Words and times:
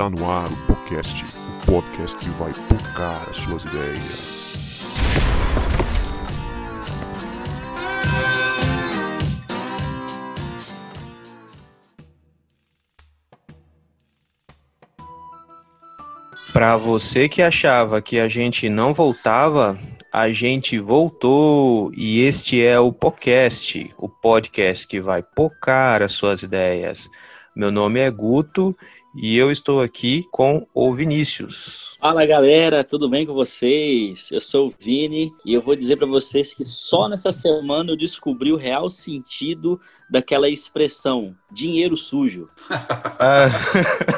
Está 0.00 0.08
no 0.08 0.30
ar 0.30 0.50
o 0.50 0.56
podcast, 0.66 1.24
o 1.26 1.66
podcast 1.66 2.16
que 2.16 2.30
vai 2.30 2.54
tocar 2.70 3.28
as 3.28 3.36
suas 3.36 3.62
ideias. 3.64 4.54
Para 16.54 16.78
você 16.78 17.28
que 17.28 17.42
achava 17.42 18.00
que 18.00 18.18
a 18.18 18.26
gente 18.26 18.70
não 18.70 18.94
voltava, 18.94 19.76
a 20.10 20.30
gente 20.30 20.78
voltou 20.78 21.92
e 21.94 22.22
este 22.22 22.64
é 22.64 22.80
o 22.80 22.90
podcast, 22.90 23.94
o 23.98 24.08
podcast 24.08 24.88
que 24.88 24.98
vai 24.98 25.22
pocar 25.22 26.02
as 26.02 26.12
suas 26.12 26.42
ideias. 26.42 27.06
Meu 27.54 27.70
nome 27.70 28.00
é 28.00 28.10
Guto 28.10 28.74
e 29.14 29.36
eu 29.36 29.50
estou 29.50 29.80
aqui 29.80 30.24
com 30.30 30.66
o 30.74 30.94
Vinícius. 30.94 31.96
Fala 32.00 32.24
galera, 32.24 32.84
tudo 32.84 33.08
bem 33.08 33.26
com 33.26 33.34
vocês? 33.34 34.30
Eu 34.30 34.40
sou 34.40 34.68
o 34.68 34.70
Vini 34.70 35.32
e 35.44 35.52
eu 35.52 35.60
vou 35.60 35.76
dizer 35.76 35.96
para 35.96 36.06
vocês 36.06 36.54
que 36.54 36.64
só 36.64 37.08
nessa 37.08 37.32
semana 37.32 37.92
eu 37.92 37.96
descobri 37.96 38.52
o 38.52 38.56
real 38.56 38.88
sentido 38.88 39.80
daquela 40.08 40.48
expressão 40.48 41.34
dinheiro 41.52 41.96
sujo. 41.96 42.48
Ah, 43.22 43.50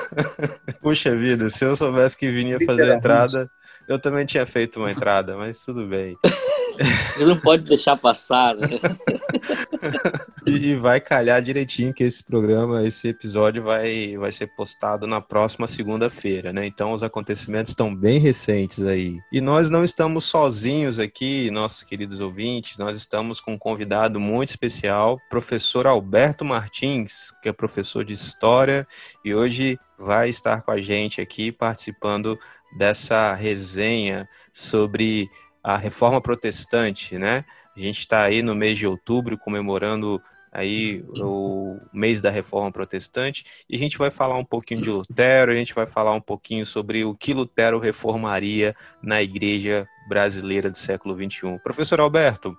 puxa 0.80 1.16
vida, 1.16 1.50
se 1.50 1.64
eu 1.64 1.74
soubesse 1.74 2.16
que 2.16 2.30
Vini 2.30 2.50
ia 2.50 2.61
fazer 2.64 2.88
a 2.88 2.95
entrada, 2.95 3.50
eu 3.88 3.98
também 3.98 4.24
tinha 4.24 4.47
feito 4.47 4.78
uma 4.78 4.92
entrada, 4.92 5.36
mas 5.36 5.64
tudo 5.64 5.84
bem. 5.88 6.16
Você 6.82 7.24
não 7.24 7.38
pode 7.38 7.64
deixar 7.64 7.96
passar, 7.96 8.54
né? 8.54 8.68
e 10.46 10.74
vai 10.74 11.00
calhar 11.00 11.41
direitinho 11.41 11.92
que 11.92 12.05
esse 12.05 12.22
programa, 12.22 12.86
esse 12.86 13.08
episódio 13.08 13.62
vai, 13.62 14.16
vai 14.16 14.33
ser 14.33 14.48
postado 14.48 15.06
na 15.06 15.20
próxima 15.20 15.66
segunda-feira, 15.66 16.53
né? 16.53 16.66
Então 16.66 16.92
os 16.92 17.03
acontecimentos 17.03 17.70
estão 17.70 17.94
bem 17.94 18.19
recentes 18.19 18.83
aí. 18.83 19.19
E 19.33 19.41
nós 19.41 19.70
não 19.70 19.84
estamos 19.84 20.25
sozinhos 20.25 20.98
aqui, 20.98 21.50
nossos 21.50 21.83
queridos 21.83 22.20
ouvintes, 22.20 22.78
nós 22.78 22.97
estamos 22.97 23.41
com 23.41 23.53
um 23.53 23.58
convidado 23.58 24.19
muito 24.19 24.48
especial, 24.48 25.19
professor 25.30 25.86
Alberto 25.86 26.44
Martins, 26.44 27.33
que 27.42 27.48
é 27.48 27.53
professor 27.53 28.05
de 28.05 28.12
História 28.12 28.86
e 29.25 29.34
hoje 29.34 29.78
vai 29.98 30.28
estar 30.28 30.62
com 30.62 30.70
a 30.70 30.78
gente 30.78 31.20
aqui 31.20 31.53
participando 31.53 32.38
dessa 32.77 33.34
resenha 33.34 34.28
sobre 34.53 35.30
a 35.62 35.77
reforma 35.77 36.20
protestante, 36.20 37.16
né? 37.18 37.44
A 37.77 37.80
gente 37.80 38.00
está 38.00 38.22
aí 38.22 38.42
no 38.42 38.55
mês 38.55 38.78
de 38.78 38.86
outubro 38.86 39.38
comemorando 39.38 40.20
aí 40.52 41.02
o 41.16 41.78
mês 41.91 42.20
da 42.20 42.28
reforma 42.28 42.70
protestante 42.70 43.42
e 43.69 43.74
a 43.74 43.78
gente 43.78 43.96
vai 43.96 44.10
falar 44.10 44.36
um 44.36 44.44
pouquinho 44.44 44.82
de 44.82 44.91
Lutero, 44.91 45.50
a 45.50 45.54
gente 45.54 45.74
vai 45.74 45.86
falar 45.86 46.12
um 46.12 46.20
pouquinho 46.20 46.66
sobre 46.66 47.04
o 47.04 47.14
que 47.14 47.32
Lutero 47.32 47.78
reformaria 47.78 48.74
na 49.02 49.22
igreja 49.22 49.88
brasileira 50.06 50.70
do 50.70 50.77
século 50.77 51.14
XXI. 51.14 51.58
Professor 51.64 52.00
Alberto, 52.00 52.54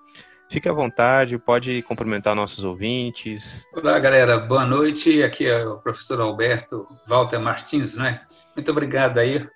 fique 0.49 0.67
à 0.67 0.73
vontade, 0.73 1.37
pode 1.37 1.83
cumprimentar 1.83 2.35
nossos 2.35 2.63
ouvintes. 2.63 3.63
Olá, 3.73 3.99
galera, 3.99 4.39
boa 4.39 4.65
noite. 4.65 5.21
Aqui 5.21 5.45
é 5.45 5.63
o 5.63 5.77
professor 5.77 6.19
Alberto 6.19 6.87
Walter 7.07 7.39
Martins, 7.39 7.95
né? 7.95 8.21
Muito 8.55 8.71
obrigado 8.71 9.19
aí 9.19 9.47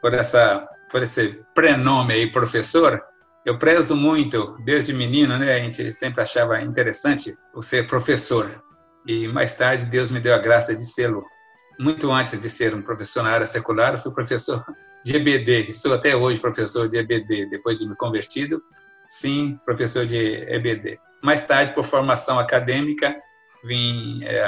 por 0.00 0.14
essa 0.14 0.66
por 0.92 1.02
esse 1.02 1.42
prenome 1.54 2.12
aí, 2.12 2.30
professor, 2.30 3.02
eu 3.44 3.58
prezo 3.58 3.96
muito, 3.96 4.56
desde 4.62 4.92
menino, 4.92 5.38
né? 5.38 5.54
A 5.54 5.58
gente 5.58 5.92
sempre 5.92 6.22
achava 6.22 6.60
interessante 6.60 7.36
o 7.54 7.62
ser 7.62 7.88
professor. 7.88 8.62
E 9.06 9.26
mais 9.26 9.54
tarde 9.56 9.86
Deus 9.86 10.10
me 10.10 10.20
deu 10.20 10.34
a 10.34 10.38
graça 10.38 10.76
de 10.76 10.84
sê-lo. 10.84 11.24
Muito 11.80 12.12
antes 12.12 12.38
de 12.38 12.48
ser 12.48 12.74
um 12.74 12.82
professor 12.82 13.24
na 13.24 13.30
área 13.30 13.46
secular, 13.46 13.94
eu 13.94 13.98
fui 13.98 14.12
professor 14.12 14.64
de 15.04 15.16
EBD. 15.16 15.72
Sou 15.72 15.94
até 15.94 16.14
hoje 16.14 16.38
professor 16.38 16.88
de 16.88 16.98
EBD, 16.98 17.46
depois 17.46 17.78
de 17.78 17.88
me 17.88 17.96
convertido. 17.96 18.62
Sim, 19.08 19.58
professor 19.64 20.06
de 20.06 20.16
EBD. 20.16 20.98
Mais 21.22 21.44
tarde, 21.44 21.72
por 21.72 21.84
formação 21.84 22.38
acadêmica, 22.38 23.16
vim 23.64 24.22
é, 24.24 24.42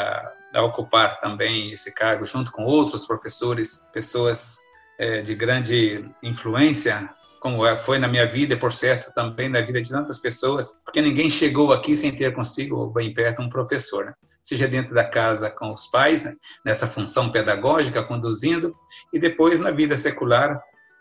a 0.55 0.63
ocupar 0.63 1.21
também 1.21 1.73
esse 1.73 1.93
cargo 1.93 2.25
junto 2.27 2.53
com 2.53 2.65
outros 2.65 3.07
professores, 3.07 3.85
pessoas 3.93 4.59
é, 4.99 5.23
de 5.23 5.35
grande 5.35 6.05
influência, 6.23 7.09
como 7.41 7.67
é, 7.67 7.77
foi 7.77 7.99
na 7.99 8.09
minha 8.09 8.27
vida 8.27 8.57
por 8.57 8.73
certo, 8.73 9.13
também 9.15 9.49
na 9.49 9.61
vida 9.61 9.81
de 9.81 9.91
tantas 9.91 10.19
pessoas, 10.19 10.79
porque 10.85 11.03
ninguém 11.03 11.29
chegou 11.29 11.73
aqui 11.73 11.95
sem 11.95 12.15
ter 12.15 12.33
consigo, 12.35 12.77
ou 12.77 12.91
bem 12.91 13.13
perto, 13.13 13.43
um 13.43 13.49
professor, 13.49 14.07
né? 14.07 14.15
seja 14.43 14.69
dentro 14.69 14.95
da 14.95 15.05
casa 15.05 15.51
com 15.51 15.73
os 15.73 15.87
pais, 15.87 16.25
né? 16.25 16.35
nessa 16.65 16.87
função 16.87 17.31
pedagógica, 17.31 18.03
conduzindo, 18.03 18.75
e 19.13 19.19
depois 19.19 19.61
na 19.61 19.71
vida 19.71 19.97
secular, 19.97 20.61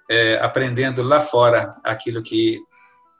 é, 0.10 0.38
aprendendo 0.38 1.02
lá 1.02 1.22
fora 1.22 1.76
aquilo 1.84 2.22
que, 2.22 2.60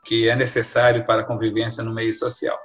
que 0.04 0.28
é 0.28 0.36
necessário 0.36 1.04
para 1.04 1.22
a 1.22 1.24
convivência 1.24 1.82
no 1.82 1.94
meio 1.94 2.12
social. 2.12 2.58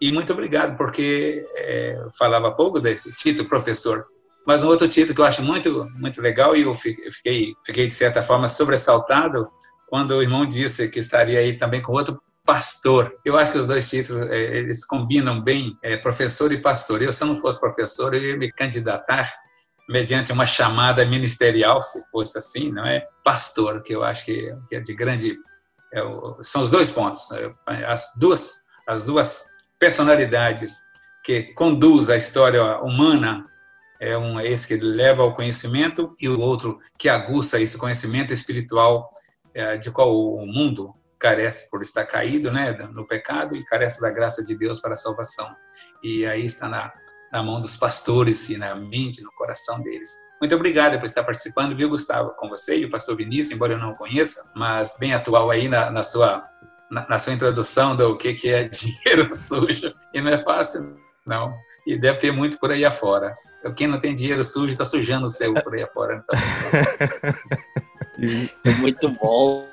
E 0.00 0.12
muito 0.12 0.32
obrigado, 0.32 0.76
porque 0.76 1.46
é, 1.56 2.06
falava 2.18 2.52
pouco 2.52 2.80
desse 2.80 3.14
título, 3.14 3.48
professor, 3.48 4.06
mas 4.46 4.62
um 4.62 4.68
outro 4.68 4.88
título 4.88 5.14
que 5.14 5.20
eu 5.20 5.24
acho 5.24 5.42
muito, 5.42 5.90
muito 5.96 6.22
legal 6.22 6.56
e 6.56 6.62
eu 6.62 6.74
fiquei, 6.74 7.54
fiquei 7.64 7.88
de 7.88 7.94
certa 7.94 8.22
forma 8.22 8.46
sobressaltado 8.46 9.48
quando 9.88 10.12
o 10.12 10.22
irmão 10.22 10.46
disse 10.46 10.88
que 10.88 11.00
estaria 11.00 11.40
aí 11.40 11.58
também 11.58 11.82
com 11.82 11.92
outro 11.92 12.20
pastor. 12.44 13.12
Eu 13.24 13.36
acho 13.36 13.50
que 13.50 13.58
os 13.58 13.66
dois 13.66 13.90
títulos 13.90 14.30
é, 14.30 14.58
eles 14.58 14.86
combinam 14.86 15.42
bem, 15.42 15.76
é, 15.82 15.96
professor 15.96 16.52
e 16.52 16.58
pastor. 16.58 17.02
Eu, 17.02 17.12
se 17.12 17.24
eu 17.24 17.26
não 17.26 17.40
fosse 17.40 17.58
professor, 17.58 18.14
eu 18.14 18.22
ia 18.22 18.36
me 18.36 18.52
candidatar 18.52 19.34
mediante 19.88 20.32
uma 20.32 20.46
chamada 20.46 21.04
ministerial, 21.04 21.82
se 21.82 22.00
fosse 22.10 22.38
assim, 22.38 22.70
não 22.70 22.86
é? 22.86 23.04
Pastor, 23.24 23.82
que 23.82 23.94
eu 23.94 24.04
acho 24.04 24.24
que, 24.24 24.54
é 24.72 24.80
de 24.80 24.94
grande. 24.94 25.36
É, 25.92 26.00
são 26.42 26.62
os 26.62 26.70
dois 26.70 26.90
pontos, 26.90 27.28
é, 27.32 27.84
as 27.84 28.12
duas, 28.16 28.62
as 28.86 29.06
duas 29.06 29.46
personalidades 29.78 30.78
que 31.24 31.52
conduz 31.54 32.10
a 32.10 32.16
história 32.16 32.78
humana 32.78 33.44
é 34.00 34.16
um 34.16 34.38
é 34.38 34.46
esse 34.46 34.68
que 34.68 34.76
leva 34.76 35.22
ao 35.22 35.34
conhecimento 35.34 36.14
e 36.20 36.28
o 36.28 36.40
outro 36.40 36.78
que 36.98 37.08
aguça 37.08 37.60
esse 37.60 37.78
conhecimento 37.78 38.32
espiritual 38.32 39.10
é, 39.54 39.76
de 39.76 39.90
qual 39.90 40.14
o 40.14 40.46
mundo 40.46 40.94
carece 41.18 41.70
por 41.70 41.82
estar 41.82 42.04
caído, 42.04 42.52
né, 42.52 42.72
no 42.72 43.06
pecado 43.06 43.56
e 43.56 43.64
carece 43.64 44.00
da 44.00 44.10
graça 44.10 44.44
de 44.44 44.54
Deus 44.56 44.80
para 44.80 44.94
a 44.94 44.98
salvação. 44.98 45.48
E 46.02 46.26
aí 46.26 46.44
está 46.44 46.68
na, 46.68 46.92
na 47.32 47.42
mão 47.42 47.60
dos 47.60 47.76
pastores 47.76 48.48
e 48.50 48.58
na 48.58 48.74
mente, 48.74 49.22
no 49.22 49.32
coração 49.32 49.80
deles. 49.80 50.08
Muito 50.40 50.54
obrigado 50.54 50.98
por 50.98 51.06
estar 51.06 51.24
participando, 51.24 51.74
viu, 51.74 51.88
Gustavo, 51.88 52.34
com 52.36 52.48
você 52.48 52.76
e 52.76 52.84
o 52.84 52.90
pastor 52.90 53.16
Vinícius, 53.16 53.52
embora 53.52 53.72
eu 53.72 53.78
não 53.78 53.92
o 53.92 53.96
conheça, 53.96 54.50
mas 54.54 54.96
bem 55.00 55.14
atual 55.14 55.50
aí 55.50 55.68
na, 55.68 55.90
na 55.90 56.04
sua 56.04 56.46
na, 56.90 57.08
na, 57.08 57.18
sua 57.18 57.32
introdução 57.32 57.96
do 57.96 58.16
que, 58.16 58.34
que 58.34 58.48
é 58.48 58.64
dinheiro 58.68 59.34
sujo. 59.34 59.92
E 60.12 60.20
não 60.20 60.30
é 60.30 60.38
fácil, 60.38 60.96
não. 61.26 61.54
E 61.86 61.98
deve 61.98 62.18
ter 62.18 62.30
muito 62.30 62.58
por 62.58 62.70
aí 62.70 62.84
afora. 62.84 63.34
Quem 63.74 63.86
não 63.86 64.00
tem 64.00 64.14
dinheiro 64.14 64.42
sujo 64.44 64.72
está 64.72 64.84
sujando 64.84 65.26
o 65.26 65.28
céu 65.28 65.54
por 65.54 65.74
aí 65.74 65.82
afora. 65.82 66.24
Então. 66.24 66.38
Muito 68.80 69.08
bom. 69.10 69.66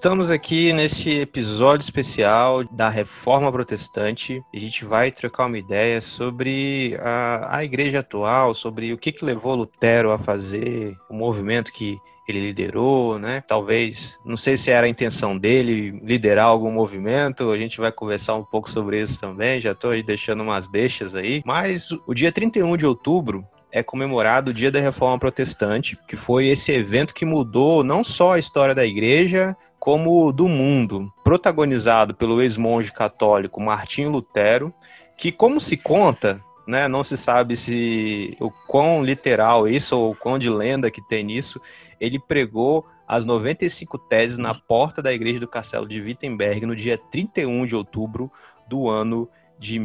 Estamos 0.00 0.30
aqui 0.30 0.72
nesse 0.72 1.20
episódio 1.20 1.84
especial 1.84 2.64
da 2.64 2.88
Reforma 2.88 3.52
Protestante. 3.52 4.42
A 4.54 4.58
gente 4.58 4.82
vai 4.82 5.12
trocar 5.12 5.44
uma 5.44 5.58
ideia 5.58 6.00
sobre 6.00 6.96
a, 7.00 7.58
a 7.58 7.64
igreja 7.64 7.98
atual, 7.98 8.54
sobre 8.54 8.94
o 8.94 8.96
que, 8.96 9.12
que 9.12 9.22
levou 9.22 9.54
Lutero 9.54 10.10
a 10.10 10.16
fazer 10.16 10.96
o 11.10 11.14
movimento 11.14 11.70
que 11.70 11.98
ele 12.26 12.40
liderou, 12.40 13.18
né? 13.18 13.42
Talvez, 13.46 14.18
não 14.24 14.38
sei 14.38 14.56
se 14.56 14.70
era 14.70 14.86
a 14.86 14.90
intenção 14.90 15.36
dele 15.36 16.00
liderar 16.02 16.46
algum 16.46 16.72
movimento, 16.72 17.50
a 17.50 17.58
gente 17.58 17.78
vai 17.78 17.92
conversar 17.92 18.36
um 18.36 18.44
pouco 18.44 18.70
sobre 18.70 19.02
isso 19.02 19.20
também, 19.20 19.60
já 19.60 19.72
estou 19.72 20.02
deixando 20.02 20.42
umas 20.42 20.66
deixas 20.66 21.14
aí. 21.14 21.42
Mas 21.44 21.90
o 22.06 22.14
dia 22.14 22.32
31 22.32 22.74
de 22.78 22.86
outubro 22.86 23.46
é 23.70 23.82
comemorado 23.82 24.50
o 24.50 24.54
Dia 24.54 24.70
da 24.70 24.80
Reforma 24.80 25.18
Protestante, 25.18 25.98
que 26.08 26.16
foi 26.16 26.46
esse 26.46 26.72
evento 26.72 27.14
que 27.14 27.26
mudou 27.26 27.84
não 27.84 28.02
só 28.02 28.32
a 28.32 28.38
história 28.38 28.74
da 28.74 28.84
igreja, 28.84 29.56
como 29.80 30.30
do 30.30 30.46
mundo, 30.46 31.10
protagonizado 31.24 32.14
pelo 32.14 32.42
ex-monge 32.42 32.92
católico 32.92 33.62
Martinho 33.62 34.10
Lutero, 34.10 34.74
que, 35.16 35.32
como 35.32 35.58
se 35.58 35.74
conta, 35.74 36.38
né, 36.68 36.86
não 36.86 37.02
se 37.02 37.16
sabe 37.16 37.56
se 37.56 38.36
o 38.38 38.50
quão 38.50 39.02
literal 39.02 39.66
isso 39.66 39.98
ou 39.98 40.12
o 40.12 40.14
quão 40.14 40.38
de 40.38 40.50
lenda 40.50 40.90
que 40.90 41.00
tem 41.00 41.24
nisso, 41.24 41.58
ele 41.98 42.18
pregou 42.18 42.86
as 43.08 43.24
95 43.24 43.98
teses 43.98 44.36
na 44.36 44.54
porta 44.54 45.02
da 45.02 45.12
igreja 45.12 45.40
do 45.40 45.48
castelo 45.48 45.88
de 45.88 46.00
Wittenberg 46.00 46.66
no 46.66 46.76
dia 46.76 46.98
31 47.10 47.64
de 47.64 47.74
outubro 47.74 48.30
do 48.68 48.86
ano 48.86 49.28
de 49.58 49.78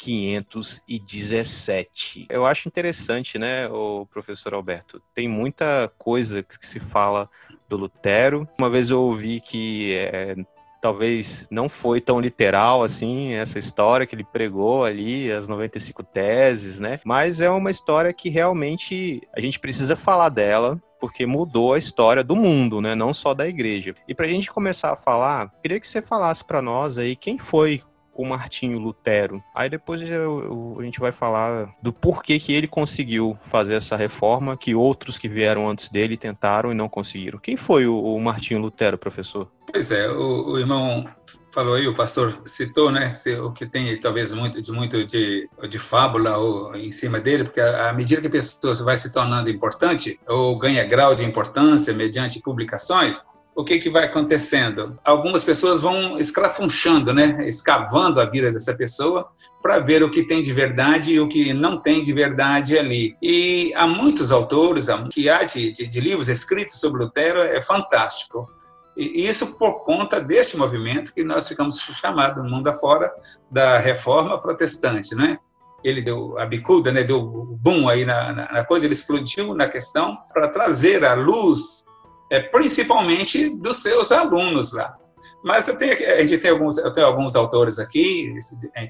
1517. 0.00 2.26
Eu 2.30 2.46
acho 2.46 2.68
interessante, 2.68 3.38
né, 3.38 3.68
o 3.68 4.06
professor 4.06 4.54
Alberto. 4.54 5.02
Tem 5.14 5.28
muita 5.28 5.92
coisa 5.98 6.42
que 6.42 6.66
se 6.66 6.80
fala 6.80 7.28
do 7.68 7.76
Lutero. 7.76 8.48
Uma 8.58 8.70
vez 8.70 8.90
eu 8.90 9.00
ouvi 9.00 9.40
que 9.40 9.94
é, 9.94 10.34
talvez 10.80 11.46
não 11.50 11.68
foi 11.68 12.00
tão 12.00 12.20
literal 12.20 12.82
assim 12.82 13.34
essa 13.34 13.58
história 13.58 14.06
que 14.06 14.14
ele 14.14 14.24
pregou 14.24 14.84
ali, 14.84 15.30
as 15.30 15.48
95 15.48 16.02
teses, 16.02 16.78
né? 16.78 17.00
Mas 17.04 17.40
é 17.40 17.50
uma 17.50 17.70
história 17.70 18.12
que 18.12 18.28
realmente 18.28 19.22
a 19.36 19.40
gente 19.40 19.58
precisa 19.58 19.96
falar 19.96 20.28
dela, 20.28 20.80
porque 21.00 21.26
mudou 21.26 21.74
a 21.74 21.78
história 21.78 22.24
do 22.24 22.34
mundo, 22.34 22.80
né? 22.80 22.94
Não 22.94 23.12
só 23.12 23.34
da 23.34 23.46
igreja. 23.46 23.94
E 24.06 24.14
para 24.14 24.26
a 24.26 24.28
gente 24.28 24.50
começar 24.50 24.92
a 24.92 24.96
falar, 24.96 25.52
queria 25.62 25.80
que 25.80 25.86
você 25.86 26.02
falasse 26.02 26.44
para 26.44 26.62
nós 26.62 26.98
aí 26.98 27.14
quem 27.14 27.38
foi 27.38 27.82
o 28.18 28.26
Martinho 28.26 28.80
Lutero. 28.80 29.42
Aí 29.54 29.70
depois 29.70 30.02
eu, 30.02 30.08
eu, 30.10 30.76
a 30.80 30.82
gente 30.82 30.98
vai 30.98 31.12
falar 31.12 31.70
do 31.80 31.92
porquê 31.92 32.36
que 32.40 32.52
ele 32.52 32.66
conseguiu 32.66 33.38
fazer 33.44 33.74
essa 33.74 33.96
reforma 33.96 34.56
que 34.56 34.74
outros 34.74 35.16
que 35.16 35.28
vieram 35.28 35.68
antes 35.68 35.88
dele 35.88 36.16
tentaram 36.16 36.72
e 36.72 36.74
não 36.74 36.88
conseguiram. 36.88 37.38
Quem 37.38 37.56
foi 37.56 37.86
o, 37.86 37.96
o 37.96 38.20
Martinho 38.20 38.60
Lutero, 38.60 38.98
professor? 38.98 39.48
Pois 39.70 39.92
é, 39.92 40.10
o, 40.10 40.50
o 40.50 40.58
irmão 40.58 41.06
falou 41.52 41.74
aí, 41.74 41.86
o 41.86 41.94
pastor 41.94 42.42
citou, 42.44 42.90
né, 42.90 43.14
o 43.42 43.52
que 43.52 43.66
tem 43.66 43.98
talvez 44.00 44.32
muito 44.32 44.60
de 44.60 44.72
muito 44.72 45.04
de, 45.04 45.48
de 45.68 45.78
fábula 45.78 46.36
ou, 46.36 46.74
em 46.74 46.90
cima 46.90 47.20
dele, 47.20 47.44
porque 47.44 47.60
à 47.60 47.92
medida 47.92 48.20
que 48.20 48.26
a 48.26 48.30
pessoa 48.30 48.74
vai 48.84 48.96
se 48.96 49.12
tornando 49.12 49.48
importante 49.48 50.18
ou 50.26 50.58
ganha 50.58 50.84
grau 50.84 51.14
de 51.14 51.24
importância 51.24 51.92
mediante 51.92 52.40
publicações, 52.40 53.22
o 53.58 53.64
que, 53.64 53.80
que 53.80 53.90
vai 53.90 54.04
acontecendo? 54.04 54.96
Algumas 55.04 55.42
pessoas 55.42 55.80
vão 55.80 56.16
escrafunchando, 56.16 57.12
né? 57.12 57.48
escavando 57.48 58.20
a 58.20 58.24
vida 58.24 58.52
dessa 58.52 58.72
pessoa 58.72 59.28
para 59.60 59.80
ver 59.80 60.00
o 60.00 60.12
que 60.12 60.22
tem 60.22 60.44
de 60.44 60.52
verdade 60.52 61.14
e 61.14 61.18
o 61.18 61.28
que 61.28 61.52
não 61.52 61.76
tem 61.76 62.00
de 62.04 62.12
verdade 62.12 62.78
ali. 62.78 63.16
E 63.20 63.72
há 63.74 63.84
muitos 63.84 64.30
autores, 64.30 64.86
que 65.10 65.28
há 65.28 65.42
de, 65.42 65.72
de, 65.72 65.88
de 65.88 66.00
livros 66.00 66.28
escritos 66.28 66.78
sobre 66.78 67.02
Lutero, 67.02 67.40
é 67.40 67.60
fantástico. 67.60 68.48
E 68.96 69.26
isso 69.26 69.58
por 69.58 69.84
conta 69.84 70.20
deste 70.20 70.56
movimento 70.56 71.12
que 71.12 71.24
nós 71.24 71.48
ficamos 71.48 71.80
chamados, 71.80 72.40
no 72.40 72.48
mundo 72.48 72.68
afora, 72.68 73.12
da 73.50 73.76
reforma 73.78 74.40
protestante, 74.40 75.16
né? 75.16 75.36
Ele 75.82 76.00
deu 76.00 76.38
a 76.38 76.46
bicuda, 76.46 76.92
né? 76.92 77.02
deu 77.02 77.18
o 77.18 77.58
boom 77.60 77.88
aí 77.88 78.04
na, 78.04 78.32
na 78.52 78.64
coisa, 78.64 78.86
ele 78.86 78.94
explodiu 78.94 79.52
na 79.52 79.66
questão 79.66 80.16
para 80.32 80.46
trazer 80.46 81.04
à 81.04 81.14
luz 81.14 81.87
é, 82.30 82.40
principalmente 82.40 83.48
dos 83.48 83.82
seus 83.82 84.12
alunos 84.12 84.72
lá. 84.72 84.96
Mas 85.42 85.68
eu 85.68 85.78
tenho, 85.78 85.92
a 85.92 86.24
gente 86.24 86.38
tem 86.38 86.50
alguns, 86.50 86.78
eu 86.78 86.92
tenho 86.92 87.06
alguns 87.06 87.36
autores 87.36 87.78
aqui, 87.78 88.34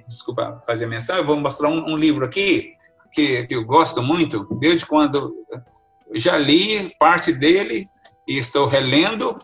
desculpa 0.07 0.63
fazer 0.67 0.87
menção, 0.87 1.17
eu 1.17 1.25
vou 1.25 1.37
mostrar 1.37 1.69
um, 1.69 1.93
um 1.93 1.97
livro 1.97 2.25
aqui 2.25 2.73
que, 3.13 3.47
que, 3.47 3.55
eu 3.55 3.65
gosto 3.65 4.03
muito, 4.03 4.47
desde 4.59 4.87
quando 4.87 5.35
já 6.15 6.37
li 6.37 6.95
parte 6.99 7.33
dele 7.33 7.87
e 8.27 8.39
estou 8.39 8.67
relendo 8.67 9.39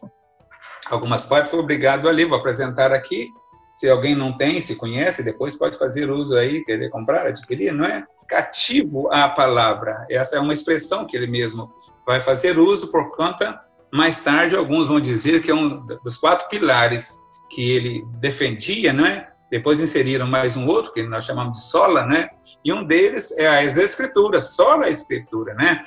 algumas 0.90 1.24
partes, 1.24 1.50
fui 1.50 1.60
obrigado 1.60 2.08
a 2.08 2.12
ler, 2.12 2.26
vou 2.26 2.38
apresentar 2.38 2.92
aqui. 2.92 3.28
Se 3.76 3.88
alguém 3.88 4.14
não 4.14 4.36
tem, 4.36 4.60
se 4.60 4.76
conhece, 4.76 5.24
depois 5.24 5.58
pode 5.58 5.76
fazer 5.76 6.10
uso 6.10 6.36
aí, 6.36 6.64
querer 6.64 6.90
comprar, 6.90 7.26
adquirir, 7.26 7.72
não 7.72 7.84
é? 7.84 8.06
Cativo 8.28 9.12
à 9.12 9.28
palavra, 9.28 10.06
essa 10.08 10.36
é 10.36 10.40
uma 10.40 10.54
expressão 10.54 11.06
que 11.06 11.16
ele 11.16 11.26
mesmo 11.26 11.72
vai 12.06 12.20
fazer 12.20 12.58
uso 12.58 12.90
por 12.90 13.14
conta 13.16 13.60
mais 13.94 14.20
tarde, 14.24 14.56
alguns 14.56 14.88
vão 14.88 14.98
dizer 14.98 15.40
que 15.40 15.52
é 15.52 15.54
um 15.54 15.86
dos 16.02 16.16
quatro 16.16 16.48
pilares 16.48 17.16
que 17.48 17.70
ele 17.70 18.04
defendia, 18.18 18.92
né? 18.92 19.28
Depois 19.48 19.80
inseriram 19.80 20.26
mais 20.26 20.56
um 20.56 20.66
outro, 20.66 20.92
que 20.92 21.04
nós 21.04 21.24
chamamos 21.24 21.58
de 21.58 21.64
sola, 21.64 22.04
né? 22.04 22.28
E 22.64 22.72
um 22.72 22.82
deles 22.82 23.30
é 23.38 23.46
as 23.64 23.76
escrituras, 23.76 24.56
sola 24.56 24.86
a 24.86 24.90
escritura, 24.90 25.54
né? 25.54 25.84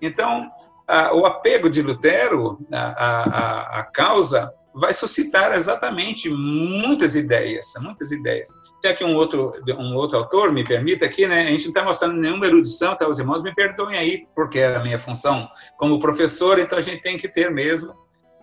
Então, 0.00 0.50
a, 0.88 1.14
o 1.14 1.26
apego 1.26 1.68
de 1.68 1.82
Lutero 1.82 2.58
à, 2.72 3.80
à 3.80 3.82
causa 3.82 4.50
vai 4.74 4.94
suscitar 4.94 5.52
exatamente 5.52 6.30
muitas 6.30 7.14
ideias, 7.14 7.74
muitas 7.82 8.10
ideias. 8.10 8.48
Já 8.82 8.94
que 8.94 9.04
um 9.04 9.14
outro, 9.14 9.52
um 9.78 9.94
outro 9.94 10.16
autor 10.16 10.52
me 10.52 10.64
permita 10.64 11.04
aqui, 11.04 11.26
né? 11.26 11.42
A 11.42 11.50
gente 11.50 11.64
não 11.64 11.70
está 11.70 11.84
mostrando 11.84 12.14
nenhuma 12.14 12.46
erudição, 12.46 12.96
tá? 12.96 13.06
Os 13.06 13.18
irmãos 13.18 13.42
me 13.42 13.54
perdoem 13.54 13.98
aí, 13.98 14.26
porque 14.34 14.58
é 14.58 14.74
a 14.74 14.80
minha 14.80 14.98
função 14.98 15.48
como 15.76 16.00
professor, 16.00 16.58
então 16.58 16.78
a 16.78 16.82
gente 16.82 17.02
tem 17.02 17.18
que 17.18 17.28
ter 17.28 17.50
mesmo 17.50 17.94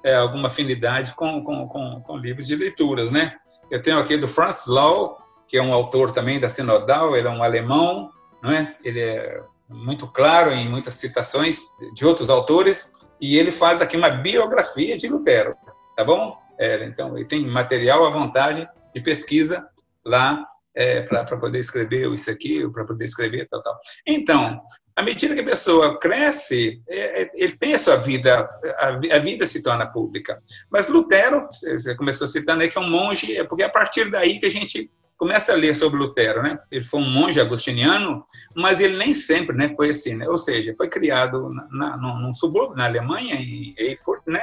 é, 0.06 0.16
alguma 0.16 0.48
afinidade 0.48 1.14
com, 1.16 1.44
com, 1.44 1.68
com, 1.68 2.02
com, 2.02 2.18
livros 2.18 2.46
de 2.46 2.56
leituras, 2.56 3.10
né? 3.10 3.36
Eu 3.72 3.82
tenho 3.82 3.98
aqui 3.98 4.16
do 4.16 4.28
Franz 4.28 4.68
Law, 4.68 5.18
que 5.48 5.58
é 5.58 5.62
um 5.62 5.74
autor 5.74 6.12
também 6.12 6.40
da 6.40 6.50
Sinodal, 6.50 7.16
ele 7.16 7.28
é 7.28 7.32
um 7.32 7.44
alemão, 7.44 8.10
não 8.42 8.52
é? 8.52 8.76
Ele 8.84 9.02
é 9.02 9.42
muito 9.68 10.08
claro 10.08 10.52
em 10.52 10.70
muitas 10.70 10.94
citações 10.94 11.64
de 11.94 12.06
outros 12.06 12.30
autores, 12.30 12.92
e 13.20 13.38
ele 13.38 13.52
faz 13.52 13.82
aqui 13.82 13.98
uma 13.98 14.10
biografia 14.10 14.98
de 14.98 15.08
Lutero, 15.08 15.56
tá 15.96 16.04
bom? 16.04 16.38
É, 16.60 16.86
então, 16.86 17.18
ele 17.18 17.26
tem 17.26 17.46
material 17.46 18.06
à 18.06 18.10
vontade 18.12 18.68
de 18.94 19.02
pesquisa 19.02 19.68
lá 20.08 20.44
é, 20.76 21.02
para 21.02 21.26
poder 21.38 21.60
escrever 21.60 22.12
isso 22.14 22.30
aqui, 22.30 22.68
para 22.70 22.86
poder 22.86 23.04
escrever 23.04 23.48
tal, 23.50 23.62
tal. 23.62 23.80
Então, 24.06 24.62
à 24.96 25.04
medida 25.04 25.36
que 25.36 25.42
a 25.42 25.46
pessoa 25.46 26.00
cresce, 26.00 26.82
é, 26.88 27.24
é, 27.24 27.32
ele 27.36 27.56
pensa 27.56 27.94
a 27.94 27.98
vida, 27.98 28.50
a, 28.80 29.20
vida 29.20 29.46
se 29.46 29.62
torna 29.62 29.86
pública. 29.86 30.42
Mas 30.72 30.88
Lutero, 30.88 31.48
você 31.52 31.96
começou 31.96 32.26
citando 32.26 32.64
aí 32.64 32.70
que 32.70 32.78
é 32.78 32.82
um 32.82 32.90
monge, 32.90 33.38
é 33.38 33.44
porque 33.44 33.64
é 33.64 33.66
a 33.68 33.70
partir 33.70 34.10
daí 34.10 34.40
que 34.40 34.46
a 34.48 34.52
gente 34.52 34.90
começa 35.16 35.52
a 35.52 35.56
ler 35.56 35.76
sobre 35.76 36.00
Lutero, 36.00 36.44
né? 36.44 36.60
Ele 36.72 36.84
foi 36.84 37.00
um 37.00 37.10
monge 37.10 37.40
agostiniano, 37.40 38.24
mas 38.56 38.80
ele 38.80 38.98
nem 38.98 39.14
sempre, 39.14 39.56
né, 39.56 39.74
foi 39.76 39.90
assim, 39.90 40.16
né? 40.16 40.30
Ou 40.30 40.38
seja, 40.38 40.76
foi 40.78 40.88
criado 40.90 41.50
na, 41.50 41.98
na, 41.98 41.98
num 41.98 42.34
subúrbio 42.34 42.76
na 42.76 42.86
Alemanha, 42.86 43.36
em 43.36 43.74
Erfurt, 43.78 44.22
né? 44.28 44.42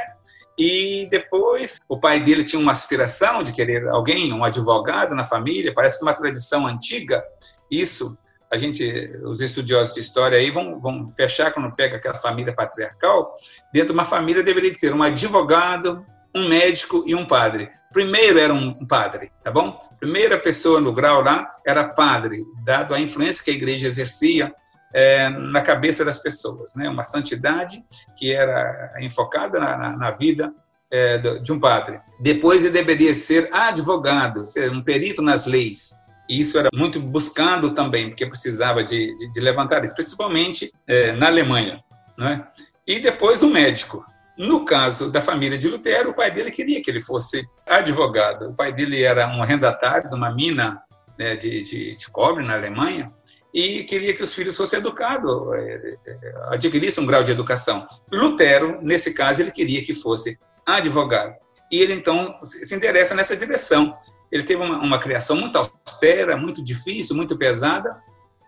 E 0.59 1.09
depois 1.11 1.79
o 1.89 1.99
pai 1.99 2.21
dele 2.21 2.45
tinha 2.45 2.61
uma 2.61 2.73
aspiração 2.73 3.43
de 3.43 3.53
querer 3.53 3.89
alguém, 3.89 4.33
um 4.33 4.45
advogado 4.45 5.15
na 5.15 5.25
família, 5.25 5.75
parece 5.75 6.01
uma 6.03 6.15
tradição 6.15 6.67
antiga. 6.67 7.25
Isso 7.71 8.17
a 8.55 8.56
gente, 8.56 9.11
os 9.25 9.41
estudiosos 9.41 9.93
de 9.93 10.01
história 10.01 10.39
aí 10.39 10.49
vão, 10.51 10.81
vão 10.81 11.12
fechar 11.17 11.53
quando 11.53 11.75
pega 11.75 11.97
aquela 11.97 12.21
família 12.21 12.53
patriarcal. 12.53 13.37
Dentro 13.73 13.89
de 13.89 13.95
uma 13.95 14.05
família 14.05 14.45
deveria 14.45 14.73
ter 14.79 14.95
um 14.95 15.03
advogado, 15.03 16.06
um 16.33 16.49
médico 16.49 17.03
e 17.05 17.17
um 17.17 17.27
padre. 17.27 17.69
Primeiro 17.93 18.39
era 18.39 18.55
um 18.55 18.87
padre, 18.87 19.33
tá 19.43 19.51
bom? 19.51 19.81
Primeira 19.99 20.39
pessoa 20.39 20.81
no 20.81 20.93
grau 20.93 21.23
lá 21.23 21.53
era 21.67 21.83
padre, 21.83 22.45
dado 22.65 22.95
a 22.95 23.01
influência 23.01 23.45
que 23.45 23.51
a 23.51 23.55
igreja 23.55 23.89
exercia 23.89 24.55
é, 24.94 25.29
na 25.29 25.61
cabeça 25.61 26.05
das 26.05 26.20
pessoas, 26.20 26.73
né? 26.75 26.88
Uma 26.88 27.05
santidade 27.05 27.85
que 28.17 28.32
era 28.32 28.94
enfocada 29.00 29.58
na, 29.58 29.76
na, 29.76 29.96
na 29.96 30.11
vida 30.12 30.55
é, 30.91 31.19
de 31.19 31.52
um 31.52 31.58
padre. 31.58 32.00
Depois 32.20 32.65
ele 32.65 32.72
deveria 32.72 33.13
ser 33.13 33.53
advogado, 33.53 34.44
ser 34.44 34.70
um 34.70 34.82
perito 34.82 35.20
nas 35.20 35.46
leis. 35.46 35.98
E 36.29 36.39
isso 36.39 36.58
era 36.58 36.69
muito 36.72 37.01
buscado 37.01 37.74
também, 37.74 38.08
porque 38.08 38.24
precisava 38.24 38.84
de, 38.84 39.15
de, 39.17 39.32
de 39.32 39.41
levantar 39.41 39.84
isso, 39.84 39.94
principalmente 39.94 40.72
é, 40.86 41.13
na 41.13 41.27
Alemanha. 41.27 41.82
Né? 42.17 42.46
E 42.86 43.01
depois 43.01 43.43
o 43.43 43.51
médico. 43.51 44.06
No 44.39 44.65
caso 44.65 45.10
da 45.10 45.20
família 45.20 45.58
de 45.58 45.69
Lutero, 45.69 46.10
o 46.10 46.15
pai 46.15 46.31
dele 46.31 46.51
queria 46.51 46.82
que 46.82 46.91
ele 46.91 47.03
fosse 47.03 47.44
advogado. 47.67 48.51
O 48.51 48.55
pai 48.55 48.72
dele 48.72 49.03
era 49.03 49.29
um 49.29 49.43
arrendatário 49.43 50.08
de 50.08 50.15
uma 50.15 50.32
mina 50.32 50.82
né, 51.19 51.36
de, 51.36 51.63
de, 51.63 51.96
de 51.96 52.10
cobre 52.10 52.44
na 52.44 52.55
Alemanha, 52.55 53.13
e 53.55 53.84
queria 53.84 54.13
que 54.17 54.23
os 54.23 54.34
filhos 54.34 54.56
fossem 54.56 54.81
educados, 54.81 55.31
é, 55.55 55.96
é, 56.06 56.19
adquirissem 56.49 57.05
um 57.05 57.06
grau 57.06 57.23
de 57.23 57.31
educação. 57.31 57.87
Lutero, 58.13 58.81
nesse 58.82 59.15
caso, 59.15 59.41
ele 59.41 59.53
queria 59.53 59.84
que 59.84 59.94
fosse 59.94 60.37
advogado. 60.67 61.37
E 61.70 61.81
ele, 61.81 61.94
então, 61.94 62.37
se 62.43 62.75
interessa 62.75 63.15
nessa 63.15 63.37
direção. 63.37 63.96
Ele 64.32 64.43
teve 64.43 64.61
uma, 64.61 64.79
uma 64.79 64.99
criação 64.99 65.37
muito 65.37 65.56
austera, 65.56 66.37
muito 66.37 66.65
difícil, 66.65 67.15
muito 67.15 67.39
pesada, 67.39 67.96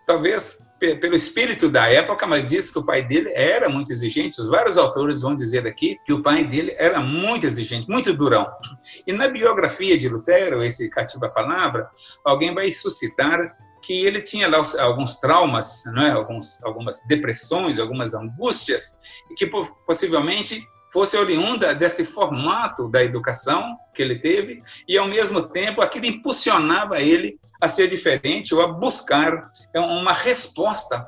talvez 0.05 0.67
pelo 0.79 1.15
espírito 1.15 1.69
da 1.69 1.89
época, 1.89 2.27
mas 2.27 2.47
disse 2.47 2.73
que 2.73 2.79
o 2.79 2.85
pai 2.85 3.03
dele 3.03 3.31
era 3.33 3.69
muito 3.69 3.93
exigente. 3.93 4.41
Os 4.41 4.49
vários 4.49 4.77
autores 4.77 5.21
vão 5.21 5.37
dizer 5.37 5.67
aqui 5.67 5.99
que 6.05 6.13
o 6.13 6.23
pai 6.23 6.45
dele 6.45 6.75
era 6.79 7.01
muito 7.01 7.47
exigente, 7.47 7.89
muito 7.89 8.13
durão. 8.13 8.47
E 9.07 9.13
na 9.13 9.29
biografia 9.29 9.97
de 9.97 10.09
Lutero, 10.09 10.65
esse 10.65 10.91
Cativa 10.91 11.29
Palavra, 11.29 11.89
alguém 12.25 12.53
vai 12.53 12.71
suscitar 12.73 13.57
que 13.87 14.05
ele 14.05 14.21
tinha 14.21 14.49
lá 14.49 14.61
alguns 14.81 15.21
traumas, 15.21 15.87
é? 15.97 16.11
Alguns, 16.11 16.61
algumas 16.65 17.01
depressões, 17.07 17.79
algumas 17.79 18.15
angústias, 18.15 18.99
e 19.31 19.35
que 19.35 19.49
possivelmente 19.87 20.67
fosse 20.93 21.17
oriunda 21.17 21.73
desse 21.73 22.05
formato 22.05 22.89
da 22.89 23.05
educação 23.05 23.77
que 23.95 24.03
ele 24.03 24.19
teve, 24.19 24.61
e 24.89 24.99
ao 24.99 25.07
mesmo 25.07 25.41
tempo 25.41 25.81
aquilo 25.81 26.07
impulsionava 26.07 26.99
ele 27.01 27.39
a 27.61 27.69
ser 27.69 27.89
diferente 27.89 28.53
ou 28.53 28.61
a 28.61 28.67
buscar 28.67 29.53
uma 29.73 30.13
resposta 30.13 31.07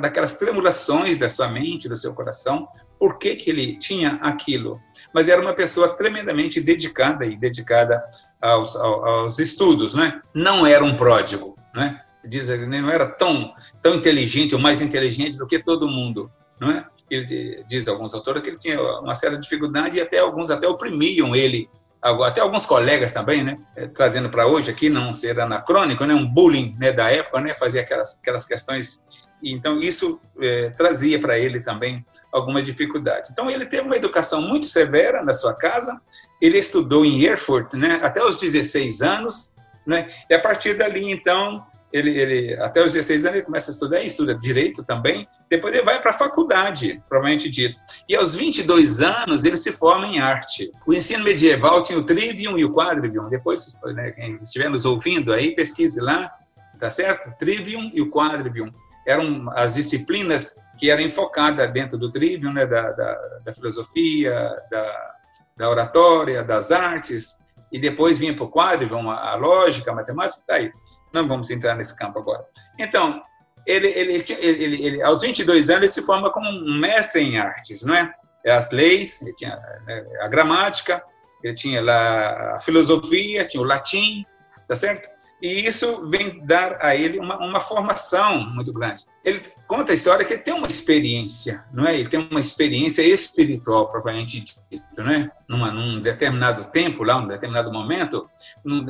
daquelas 0.00 0.38
tremulações 0.38 1.18
da 1.18 1.28
sua 1.28 1.48
mente, 1.48 1.88
do 1.88 1.98
seu 1.98 2.14
coração, 2.14 2.66
por 2.98 3.18
que, 3.18 3.36
que 3.36 3.50
ele 3.50 3.76
tinha 3.76 4.14
aquilo. 4.22 4.80
Mas 5.12 5.28
era 5.28 5.40
uma 5.40 5.52
pessoa 5.52 5.96
tremendamente 5.96 6.60
dedicada 6.60 7.26
e 7.26 7.36
dedicada 7.36 8.02
aos, 8.40 8.74
aos 8.74 9.38
estudos, 9.38 9.94
né? 9.94 10.22
Não 10.32 10.64
era 10.66 10.84
um 10.84 10.96
pródigo, 10.96 11.59
né? 11.74 12.00
Diz 12.24 12.48
que 12.48 12.66
não 12.66 12.90
era 12.90 13.06
tão 13.06 13.54
tão 13.82 13.94
inteligente 13.94 14.54
ou 14.54 14.60
mais 14.60 14.80
inteligente 14.80 15.38
do 15.38 15.46
que 15.46 15.58
todo 15.58 15.88
mundo, 15.88 16.30
não 16.60 16.70
é? 16.70 16.86
Ele 17.10 17.64
diz 17.68 17.88
alguns 17.88 18.14
autores 18.14 18.42
que 18.42 18.50
ele 18.50 18.58
tinha 18.58 18.80
uma 19.00 19.14
certa 19.14 19.38
dificuldade 19.38 19.98
e 19.98 20.00
até 20.00 20.18
alguns 20.18 20.50
até 20.50 20.68
oprimiam 20.68 21.34
ele 21.34 21.68
até 22.02 22.40
alguns 22.40 22.64
colegas 22.64 23.12
também, 23.12 23.44
né, 23.44 23.58
eh, 23.76 23.86
trazendo 23.86 24.30
para 24.30 24.46
hoje 24.46 24.70
aqui, 24.70 24.88
não 24.88 25.12
ser 25.12 25.38
anacrônico, 25.38 26.04
né, 26.06 26.14
um 26.14 26.26
bullying 26.26 26.74
né, 26.78 26.92
da 26.92 27.10
época, 27.10 27.40
né, 27.40 27.54
fazia 27.54 27.82
aquelas, 27.82 28.18
aquelas 28.18 28.46
questões. 28.46 29.02
Então, 29.42 29.80
isso 29.80 30.20
é, 30.40 30.70
trazia 30.70 31.18
para 31.18 31.38
ele 31.38 31.60
também 31.60 32.04
algumas 32.32 32.64
dificuldades. 32.64 33.30
Então, 33.30 33.50
ele 33.50 33.66
teve 33.66 33.82
uma 33.82 33.96
educação 33.96 34.40
muito 34.40 34.66
severa 34.66 35.22
na 35.22 35.34
sua 35.34 35.54
casa, 35.54 36.00
ele 36.40 36.58
estudou 36.58 37.04
em 37.04 37.22
Erfurt 37.22 37.74
né, 37.74 38.00
até 38.02 38.22
os 38.22 38.36
16 38.36 39.02
anos, 39.02 39.52
né, 39.86 40.10
e 40.28 40.34
a 40.34 40.40
partir 40.40 40.76
dali, 40.76 41.10
então, 41.10 41.64
ele, 41.92 42.10
ele, 42.10 42.54
até 42.60 42.82
os 42.84 42.92
16 42.92 43.24
anos 43.24 43.36
ele 43.36 43.44
começa 43.44 43.70
a 43.70 43.72
estudar, 43.72 44.00
estuda 44.00 44.34
direito 44.34 44.84
também, 44.84 45.26
depois 45.48 45.74
ele 45.74 45.84
vai 45.84 46.00
para 46.00 46.12
a 46.12 46.14
faculdade, 46.14 47.02
provavelmente 47.08 47.50
dito. 47.50 47.76
E 48.08 48.14
aos 48.14 48.36
22 48.36 49.00
anos 49.00 49.44
ele 49.44 49.56
se 49.56 49.72
forma 49.72 50.06
em 50.06 50.20
arte. 50.20 50.70
O 50.86 50.94
ensino 50.94 51.24
medieval 51.24 51.82
tinha 51.82 51.98
o 51.98 52.04
trivium 52.04 52.56
e 52.56 52.64
o 52.64 52.72
quadrivium. 52.72 53.28
Depois, 53.28 53.76
né, 53.92 54.12
quem 54.12 54.38
estiver 54.40 54.70
nos 54.70 54.84
ouvindo 54.84 55.32
aí, 55.32 55.52
pesquise 55.52 56.00
lá, 56.00 56.32
tá 56.78 56.88
certo? 56.88 57.36
Trivium 57.36 57.90
e 57.92 58.00
o 58.00 58.08
quadrivium. 58.08 58.72
Eram 59.04 59.50
as 59.56 59.74
disciplinas 59.74 60.54
que 60.78 60.88
eram 60.88 61.02
enfocadas 61.02 61.70
dentro 61.72 61.98
do 61.98 62.12
trivium, 62.12 62.52
né, 62.52 62.64
da, 62.64 62.92
da, 62.92 63.14
da 63.44 63.52
filosofia, 63.52 64.56
da, 64.70 65.14
da 65.56 65.68
oratória, 65.68 66.44
das 66.44 66.70
artes, 66.70 67.39
e 67.72 67.78
depois 67.78 68.18
vinha 68.18 68.34
para 68.34 68.44
o 68.44 68.50
quadrivium, 68.50 69.10
a, 69.10 69.32
a 69.32 69.34
lógica, 69.34 69.90
a 69.90 69.94
matemática, 69.94 70.42
tá 70.46 70.54
aí. 70.54 70.72
Não 71.12 71.26
vamos 71.26 71.50
entrar 71.50 71.74
nesse 71.74 71.96
campo 71.96 72.18
agora. 72.18 72.44
Então, 72.78 73.22
ele, 73.66 73.88
ele, 73.88 74.24
ele, 74.40 74.86
ele, 74.86 75.02
aos 75.02 75.22
22 75.22 75.70
anos, 75.70 75.82
ele 75.82 75.92
se 75.92 76.02
forma 76.02 76.30
como 76.32 76.48
um 76.48 76.78
mestre 76.78 77.20
em 77.22 77.38
artes, 77.38 77.82
não 77.82 77.94
é? 77.94 78.12
As 78.46 78.70
leis, 78.70 79.20
ele 79.20 79.34
tinha 79.34 79.56
né, 79.86 80.06
a 80.20 80.28
gramática, 80.28 81.02
ele 81.42 81.54
tinha 81.54 81.82
lá 81.82 82.56
a 82.56 82.60
filosofia, 82.60 83.46
tinha 83.46 83.60
o 83.62 83.66
latim, 83.66 84.24
tá 84.66 84.74
certo? 84.74 85.08
E 85.42 85.66
isso 85.66 86.06
vem 86.10 86.44
dar 86.44 86.78
a 86.84 86.94
ele 86.94 87.18
uma, 87.18 87.38
uma 87.38 87.60
formação 87.60 88.40
muito 88.50 88.72
grande. 88.72 89.04
Ele 89.24 89.42
conta 89.66 89.92
a 89.92 89.94
história 89.94 90.24
que 90.24 90.34
ele 90.34 90.42
tem 90.42 90.52
uma 90.52 90.66
experiência, 90.66 91.64
não 91.72 91.86
é? 91.86 91.98
Ele 91.98 92.08
tem 92.08 92.20
uma 92.20 92.40
experiência 92.40 93.02
espiritual, 93.02 93.90
propriamente 93.90 94.44
dito, 94.70 94.84
não 94.98 95.10
é? 95.10 95.30
Numa, 95.48 95.70
num 95.70 96.00
determinado 96.00 96.64
tempo, 96.64 97.04
lá, 97.04 97.18
num 97.18 97.28
determinado 97.28 97.72
momento, 97.72 98.28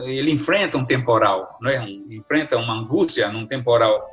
ele 0.04 0.33
enfrenta 0.33 0.76
um 0.76 0.85
temporal, 0.85 1.57
não 1.61 1.71
é? 1.71 1.80
Um, 1.80 2.07
enfrenta 2.11 2.57
uma 2.57 2.75
angústia 2.75 3.30
num 3.30 3.47
temporal. 3.47 4.09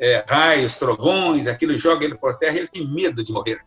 É, 0.00 0.24
raios, 0.26 0.78
trovões, 0.78 1.46
aquilo 1.46 1.76
joga 1.76 2.04
ele 2.04 2.16
por 2.16 2.36
terra, 2.36 2.56
ele 2.56 2.68
tem 2.68 2.86
medo 2.86 3.22
de 3.22 3.32
morrer. 3.32 3.60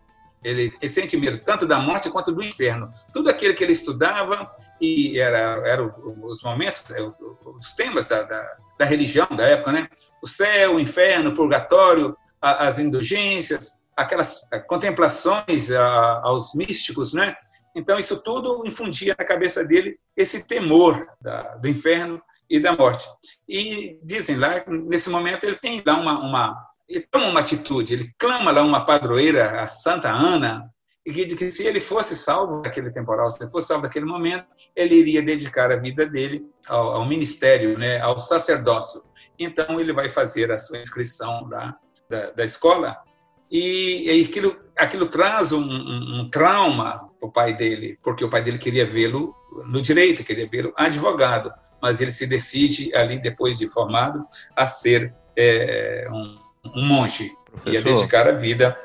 Ele, 0.44 0.72
ele, 0.82 0.90
sente 0.90 1.16
medo 1.18 1.40
tanto 1.40 1.66
da 1.66 1.80
morte 1.80 2.10
quanto 2.10 2.32
do 2.32 2.44
inferno. 2.44 2.92
Tudo 3.14 3.30
aquilo 3.30 3.56
que 3.56 3.64
ele 3.64 3.72
estudava, 3.72 4.52
e 4.80 5.20
era, 5.20 5.62
era 5.66 5.84
os 5.84 6.44
momentos, 6.44 6.84
é, 6.92 7.02
os 7.02 7.74
temas 7.74 8.08
da, 8.08 8.24
da, 8.24 8.58
da, 8.78 8.86
religião 8.86 9.28
da 9.36 9.44
época, 9.44 9.72
né? 9.72 9.90
O 10.22 10.28
céu, 10.28 10.76
o 10.76 10.80
inferno, 10.80 11.30
o 11.30 11.36
purgatório, 11.36 12.16
as 12.42 12.80
indulgências, 12.80 13.78
aquelas 13.96 14.42
contemplações 14.68 15.72
aos 15.72 16.54
místicos, 16.54 17.14
né? 17.14 17.36
Então, 17.76 18.00
isso 18.00 18.22
tudo 18.22 18.66
infundia 18.66 19.16
na 19.18 19.26
cabeça 19.26 19.64
dele 19.64 19.98
esse 20.16 20.44
temor 20.46 21.08
da, 21.22 21.56
do 21.56 21.68
inferno 21.68 22.22
e 22.50 22.60
da 22.60 22.74
morte. 22.76 23.08
E 23.48 24.00
dizem 24.04 24.38
lá, 24.38 24.64
nesse 24.68 25.10
momento, 25.10 25.44
ele 25.44 25.58
tem 25.58 25.82
lá 25.86 25.96
uma, 25.96 26.20
uma 26.20 26.66
ele 26.88 27.06
toma 27.10 27.28
uma 27.28 27.40
atitude, 27.40 27.94
ele 27.94 28.14
clama 28.18 28.52
lá 28.52 28.62
uma 28.62 28.86
padroeira, 28.86 29.64
a 29.64 29.68
Santa 29.68 30.10
Ana, 30.10 30.70
e 31.06 31.14
que 31.14 31.24
diz 31.24 31.38
que 31.38 31.52
se 31.52 31.66
ele 31.68 31.80
fosse 31.80 32.18
salvo 32.18 32.62
daquele 32.62 32.90
temporal, 32.90 33.30
se 33.30 33.42
ele 33.42 33.52
fosse 33.52 33.68
salvo 33.68 33.84
daquele 33.84 34.06
momento, 34.06 34.48
ele 34.76 34.96
iria 34.96 35.22
dedicar 35.22 35.72
a 35.72 35.76
vida 35.76 36.06
dele 36.06 36.44
ao, 36.68 36.94
ao 36.94 37.06
ministério, 37.06 37.78
né, 37.78 38.00
ao 38.02 38.18
sacerdócio. 38.18 39.04
Então 39.38 39.80
ele 39.80 39.94
vai 39.94 40.10
fazer 40.10 40.52
a 40.52 40.58
sua 40.58 40.80
inscrição 40.80 41.48
da, 41.48 41.76
da, 42.10 42.32
da 42.32 42.44
escola. 42.44 42.98
E, 43.52 44.10
e, 44.10 44.24
aquilo, 44.24 44.58
aquilo 44.76 45.06
traz 45.06 45.52
um, 45.52 45.62
um, 45.62 46.22
um 46.22 46.30
trauma 46.30 47.08
para 47.20 47.30
o 47.30 47.32
pai 47.32 47.56
dele, 47.56 48.00
porque 48.02 48.26
o 48.26 48.30
pai 48.30 48.42
dele 48.42 48.58
queria 48.58 48.86
vê-lo 48.86 49.36
no 49.68 49.82
direito, 49.82 50.24
queria 50.24 50.50
vê-lo 50.50 50.74
advogado, 50.76 51.54
mas 51.80 52.02
ele 52.02 52.12
se 52.12 52.26
decide 52.26 52.94
ali 52.96 53.22
depois 53.22 53.60
de 53.60 53.70
formado 53.70 54.26
a 54.56 54.66
ser 54.66 55.14
é, 55.38 56.08
um, 56.12 56.40
um 56.76 56.84
monge. 56.84 57.32
Professor, 57.46 57.74
e 57.74 57.78
a 57.78 57.82
dedicar 57.82 58.28
a 58.28 58.32
vida 58.32 58.78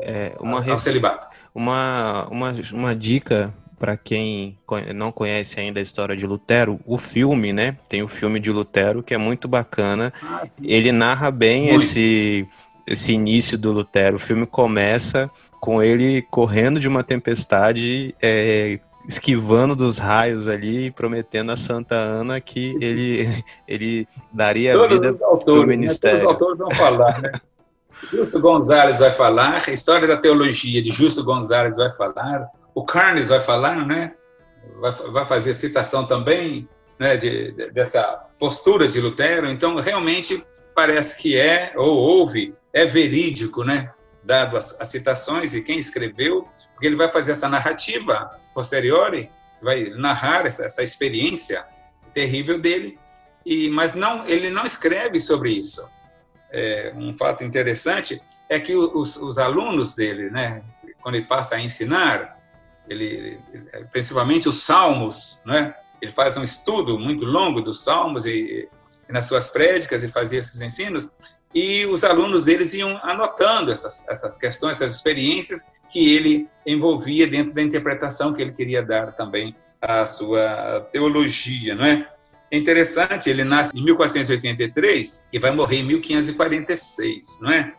é, 0.00 0.36
uma 0.40 0.64
ao 0.70 0.78
celibato 0.78 1.35
uma, 1.56 2.28
uma, 2.30 2.54
uma 2.74 2.94
dica 2.94 3.52
para 3.78 3.96
quem 3.96 4.58
não 4.94 5.10
conhece 5.10 5.58
ainda 5.58 5.80
a 5.80 5.82
história 5.82 6.14
de 6.14 6.26
Lutero, 6.26 6.78
o 6.84 6.98
filme, 6.98 7.52
né? 7.52 7.76
Tem 7.88 8.02
o 8.02 8.08
filme 8.08 8.38
de 8.38 8.50
Lutero 8.50 9.02
que 9.02 9.14
é 9.14 9.18
muito 9.18 9.48
bacana. 9.48 10.12
Ah, 10.22 10.44
Ele 10.62 10.92
narra 10.92 11.30
bem 11.30 11.74
esse 11.74 12.46
esse 12.86 13.12
início 13.12 13.58
do 13.58 13.72
Lutero. 13.72 14.16
O 14.16 14.18
filme 14.18 14.46
começa 14.46 15.28
com 15.58 15.82
ele 15.82 16.22
correndo 16.30 16.78
de 16.78 16.86
uma 16.86 17.02
tempestade, 17.02 18.14
é, 18.22 18.78
esquivando 19.08 19.74
dos 19.74 19.98
raios 19.98 20.46
ali, 20.46 20.92
prometendo 20.92 21.50
a 21.50 21.56
Santa 21.56 21.96
Ana 21.96 22.40
que 22.40 22.76
ele 22.80 23.28
ele 23.66 24.06
daria 24.32 24.74
Todos 24.74 25.00
vida 25.00 25.12
para 25.44 25.52
o 25.52 25.66
ministério. 25.66 26.18
Né? 26.18 26.34
Todos 26.38 26.54
os 26.54 26.58
autores 26.58 26.58
vão 26.58 26.70
falar, 26.70 27.20
né? 27.20 27.32
Justo 28.10 28.40
Gonzalez 28.40 29.00
vai 29.00 29.10
falar, 29.10 29.62
a 29.66 29.72
história 29.72 30.06
da 30.06 30.16
teologia 30.16 30.82
de 30.82 30.92
Justo 30.92 31.24
Gonzalez 31.24 31.76
vai 31.76 31.94
falar, 31.96 32.48
o 32.74 32.84
Carnes 32.84 33.28
vai 33.28 33.40
falar, 33.40 33.86
né? 33.86 34.14
Vai, 34.80 34.92
vai 34.92 35.26
fazer 35.26 35.54
citação 35.54 36.06
também 36.06 36.68
né, 36.98 37.16
de, 37.16 37.52
de, 37.52 37.70
dessa 37.70 38.02
postura 38.38 38.86
de 38.86 39.00
Lutero. 39.00 39.48
Então, 39.48 39.76
realmente, 39.76 40.44
parece 40.74 41.16
que 41.16 41.38
é, 41.38 41.72
ou 41.76 41.96
houve, 41.96 42.54
é 42.72 42.84
verídico, 42.84 43.64
né? 43.64 43.92
Dado 44.22 44.56
as, 44.56 44.78
as 44.80 44.88
citações 44.88 45.54
e 45.54 45.62
quem 45.62 45.78
escreveu, 45.78 46.46
porque 46.74 46.86
ele 46.86 46.96
vai 46.96 47.08
fazer 47.08 47.32
essa 47.32 47.48
narrativa 47.48 48.38
posteriori, 48.52 49.30
vai 49.62 49.88
narrar 49.90 50.46
essa, 50.46 50.64
essa 50.64 50.82
experiência 50.82 51.64
terrível 52.12 52.58
dele, 52.58 52.98
e 53.44 53.70
mas 53.70 53.94
não, 53.94 54.26
ele 54.26 54.50
não 54.50 54.66
escreve 54.66 55.20
sobre 55.20 55.52
isso 55.52 55.88
é, 56.56 56.92
um 56.96 57.14
fato 57.14 57.44
interessante 57.44 58.20
é 58.48 58.58
que 58.58 58.74
os, 58.74 59.16
os, 59.16 59.38
alunos 59.38 59.94
dele, 59.94 60.30
né, 60.30 60.62
quando 61.02 61.16
ele 61.16 61.26
passa 61.26 61.56
a 61.56 61.60
ensinar, 61.60 62.40
ele, 62.88 63.38
principalmente 63.92 64.48
os 64.48 64.62
salmos, 64.62 65.42
né, 65.44 65.74
ele 66.00 66.12
faz 66.12 66.36
um 66.36 66.44
estudo 66.44 66.98
muito 66.98 67.26
longo 67.26 67.60
dos 67.60 67.84
salmos 67.84 68.24
e, 68.24 68.68
e 69.06 69.12
nas 69.12 69.26
suas 69.26 69.50
prédicas 69.50 70.02
ele 70.02 70.12
fazia 70.12 70.38
esses 70.38 70.60
ensinos 70.62 71.12
e 71.54 71.84
os 71.86 72.04
alunos 72.04 72.44
deles 72.44 72.72
iam 72.72 72.98
anotando 73.02 73.70
essas, 73.70 74.08
essas 74.08 74.38
questões, 74.38 74.76
essas 74.76 74.96
experiências 74.96 75.62
que 75.90 76.14
ele 76.14 76.48
envolvia 76.66 77.26
dentro 77.26 77.52
da 77.52 77.62
interpretação 77.62 78.32
que 78.32 78.40
ele 78.40 78.52
queria 78.52 78.82
dar 78.82 79.12
também 79.12 79.54
à 79.80 80.06
sua 80.06 80.88
teologia, 80.90 81.74
não 81.74 81.84
é? 81.84 82.08
É 82.50 82.56
interessante, 82.56 83.28
ele 83.28 83.42
nasce 83.42 83.76
em 83.76 83.82
1483 83.84 85.26
e 85.32 85.38
vai 85.38 85.50
morrer 85.50 85.78
em 85.78 85.82
1546, 85.84 87.38
não 87.40 87.50
é? 87.50 87.72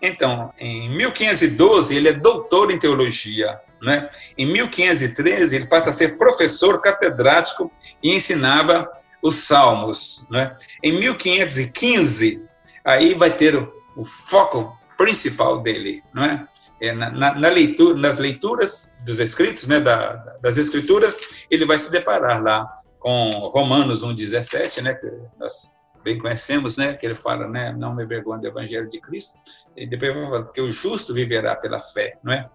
Então, 0.00 0.52
em 0.58 0.88
1512 0.96 1.96
ele 1.96 2.08
é 2.08 2.12
doutor 2.12 2.70
em 2.70 2.78
teologia, 2.78 3.60
né? 3.80 4.10
Em 4.36 4.46
1513 4.46 5.56
ele 5.56 5.66
passa 5.66 5.90
a 5.90 5.92
ser 5.92 6.18
professor 6.18 6.80
catedrático 6.80 7.70
e 8.02 8.14
ensinava 8.14 8.88
os 9.20 9.36
salmos, 9.36 10.26
né? 10.30 10.56
Em 10.82 10.92
1515 10.92 12.42
aí 12.84 13.14
vai 13.14 13.30
ter 13.36 13.56
o, 13.56 13.72
o 13.96 14.04
foco 14.04 14.76
principal 14.96 15.60
dele, 15.60 16.02
não 16.12 16.24
é? 16.24 16.46
é 16.80 16.92
na, 16.92 17.10
na, 17.10 17.34
na, 17.34 17.48
leitura, 17.48 17.96
nas 17.96 18.18
leituras 18.18 18.94
dos 19.04 19.20
escritos, 19.20 19.66
né, 19.66 19.80
da, 19.80 20.14
das 20.40 20.56
escrituras, 20.56 21.16
ele 21.50 21.64
vai 21.64 21.78
se 21.78 21.90
deparar 21.90 22.42
lá 22.42 22.81
com 23.02 23.50
Romanos 23.52 24.04
1,17, 24.04 24.80
né, 24.80 24.94
que 24.94 25.10
nós 25.36 25.70
bem 26.04 26.18
conhecemos, 26.18 26.76
né, 26.76 26.94
que 26.94 27.04
ele 27.04 27.16
fala, 27.16 27.48
né, 27.48 27.74
não 27.76 27.94
me 27.94 28.06
vergonha 28.06 28.40
do 28.40 28.46
Evangelho 28.46 28.88
de 28.88 29.00
Cristo, 29.00 29.36
e 29.76 29.86
depois 29.86 30.14
vai 30.14 30.24
falar 30.24 30.44
que 30.52 30.60
o 30.60 30.70
justo 30.70 31.12
viverá 31.12 31.56
pela 31.56 31.80
fé, 31.80 32.16
não 32.22 32.32
é? 32.32 32.48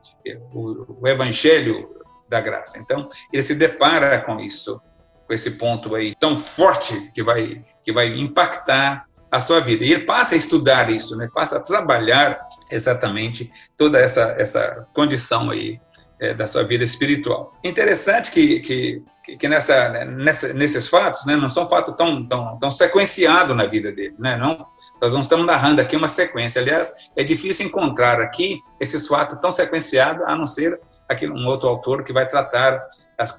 O, 0.53 1.01
o 1.01 1.07
Evangelho 1.07 1.97
da 2.29 2.39
graça. 2.39 2.79
Então, 2.79 3.09
ele 3.31 3.43
se 3.43 3.55
depara 3.55 4.21
com 4.21 4.39
isso, 4.39 4.81
com 5.25 5.33
esse 5.33 5.51
ponto 5.51 5.95
aí 5.95 6.15
tão 6.15 6.35
forte 6.35 7.11
que 7.13 7.23
vai, 7.23 7.65
que 7.83 7.91
vai 7.91 8.07
impactar 8.07 9.05
a 9.31 9.39
sua 9.39 9.59
vida. 9.59 9.83
E 9.83 9.93
ele 9.93 10.05
passa 10.05 10.35
a 10.35 10.37
estudar 10.37 10.89
isso, 10.89 11.17
né? 11.17 11.27
passa 11.33 11.57
a 11.57 11.61
trabalhar 11.61 12.39
exatamente 12.71 13.51
toda 13.75 13.99
essa, 13.99 14.35
essa 14.37 14.87
condição 14.93 15.49
aí 15.49 15.79
é, 16.19 16.33
da 16.33 16.47
sua 16.47 16.63
vida 16.63 16.83
espiritual. 16.83 17.53
Interessante 17.63 18.31
que, 18.31 18.59
que 18.61 19.03
que 19.35 19.47
nessa, 19.49 20.05
nessa, 20.05 20.53
nesses 20.53 20.87
fatos, 20.87 21.25
né, 21.25 21.35
não 21.35 21.49
são 21.49 21.67
fatos 21.67 21.93
tão, 21.95 22.25
tão, 22.25 22.57
tão 22.57 22.71
sequenciados 22.71 23.55
na 23.57 23.65
vida 23.65 23.91
dele, 23.91 24.15
né, 24.17 24.37
não, 24.37 24.65
nós 25.01 25.11
não 25.11 25.19
estamos 25.19 25.45
narrando 25.45 25.81
aqui 25.81 25.95
uma 25.95 26.07
sequência. 26.07 26.61
Aliás, 26.61 26.93
é 27.15 27.23
difícil 27.23 27.65
encontrar 27.65 28.21
aqui 28.21 28.61
esses 28.79 29.05
fatos 29.05 29.37
tão 29.41 29.51
sequenciados, 29.51 30.23
a 30.25 30.35
não 30.35 30.47
ser 30.47 30.79
aqui 31.09 31.27
um 31.27 31.45
outro 31.45 31.67
autor 31.67 32.03
que 32.03 32.13
vai 32.13 32.27
tratar 32.27 32.81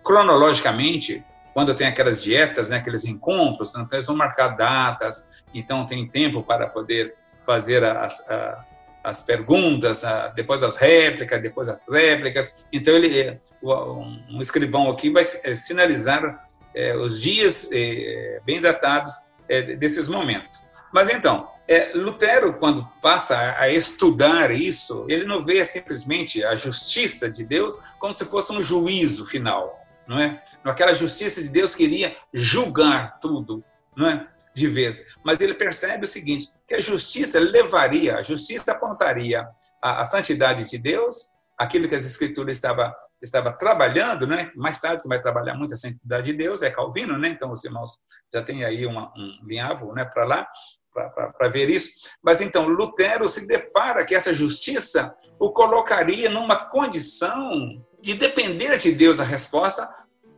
cronologicamente, 0.03 1.25
quando 1.55 1.75
tem 1.75 1.87
aquelas 1.87 2.23
dietas, 2.23 2.69
né, 2.69 2.77
aqueles 2.77 3.05
encontros, 3.05 3.71
então 3.71 3.89
eles 3.93 4.07
vão 4.07 4.15
marcar 4.15 4.49
datas, 4.49 5.29
então 5.55 5.87
tem 5.87 6.07
tempo 6.07 6.43
para 6.43 6.67
poder 6.67 7.15
fazer 7.47 7.83
as, 7.83 8.25
as 9.03 9.21
perguntas, 9.21 10.03
depois 10.35 10.63
as 10.63 10.77
réplicas, 10.77 11.41
depois 11.41 11.69
as 11.69 11.81
réplicas. 11.89 12.55
Então 12.73 12.95
ele, 12.95 13.41
um 13.63 14.41
escrivão 14.41 14.91
aqui 14.91 15.11
vai 15.11 15.23
eh, 15.23 15.55
sinalizar 15.55 16.49
é, 16.75 16.97
os 16.97 17.21
dias 17.21 17.71
bem 18.45 18.61
datados 18.61 19.13
desses 19.79 20.09
momentos. 20.09 20.63
Mas 20.93 21.09
então, 21.09 21.49
Lutero, 21.95 22.55
quando 22.55 22.87
passa 23.01 23.57
a 23.59 23.69
estudar 23.71 24.51
isso, 24.51 25.07
ele 25.09 25.25
não 25.25 25.45
vê 25.45 25.65
simplesmente 25.65 26.45
a 26.45 26.55
justiça 26.55 27.31
de 27.31 27.45
Deus 27.45 27.79
como 27.99 28.13
se 28.13 28.27
fosse 28.27 28.53
um 28.53 28.63
juízo 28.63 29.25
final 29.25 29.89
não 30.09 30.19
é? 30.19 30.43
Aquela 30.65 30.95
justiça 30.95 31.43
de 31.43 31.51
Deus 31.51 31.75
queria 31.75 32.17
julgar 32.33 33.21
tudo, 33.21 33.63
não 33.95 34.09
é? 34.09 34.27
De 34.59 34.67
vez. 34.67 35.05
Mas 35.25 35.41
ele 35.41 35.55
percebe 35.55 36.05
o 36.05 36.09
seguinte, 36.09 36.49
que 36.67 36.75
a 36.75 36.81
justiça 36.81 37.39
levaria, 37.39 38.17
a 38.17 38.23
justiça 38.23 38.73
apontaria 38.73 39.47
a, 39.81 40.01
a 40.01 40.05
santidade 40.05 40.65
de 40.65 40.77
Deus, 40.77 41.15
aquilo 41.57 41.89
que 41.89 41.95
as 41.95 42.05
escrituras 42.05 42.57
estava 42.57 42.93
estava 43.21 43.53
trabalhando, 43.53 44.29
né? 44.29 44.53
Mais 44.55 44.81
tarde 44.81 45.03
que 45.03 45.09
vai 45.09 45.21
trabalhar 45.21 45.55
muito 45.55 45.75
a 45.75 45.77
santidade 45.77 46.31
de 46.31 46.39
Deus 46.39 46.63
é 46.63 46.71
Calvino, 46.71 47.19
né? 47.19 47.29
Então 47.29 47.53
os 47.53 47.65
irmãos 47.65 47.99
já 48.33 48.43
tem 48.43 48.65
aí 48.65 48.87
uma, 48.87 49.13
um 49.17 49.47
linhavo, 49.47 49.93
né? 49.93 50.05
Para 50.05 50.25
lá 50.25 50.47
para 51.37 51.49
ver 51.49 51.71
isso. 51.71 52.01
Mas 52.23 52.41
então 52.41 52.67
Lutero 52.67 53.29
se 53.29 53.47
depara 53.47 54.05
que 54.05 54.15
essa 54.15 54.33
justiça 54.33 55.15
o 55.39 55.53
colocaria 55.53 56.29
numa 56.29 56.57
condição 56.69 57.85
de 58.01 58.15
depender 58.15 58.77
de 58.77 58.93
Deus 58.93 59.21
a 59.21 59.25
resposta 59.25 59.89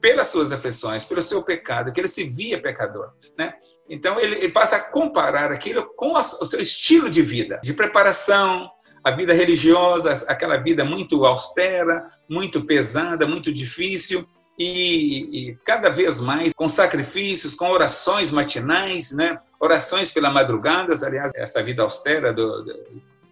pelas 0.01 0.29
suas 0.29 0.53
aflições, 0.53 1.05
pelo 1.05 1.23
seu 1.23 1.43
pecado, 1.43 1.93
que 1.93 2.01
ele 2.01 2.09
se 2.09 2.25
via 2.25 2.61
pecador, 2.61 3.13
né? 3.39 3.55
Então 3.91 4.21
ele, 4.21 4.37
ele 4.37 4.51
passa 4.51 4.77
a 4.77 4.81
comparar 4.81 5.51
aquilo 5.51 5.85
com 5.97 6.17
a, 6.17 6.21
o 6.21 6.47
seu 6.47 6.61
estilo 6.61 7.11
de 7.11 7.21
vida, 7.21 7.61
de 7.63 7.75
preparação, 7.75 8.71
a 9.03 9.11
vida 9.11 9.33
religiosa, 9.33 10.13
aquela 10.29 10.57
vida 10.59 10.85
muito 10.85 11.27
austera, 11.27 12.09
muito 12.29 12.65
pesada, 12.65 13.27
muito 13.27 13.53
difícil, 13.53 14.25
e, 14.59 15.49
e, 15.49 15.59
cada 15.65 15.89
vez 15.89 16.21
mais 16.21 16.53
com 16.53 16.69
sacrifícios, 16.69 17.55
com 17.55 17.71
orações 17.71 18.31
matinais, 18.31 19.11
né? 19.11 19.39
orações 19.59 20.13
pela 20.13 20.31
madrugada, 20.31 20.93
aliás, 21.05 21.33
essa 21.35 21.63
vida 21.63 21.83
austera 21.83 22.31
do, 22.31 22.63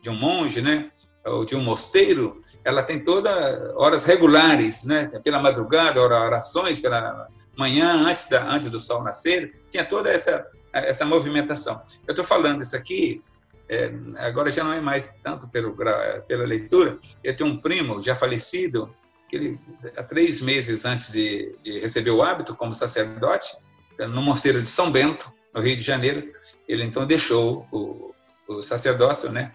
de 0.01 0.09
um 0.09 0.19
monge, 0.19 0.63
né? 0.63 0.91
ou 1.27 1.45
de 1.45 1.55
um 1.55 1.63
mosteiro, 1.63 2.43
ela 2.65 2.83
tem 2.83 2.99
toda 2.99 3.75
horas 3.77 4.05
regulares, 4.05 4.85
né? 4.85 5.11
Pela 5.23 5.41
madrugada, 5.41 6.01
orações 6.01 6.81
pela 6.81 7.29
manhã 7.59 7.93
antes 8.07 8.29
da 8.29 8.49
antes 8.49 8.71
do 8.71 8.79
sol 8.79 9.03
nascer, 9.03 9.61
tinha 9.71 9.85
toda 9.85 10.11
essa 10.11 10.47
essa 10.73 11.05
movimentação. 11.05 11.83
Eu 12.07 12.13
estou 12.13 12.25
falando 12.25 12.63
isso 12.63 12.77
aqui 12.77 13.23
é, 13.69 13.93
agora 14.17 14.51
já 14.51 14.65
não 14.65 14.73
é 14.73 14.81
mais 14.81 15.13
tanto 15.23 15.47
pelo, 15.49 15.75
pela 15.75 16.45
leitura. 16.45 16.99
Eu 17.23 17.37
tenho 17.37 17.51
um 17.51 17.59
primo 17.59 18.03
já 18.03 18.15
falecido 18.15 18.95
que 19.29 19.37
ele 19.37 19.61
há 19.97 20.03
três 20.03 20.41
meses 20.41 20.87
antes 20.87 21.13
de, 21.13 21.55
de 21.63 21.81
receber 21.81 22.11
o 22.11 22.23
hábito 22.23 22.57
como 22.57 22.73
sacerdote 22.73 23.55
no 23.99 24.23
mosteiro 24.23 24.63
de 24.63 24.71
São 24.71 24.91
Bento 24.91 25.31
no 25.53 25.61
Rio 25.61 25.77
de 25.77 25.83
Janeiro, 25.83 26.33
ele 26.69 26.85
então 26.85 27.07
deixou 27.07 27.67
o, 27.73 28.15
o 28.47 28.63
sacerdócio, 28.63 29.31
né? 29.31 29.53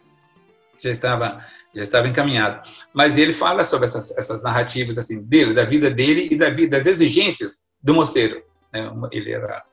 Já 0.81 0.91
estava 0.91 1.45
já 1.73 1.81
estava 1.81 2.07
encaminhado. 2.07 2.69
Mas 2.93 3.17
ele 3.17 3.33
fala 3.33 3.63
sobre 3.63 3.87
essas, 3.87 4.15
essas 4.15 4.43
narrativas 4.43 4.97
assim 4.99 5.23
dele, 5.23 5.55
da 5.55 5.65
vida 5.65 5.89
dele 5.89 6.27
e 6.29 6.35
da 6.35 6.51
vida, 6.51 6.77
das 6.77 6.85
exigências 6.85 7.61
do 7.83 7.93
mosteiro. 7.93 8.41
Né? 8.71 8.91
Ele 9.11 9.31
era 9.31 9.63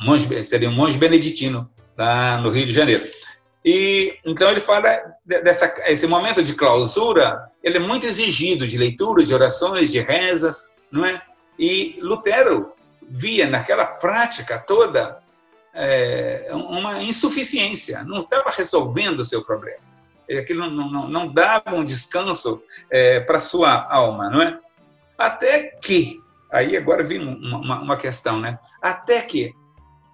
monge, 0.00 0.42
seria 0.44 0.68
um 0.68 0.74
monge 0.74 0.98
beneditino 0.98 1.70
lá 1.96 2.36
no 2.36 2.50
Rio 2.50 2.66
de 2.66 2.72
Janeiro. 2.72 3.04
E 3.64 4.18
então 4.24 4.50
ele 4.50 4.60
fala 4.60 5.00
dessa 5.24 5.72
esse 5.86 6.06
momento 6.06 6.42
de 6.42 6.54
clausura, 6.54 7.48
ele 7.62 7.76
é 7.76 7.80
muito 7.80 8.04
exigido 8.06 8.66
de 8.66 8.76
leitura, 8.76 9.24
de 9.24 9.32
orações, 9.32 9.92
de 9.92 10.00
rezas, 10.00 10.68
não 10.90 11.04
é? 11.04 11.22
E 11.56 11.98
Lutero 12.00 12.72
via 13.00 13.48
naquela 13.48 13.84
prática 13.84 14.58
toda 14.58 15.18
é, 15.72 16.48
uma 16.52 17.02
insuficiência, 17.02 18.02
não 18.02 18.22
estava 18.22 18.50
resolvendo 18.50 19.20
o 19.20 19.24
seu 19.24 19.44
problema 19.44 19.92
aquilo 20.38 20.70
não, 20.70 20.90
não, 20.90 21.08
não 21.08 21.28
dava 21.28 21.74
um 21.74 21.84
descanso 21.84 22.62
é, 22.90 23.20
para 23.20 23.40
sua 23.40 23.86
alma, 23.90 24.30
não 24.30 24.42
é? 24.42 24.58
Até 25.16 25.78
que, 25.82 26.20
aí 26.52 26.76
agora 26.76 27.02
vem 27.02 27.18
uma, 27.18 27.80
uma 27.80 27.96
questão, 27.96 28.38
né? 28.38 28.58
Até 28.80 29.22
que 29.22 29.54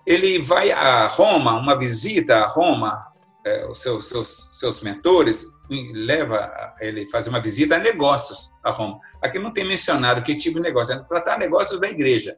ele 0.06 0.40
vai 0.40 0.70
a 0.70 1.06
Roma, 1.06 1.58
uma 1.58 1.76
visita 1.76 2.36
a 2.36 2.46
Roma, 2.46 3.06
é, 3.44 3.66
os 3.66 3.82
seus, 3.82 4.08
seus, 4.08 4.48
seus 4.52 4.80
mentores, 4.80 5.46
leva 5.92 6.74
ele 6.80 7.08
fazer 7.10 7.28
uma 7.28 7.40
visita 7.40 7.76
a 7.76 7.78
negócios 7.78 8.50
a 8.64 8.70
Roma. 8.70 9.00
Aqui 9.22 9.38
não 9.38 9.52
tem 9.52 9.66
mencionado 9.66 10.22
que 10.22 10.34
tipo 10.36 10.56
de 10.56 10.62
negócio, 10.62 10.94
é 10.94 10.98
tratar 11.00 11.38
negócios 11.38 11.78
da 11.78 11.88
igreja. 11.88 12.36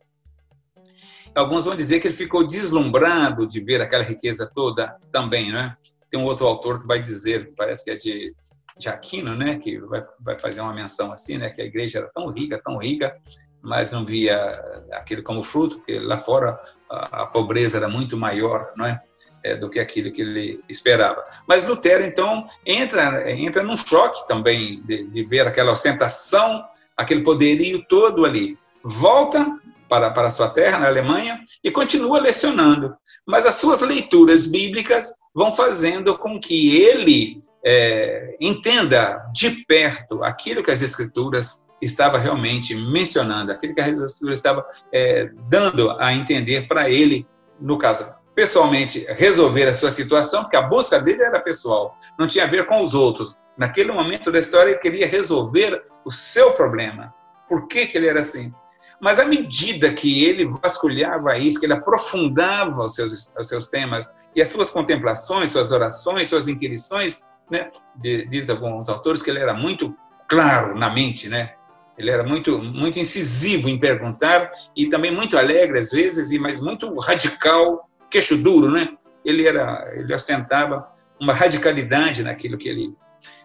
Alguns 1.34 1.64
vão 1.64 1.76
dizer 1.76 2.00
que 2.00 2.08
ele 2.08 2.14
ficou 2.14 2.44
deslumbrado 2.44 3.46
de 3.46 3.60
ver 3.60 3.80
aquela 3.80 4.02
riqueza 4.02 4.50
toda 4.52 4.96
também, 5.12 5.52
né? 5.52 5.76
Tem 6.10 6.18
um 6.18 6.24
outro 6.24 6.46
autor 6.46 6.80
que 6.80 6.88
vai 6.88 6.98
dizer, 6.98 7.52
parece 7.56 7.84
que 7.84 7.90
é 7.92 7.94
de, 7.94 8.34
de 8.76 8.88
Aquino, 8.88 9.36
né, 9.36 9.60
que 9.60 9.78
vai, 9.78 10.04
vai 10.18 10.38
fazer 10.40 10.60
uma 10.60 10.74
menção 10.74 11.12
assim, 11.12 11.38
né, 11.38 11.50
que 11.50 11.62
a 11.62 11.64
igreja 11.64 11.98
era 11.98 12.08
tão 12.08 12.28
rica, 12.30 12.60
tão 12.60 12.78
rica, 12.78 13.16
mas 13.62 13.92
não 13.92 14.04
via 14.04 14.50
aquilo 14.92 15.22
como 15.22 15.42
fruto, 15.42 15.78
porque 15.78 15.98
lá 15.98 16.18
fora 16.18 16.58
a, 16.88 17.22
a 17.22 17.26
pobreza 17.26 17.78
era 17.78 17.88
muito 17.88 18.16
maior, 18.16 18.72
não 18.76 18.86
é? 18.86 19.00
é? 19.42 19.56
do 19.56 19.68
que 19.68 19.78
aquilo 19.78 20.12
que 20.12 20.22
ele 20.22 20.64
esperava. 20.68 21.24
Mas 21.46 21.66
Lutero, 21.66 22.04
então, 22.04 22.44
entra, 22.64 23.30
entra 23.30 23.62
num 23.62 23.76
choque 23.76 24.26
também 24.26 24.82
de, 24.82 25.04
de 25.04 25.24
ver 25.24 25.46
aquela 25.46 25.72
ostentação, 25.72 26.64
aquele 26.96 27.22
poderio 27.22 27.84
todo 27.88 28.24
ali. 28.24 28.58
Volta 28.82 29.46
para, 29.88 30.10
para 30.10 30.30
sua 30.30 30.48
terra, 30.48 30.78
na 30.78 30.86
Alemanha, 30.86 31.40
e 31.62 31.70
continua 31.70 32.20
lecionando. 32.20 32.94
Mas 33.26 33.44
as 33.44 33.56
suas 33.56 33.80
leituras 33.80 34.46
bíblicas 34.46 35.12
vão 35.34 35.52
fazendo 35.52 36.16
com 36.16 36.38
que 36.40 36.80
ele 36.80 37.42
é, 37.64 38.36
entenda 38.40 39.28
de 39.32 39.50
perto 39.66 40.24
aquilo 40.24 40.62
que 40.62 40.70
as 40.70 40.82
Escrituras 40.82 41.64
estava 41.80 42.18
realmente 42.18 42.74
mencionando, 42.74 43.52
aquilo 43.52 43.74
que 43.74 43.80
as 43.80 44.00
Escrituras 44.00 44.38
estava 44.38 44.66
é, 44.92 45.30
dando 45.48 45.90
a 45.98 46.12
entender 46.12 46.66
para 46.68 46.90
ele, 46.90 47.26
no 47.60 47.78
caso, 47.78 48.12
pessoalmente, 48.34 49.06
resolver 49.10 49.66
a 49.66 49.74
sua 49.74 49.90
situação, 49.90 50.42
porque 50.42 50.56
a 50.56 50.62
busca 50.62 50.98
dele 51.00 51.22
era 51.22 51.40
pessoal, 51.40 51.96
não 52.18 52.26
tinha 52.26 52.44
a 52.44 52.48
ver 52.48 52.66
com 52.66 52.82
os 52.82 52.94
outros. 52.94 53.36
Naquele 53.56 53.92
momento 53.92 54.32
da 54.32 54.38
história, 54.38 54.70
ele 54.70 54.78
queria 54.78 55.06
resolver 55.06 55.82
o 56.04 56.10
seu 56.10 56.52
problema. 56.52 57.12
Por 57.48 57.66
que, 57.66 57.86
que 57.86 57.98
ele 57.98 58.08
era 58.08 58.20
assim? 58.20 58.52
Mas 59.00 59.18
à 59.18 59.24
medida 59.24 59.92
que 59.92 60.24
ele 60.24 60.46
vasculhava 60.62 61.36
isso, 61.38 61.58
que 61.58 61.66
ele 61.66 61.72
aprofundava 61.72 62.84
os 62.84 62.94
seus, 62.94 63.32
os 63.38 63.48
seus 63.48 63.68
temas 63.68 64.14
e 64.36 64.42
as 64.42 64.48
suas 64.50 64.70
contemplações, 64.70 65.50
suas 65.50 65.72
orações, 65.72 66.28
suas 66.28 66.48
inquirições, 66.48 67.22
né? 67.50 67.70
diz 67.96 68.50
alguns 68.50 68.88
autores 68.88 69.22
que 69.22 69.30
ele 69.30 69.40
era 69.40 69.54
muito 69.54 69.94
claro 70.28 70.78
na 70.78 70.92
mente, 70.92 71.28
né? 71.28 71.54
Ele 71.98 72.10
era 72.10 72.24
muito 72.24 72.58
muito 72.58 72.98
incisivo 72.98 73.68
em 73.68 73.78
perguntar 73.78 74.50
e 74.76 74.88
também 74.88 75.14
muito 75.14 75.36
alegre 75.36 75.78
às 75.78 75.90
vezes, 75.90 76.30
mas 76.40 76.60
muito 76.60 76.98
radical, 76.98 77.88
queixo 78.10 78.36
duro, 78.36 78.70
né? 78.70 78.88
Ele 79.24 79.46
era 79.46 79.92
ele 79.94 80.14
ostentava 80.14 80.88
uma 81.20 81.34
radicalidade 81.34 82.22
naquilo 82.22 82.56
que 82.56 82.68
ele 82.68 82.94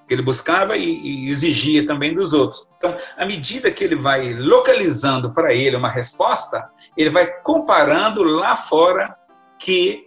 que 0.07 0.13
ele 0.13 0.21
buscava 0.21 0.77
e, 0.77 0.83
e 0.83 1.29
exigia 1.29 1.85
também 1.85 2.13
dos 2.13 2.31
outros. 2.31 2.67
Então, 2.77 2.95
à 3.17 3.25
medida 3.25 3.71
que 3.71 3.83
ele 3.83 3.95
vai 3.95 4.33
localizando 4.33 5.33
para 5.33 5.53
ele 5.53 5.75
uma 5.75 5.89
resposta, 5.89 6.63
ele 6.95 7.09
vai 7.09 7.27
comparando 7.41 8.23
lá 8.23 8.55
fora 8.55 9.15
que 9.57 10.04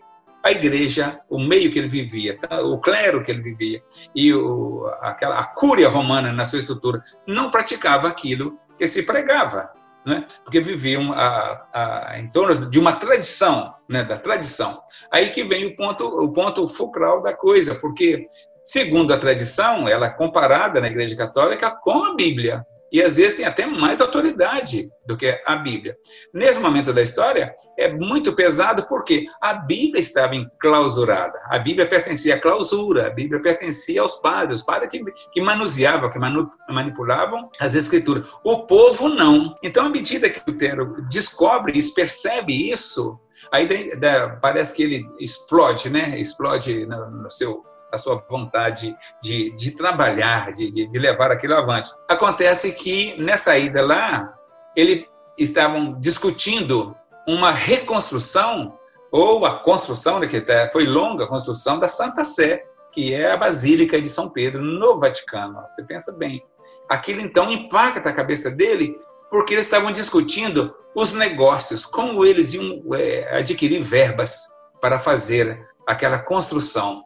a 0.49 0.53
igreja, 0.53 1.21
o 1.29 1.39
meio 1.39 1.71
que 1.71 1.79
ele 1.79 1.89
vivia, 1.89 2.37
tá? 2.39 2.63
o 2.63 2.79
clero 2.79 3.23
que 3.23 3.31
ele 3.31 3.43
vivia 3.43 3.83
e 4.15 4.33
o, 4.33 4.87
aquela, 5.01 5.39
a 5.39 5.45
cúria 5.45 5.89
romana 5.89 6.33
na 6.33 6.47
sua 6.47 6.59
estrutura 6.59 7.03
não 7.27 7.51
praticava 7.51 8.09
aquilo 8.09 8.59
que 8.79 8.87
se 8.87 9.03
pregava, 9.03 9.71
né? 10.07 10.27
porque 10.43 10.61
viviam 10.61 11.13
a, 11.13 11.67
a, 11.73 12.19
em 12.19 12.31
torno 12.31 12.71
de 12.71 12.79
uma 12.79 12.95
tradição, 12.95 13.75
né? 13.87 14.03
da 14.03 14.17
tradição. 14.17 14.81
Aí 15.13 15.29
que 15.31 15.45
vem 15.45 15.67
o 15.67 15.77
ponto, 15.77 16.07
o 16.07 16.33
ponto 16.33 16.67
fulcral 16.67 17.23
da 17.23 17.35
coisa, 17.35 17.75
porque 17.75 18.27
segundo 18.63 19.13
a 19.13 19.19
tradição, 19.19 19.87
ela 19.87 20.07
é 20.07 20.11
comparada 20.11 20.81
na 20.81 20.89
Igreja 20.89 21.15
Católica 21.15 21.71
com 21.71 22.05
a 22.07 22.15
Bíblia. 22.15 22.67
E 22.93 23.03
às 23.03 23.17
vezes 23.17 23.37
tem 23.37 23.47
até 23.47 23.67
mais 23.67 24.01
autoridade 24.01 24.89
do 25.07 25.17
que 25.17 25.41
a 25.47 25.57
Bíblia. 25.57 25.97
Nesse 26.33 26.59
momento 26.61 26.93
da 26.93 27.03
história, 27.03 27.55
é 27.79 27.93
muito 27.93 28.33
pesado 28.33 28.87
porque 28.89 29.27
a 29.41 29.55
Bíblia 29.55 30.01
estava 30.01 30.35
enclausurada. 30.35 31.39
A 31.47 31.59
Bíblia 31.59 31.89
pertencia 31.89 32.35
à 32.35 32.41
clausura, 32.41 33.07
a 33.07 33.11
Bíblia 33.11 33.41
pertencia 33.41 34.03
aos 34.03 34.17
padres, 34.17 34.61
os 34.61 34.67
padres 34.67 34.91
que, 34.91 35.03
que 35.33 35.41
manuseavam, 35.41 36.11
que 36.11 36.19
manu, 36.19 36.51
manipulavam 36.69 37.49
as 37.61 37.75
escrituras. 37.75 38.27
O 38.43 38.67
povo 38.67 39.09
não. 39.09 39.55
Então, 39.63 39.87
à 39.87 39.89
medida 39.89 40.29
que 40.29 40.41
Lutero 40.47 41.03
descobre 41.09 41.79
isso, 41.79 41.95
percebe 41.95 42.71
isso, 42.71 43.19
aí 43.53 43.67
daí, 43.67 43.97
daí, 43.97 44.37
parece 44.41 44.75
que 44.75 44.83
ele 44.83 45.09
explode, 45.21 45.89
né? 45.89 46.19
Explode 46.19 46.85
no, 46.87 47.11
no 47.11 47.31
seu 47.31 47.63
a 47.93 47.97
sua 47.97 48.17
vontade 48.29 48.97
de, 49.23 49.51
de 49.57 49.71
trabalhar, 49.73 50.53
de, 50.53 50.89
de, 50.89 50.99
levar 50.99 51.31
aquilo 51.31 51.55
avante. 51.55 51.91
Acontece 52.09 52.73
que 52.73 53.21
nessa 53.21 53.57
ida 53.59 53.85
lá, 53.85 54.35
eles 54.77 55.07
estavam 55.39 55.99
discutindo 55.99 56.95
uma 57.27 57.51
reconstrução 57.51 58.79
ou 59.11 59.47
a 59.47 59.61
construção, 59.61 60.19
né, 60.19 60.27
que 60.27 60.45
foi 60.73 60.87
longa 60.87 61.25
a 61.25 61.29
construção 61.29 61.79
da 61.79 61.89
Santa 61.89 62.25
Sé, 62.25 62.65
que 62.93 63.15
é 63.15 63.33
a 63.33 63.37
Basílica 63.37 64.01
de 64.01 64.09
São 64.09 64.29
Pedro, 64.29 64.63
no 64.63 64.99
Vaticano. 64.99 65.63
Você 65.71 65.83
pensa 65.83 66.13
bem. 66.13 66.45
Aquilo 66.89 67.21
então 67.21 67.51
impacta 67.53 68.09
a 68.09 68.13
cabeça 68.13 68.51
dele, 68.51 68.99
porque 69.31 69.55
eles 69.55 69.67
estavam 69.67 69.93
discutindo 69.93 70.75
os 70.95 71.13
negócios, 71.13 71.85
como 71.85 72.25
eles 72.25 72.55
iam 72.55 72.83
é, 72.95 73.39
adquirir 73.39 73.83
verbas 73.83 74.47
para 74.81 74.99
fazer 74.99 75.67
aquela 75.87 76.19
construção. 76.19 77.05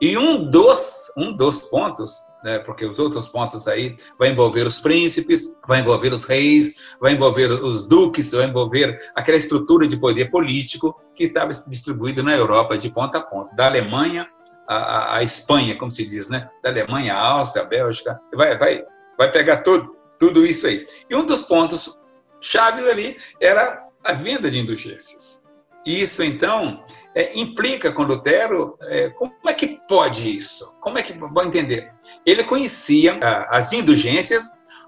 E 0.00 0.16
um 0.16 0.50
dos, 0.50 1.12
um 1.16 1.32
dos 1.34 1.62
pontos, 1.62 2.24
né, 2.44 2.58
porque 2.58 2.84
os 2.84 2.98
outros 2.98 3.26
pontos 3.26 3.66
aí 3.66 3.96
vai 4.18 4.28
envolver 4.28 4.66
os 4.66 4.78
príncipes, 4.78 5.56
vai 5.66 5.80
envolver 5.80 6.12
os 6.12 6.26
reis, 6.26 6.76
vai 7.00 7.12
envolver 7.12 7.50
os 7.50 7.86
duques, 7.86 8.32
vai 8.32 8.46
envolver 8.46 9.10
aquela 9.14 9.38
estrutura 9.38 9.86
de 9.88 9.96
poder 9.96 10.30
político 10.30 11.00
que 11.14 11.24
estava 11.24 11.50
distribuída 11.66 12.22
na 12.22 12.36
Europa 12.36 12.76
de 12.76 12.90
ponta 12.90 13.18
a 13.18 13.22
ponta, 13.22 13.54
da 13.56 13.66
Alemanha 13.66 14.28
à, 14.68 15.16
à 15.16 15.22
Espanha, 15.22 15.76
como 15.76 15.90
se 15.90 16.04
diz, 16.04 16.28
né? 16.28 16.50
Da 16.62 16.68
Alemanha 16.68 17.14
à 17.14 17.26
Áustria, 17.38 17.64
à 17.64 17.66
Bélgica, 17.66 18.20
vai, 18.34 18.58
vai, 18.58 18.84
vai 19.16 19.30
pegar 19.30 19.58
todo, 19.58 19.96
tudo 20.18 20.44
isso 20.44 20.66
aí. 20.66 20.86
E 21.08 21.16
um 21.16 21.24
dos 21.24 21.42
pontos 21.42 21.98
chave 22.40 22.88
ali 22.90 23.16
era 23.40 23.82
a 24.04 24.12
venda 24.12 24.50
de 24.50 24.58
indulgências. 24.58 25.42
Isso, 25.86 26.22
então, 26.22 26.84
é, 27.16 27.36
implica 27.38 27.90
com 27.90 28.02
Lutero, 28.02 28.76
é, 28.82 29.08
como 29.08 29.32
é 29.48 29.54
que 29.54 29.80
pode 29.88 30.36
isso? 30.36 30.76
Como 30.82 30.98
é 30.98 31.02
que 31.02 31.14
vou 31.14 31.42
entender? 31.42 31.90
Ele 32.26 32.44
conhecia 32.44 33.18
ah, 33.22 33.56
as 33.56 33.72
indulgências 33.72 34.44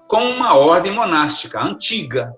como 0.07 0.29
uma 0.29 0.55
ordem 0.55 0.91
monástica 0.91 1.59
antiga, 1.59 2.31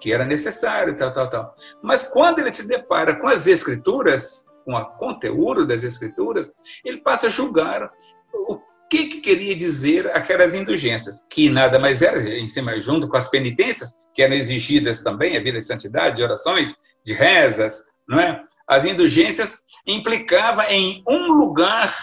que 0.00 0.12
era 0.12 0.24
necessário, 0.24 0.96
tal, 0.96 1.12
tal, 1.12 1.28
tal. 1.28 1.56
Mas 1.82 2.04
quando 2.04 2.38
ele 2.38 2.52
se 2.52 2.68
depara 2.68 3.16
com 3.16 3.26
as 3.26 3.48
escrituras, 3.48 4.46
com 4.64 4.72
o 4.72 4.84
conteúdo 4.98 5.66
das 5.66 5.82
escrituras, 5.82 6.54
ele 6.84 6.98
passa 6.98 7.26
a 7.26 7.30
julgar 7.30 7.90
o 8.32 8.60
que, 8.88 9.06
que 9.06 9.20
queria 9.20 9.56
dizer 9.56 10.14
aquelas 10.16 10.54
indulgências, 10.54 11.24
que 11.28 11.50
nada 11.50 11.76
mais 11.76 12.02
era, 12.02 12.22
em 12.38 12.48
cima, 12.48 12.80
junto 12.80 13.08
com 13.08 13.16
as 13.16 13.28
penitências, 13.28 13.98
que 14.14 14.22
eram 14.22 14.34
exigidas 14.34 15.02
também, 15.02 15.36
a 15.36 15.42
vida 15.42 15.58
de 15.58 15.66
santidade, 15.66 16.16
de 16.16 16.22
orações, 16.22 16.76
de 17.04 17.12
rezas, 17.12 17.84
não 18.06 18.20
é? 18.20 18.44
As 18.68 18.84
indulgências 18.84 19.58
implicava 19.86 20.66
em 20.72 21.02
um 21.08 21.32
lugar 21.32 21.94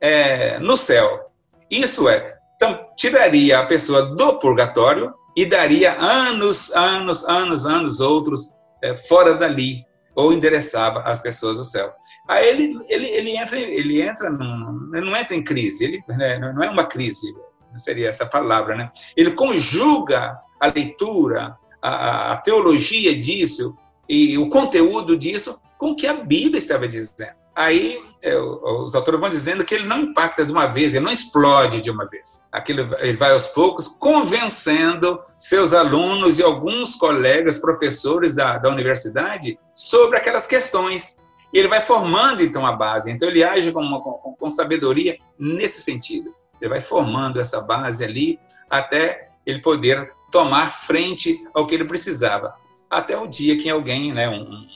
é, 0.00 0.58
no 0.58 0.76
céu. 0.76 1.30
Isso 1.70 2.08
é, 2.08 2.34
então, 2.56 2.86
tiraria 2.96 3.58
a 3.58 3.66
pessoa 3.66 4.14
do 4.14 4.38
purgatório 4.38 5.12
e 5.36 5.44
daria 5.44 5.92
anos, 6.00 6.70
anos, 6.72 7.24
anos, 7.24 7.66
anos 7.66 8.00
outros 8.00 8.52
é, 8.82 8.96
fora 8.96 9.34
dali, 9.34 9.84
ou 10.14 10.32
endereçava 10.32 11.00
as 11.00 11.20
pessoas 11.20 11.58
ao 11.58 11.64
céu. 11.64 11.92
Aí 12.28 12.48
ele, 12.48 12.78
ele, 12.88 13.08
ele 13.08 13.36
entra, 13.36 13.58
ele 13.58 14.00
entra 14.00 14.30
num, 14.30 14.88
não 14.90 15.16
entra 15.16 15.34
em 15.34 15.42
crise, 15.42 15.84
ele 15.84 16.04
né, 16.08 16.38
não 16.38 16.62
é 16.62 16.70
uma 16.70 16.84
crise, 16.84 17.34
seria 17.76 18.08
essa 18.08 18.24
palavra, 18.24 18.76
né? 18.76 18.90
Ele 19.16 19.32
conjuga 19.32 20.38
a 20.60 20.66
leitura, 20.68 21.56
a, 21.82 22.32
a 22.32 22.36
teologia 22.38 23.20
disso 23.20 23.76
e 24.08 24.38
o 24.38 24.48
conteúdo 24.48 25.16
disso 25.16 25.58
com 25.84 25.90
o 25.90 25.96
que 25.96 26.06
a 26.06 26.14
Bíblia 26.14 26.56
estava 26.56 26.88
dizendo. 26.88 27.34
Aí 27.54 28.02
é, 28.22 28.34
os 28.38 28.94
autores 28.94 29.20
vão 29.20 29.28
dizendo 29.28 29.66
que 29.66 29.74
ele 29.74 29.86
não 29.86 29.98
impacta 29.98 30.42
de 30.42 30.50
uma 30.50 30.66
vez, 30.66 30.94
ele 30.94 31.04
não 31.04 31.12
explode 31.12 31.82
de 31.82 31.90
uma 31.90 32.06
vez. 32.08 32.42
Aquilo 32.50 32.96
ele 33.00 33.18
vai 33.18 33.32
aos 33.32 33.48
poucos 33.48 33.86
convencendo 33.86 35.20
seus 35.36 35.74
alunos 35.74 36.38
e 36.38 36.42
alguns 36.42 36.96
colegas, 36.96 37.58
professores 37.58 38.34
da, 38.34 38.56
da 38.56 38.70
universidade 38.70 39.58
sobre 39.76 40.16
aquelas 40.16 40.46
questões. 40.46 41.18
E 41.52 41.58
ele 41.58 41.68
vai 41.68 41.82
formando 41.82 42.42
então 42.42 42.64
a 42.64 42.72
base. 42.72 43.10
Então 43.10 43.28
ele 43.28 43.44
age 43.44 43.70
com, 43.70 43.82
uma, 43.82 44.00
com, 44.00 44.34
com 44.40 44.50
sabedoria 44.50 45.18
nesse 45.38 45.82
sentido. 45.82 46.34
Ele 46.62 46.70
vai 46.70 46.80
formando 46.80 47.38
essa 47.38 47.60
base 47.60 48.02
ali 48.02 48.40
até 48.70 49.28
ele 49.44 49.60
poder 49.60 50.14
tomar 50.32 50.72
frente 50.72 51.46
ao 51.52 51.66
que 51.66 51.74
ele 51.74 51.84
precisava. 51.84 52.54
Até 52.88 53.18
o 53.18 53.26
dia 53.26 53.58
que 53.58 53.68
alguém, 53.68 54.14
né, 54.14 54.30
um, 54.30 54.66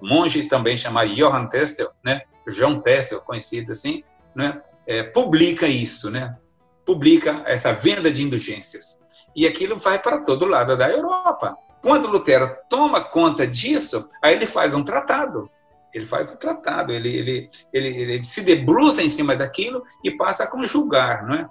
monge 0.00 0.44
também 0.44 0.76
chamado 0.76 1.14
Johann 1.14 1.48
Testel, 1.48 1.90
né? 2.04 2.22
João 2.46 2.80
Testel, 2.80 3.20
conhecido 3.20 3.72
assim, 3.72 4.02
né? 4.34 4.60
É, 4.86 5.02
publica 5.02 5.66
isso, 5.66 6.10
né? 6.10 6.36
Publica 6.84 7.42
essa 7.46 7.72
venda 7.72 8.10
de 8.10 8.22
indulgências. 8.22 9.00
E 9.34 9.46
aquilo 9.46 9.78
vai 9.78 9.98
para 9.98 10.20
todo 10.20 10.44
lado 10.44 10.76
da 10.76 10.88
Europa. 10.90 11.56
Quando 11.82 12.08
Lutero 12.08 12.56
toma 12.68 13.02
conta 13.02 13.46
disso, 13.46 14.08
aí 14.22 14.34
ele 14.34 14.46
faz 14.46 14.74
um 14.74 14.84
tratado. 14.84 15.50
Ele 15.92 16.06
faz 16.06 16.30
um 16.30 16.36
tratado, 16.36 16.92
ele, 16.92 17.08
ele, 17.08 17.50
ele, 17.72 17.88
ele 17.88 18.24
se 18.24 18.42
debruça 18.42 19.02
em 19.02 19.08
cima 19.08 19.36
daquilo 19.36 19.84
e 20.02 20.10
passa 20.10 20.44
a 20.44 20.46
conjugar, 20.46 21.26
não 21.26 21.34
é? 21.34 21.48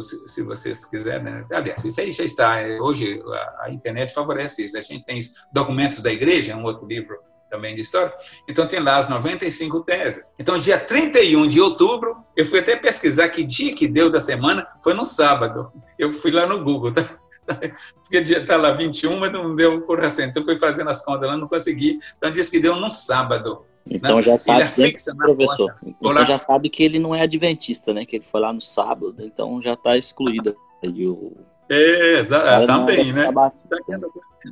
Se, 0.00 0.28
se, 0.28 0.42
vocês 0.42 0.84
quiserem, 0.86 1.24
né? 1.24 1.44
aliás, 1.50 1.84
isso 1.84 2.00
aí 2.00 2.12
já 2.12 2.24
está. 2.24 2.60
Hoje 2.80 3.20
a, 3.26 3.64
a, 3.64 3.70
internet 3.70 4.14
favorece 4.14 4.64
isso. 4.64 4.78
A 4.78 4.80
gente 4.80 5.04
tem 5.04 5.18
documentos 5.52 6.00
da 6.00 6.10
igreja, 6.10 6.56
um 6.56 6.64
outro 6.64 6.86
livro 6.86 7.18
também 7.52 7.74
de 7.74 7.82
história. 7.82 8.10
Então 8.48 8.66
tem 8.66 8.80
lá 8.80 8.96
as 8.96 9.10
95 9.10 9.80
teses. 9.82 10.32
Então 10.38 10.58
dia 10.58 10.80
31 10.80 11.46
de 11.46 11.60
outubro, 11.60 12.16
eu 12.34 12.46
fui 12.46 12.60
até 12.60 12.74
pesquisar 12.74 13.28
que 13.28 13.44
dia 13.44 13.74
que 13.74 13.86
deu 13.86 14.10
da 14.10 14.18
semana, 14.18 14.66
foi 14.82 14.94
no 14.94 15.04
sábado. 15.04 15.70
Eu 15.98 16.14
fui 16.14 16.30
lá 16.30 16.46
no 16.46 16.64
Google, 16.64 16.92
tá? 16.92 17.06
Porque 18.02 18.22
dia 18.22 18.38
está 18.38 18.56
lá 18.56 18.72
21, 18.72 19.18
mas 19.18 19.30
não 19.30 19.54
deu 19.54 19.82
por 19.82 20.02
assim. 20.02 20.24
Então 20.24 20.42
fui 20.42 20.58
fazendo 20.58 20.88
as 20.88 21.04
contas 21.04 21.28
lá, 21.28 21.36
não 21.36 21.46
consegui. 21.46 21.98
Então 22.16 22.30
disse 22.30 22.50
que 22.50 22.58
deu 22.58 22.74
num 22.74 22.90
sábado. 22.90 23.66
Então 23.86 24.16
né? 24.16 24.22
já 24.22 24.36
sabe, 24.36 24.68
fixa 24.68 25.14
professor. 25.14 25.74
Então 25.84 26.24
já 26.24 26.38
sabe 26.38 26.70
que 26.70 26.82
ele 26.82 26.98
não 26.98 27.14
é 27.14 27.20
adventista, 27.20 27.92
né? 27.92 28.06
Que 28.06 28.16
ele 28.16 28.24
foi 28.24 28.40
lá 28.40 28.52
no 28.52 28.60
sábado, 28.60 29.16
então 29.18 29.60
já 29.60 29.74
está 29.74 29.96
excluído. 29.98 30.56
O... 30.82 31.36
É, 31.68 32.18
exato, 32.18 32.66
também, 32.66 33.12
né? 33.12 33.30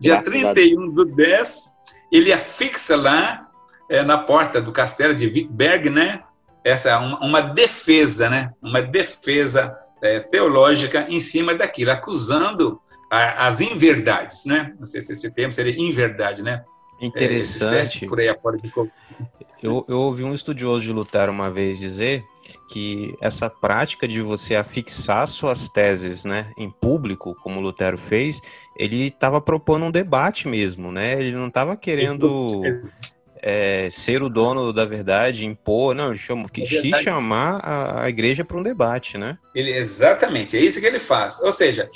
Dia 0.01 0.23
31 0.23 0.91
do 0.91 1.05
10, 1.05 1.75
ele 2.11 2.33
afixa 2.33 2.97
lá 2.97 3.49
é, 3.89 4.03
na 4.03 4.19
porta 4.19 4.61
do 4.61 4.73
castelo 4.73 5.15
de 5.15 5.27
Wittenberg, 5.27 5.91
né? 5.91 6.23
Essa 6.65 6.99
uma, 6.99 7.19
uma 7.21 7.41
defesa, 7.41 8.29
né? 8.29 8.53
Uma 8.63 8.83
defesa 8.83 9.77
é, 10.03 10.21
teológica 10.21 11.07
em 11.09 11.21
cima 11.21 11.55
daquilo, 11.55 11.91
acusando 11.91 12.81
a, 13.11 13.47
as 13.47 13.61
inverdades, 13.61 14.45
né? 14.45 14.75
Não 14.79 14.87
sei 14.87 15.01
se 15.01 15.13
esse 15.13 15.31
termo 15.31 15.53
seria 15.53 15.75
inverdade, 15.77 16.43
né? 16.43 16.65
Interessante. 17.01 18.05
É, 18.05 18.09
por 18.35 18.55
aí 18.55 18.61
de... 18.61 18.73
eu, 19.63 19.85
eu 19.89 19.99
ouvi 20.01 20.23
um 20.23 20.35
estudioso 20.35 20.85
de 20.85 20.93
Lutero 20.93 21.33
uma 21.33 21.51
vez 21.51 21.79
dizer 21.79 22.23
que 22.71 23.17
essa 23.21 23.51
prática 23.51 24.07
de 24.07 24.21
você 24.21 24.55
afixar 24.55 25.27
suas 25.27 25.69
teses 25.69 26.25
né, 26.25 26.53
em 26.57 26.71
público, 26.71 27.35
como 27.43 27.61
Lutero 27.61 27.99
fez, 27.99 28.41
ele 28.77 29.09
estava 29.09 29.41
propondo 29.41 29.87
um 29.87 29.91
debate 29.91 30.47
mesmo, 30.47 30.93
né? 30.93 31.19
Ele 31.19 31.33
não 31.33 31.49
estava 31.49 31.77
querendo 31.77 32.49
é, 33.43 33.91
ser 33.91 34.23
o 34.23 34.29
dono 34.29 34.73
da 34.73 34.85
verdade, 34.85 35.47
impor, 35.47 35.95
não, 35.97 36.11
ele 36.11 36.19
chamou, 36.19 36.49
quis 36.49 36.69
chamar 37.03 37.57
a, 37.57 38.05
a 38.05 38.09
igreja 38.09 38.45
para 38.45 38.57
um 38.57 38.63
debate, 38.63 39.19
né? 39.19 39.37
Ele, 39.53 39.73
exatamente, 39.73 40.57
é 40.57 40.61
isso 40.61 40.81
que 40.81 40.87
ele 40.87 41.01
faz. 41.01 41.41
Ou 41.43 41.51
seja, 41.51 41.91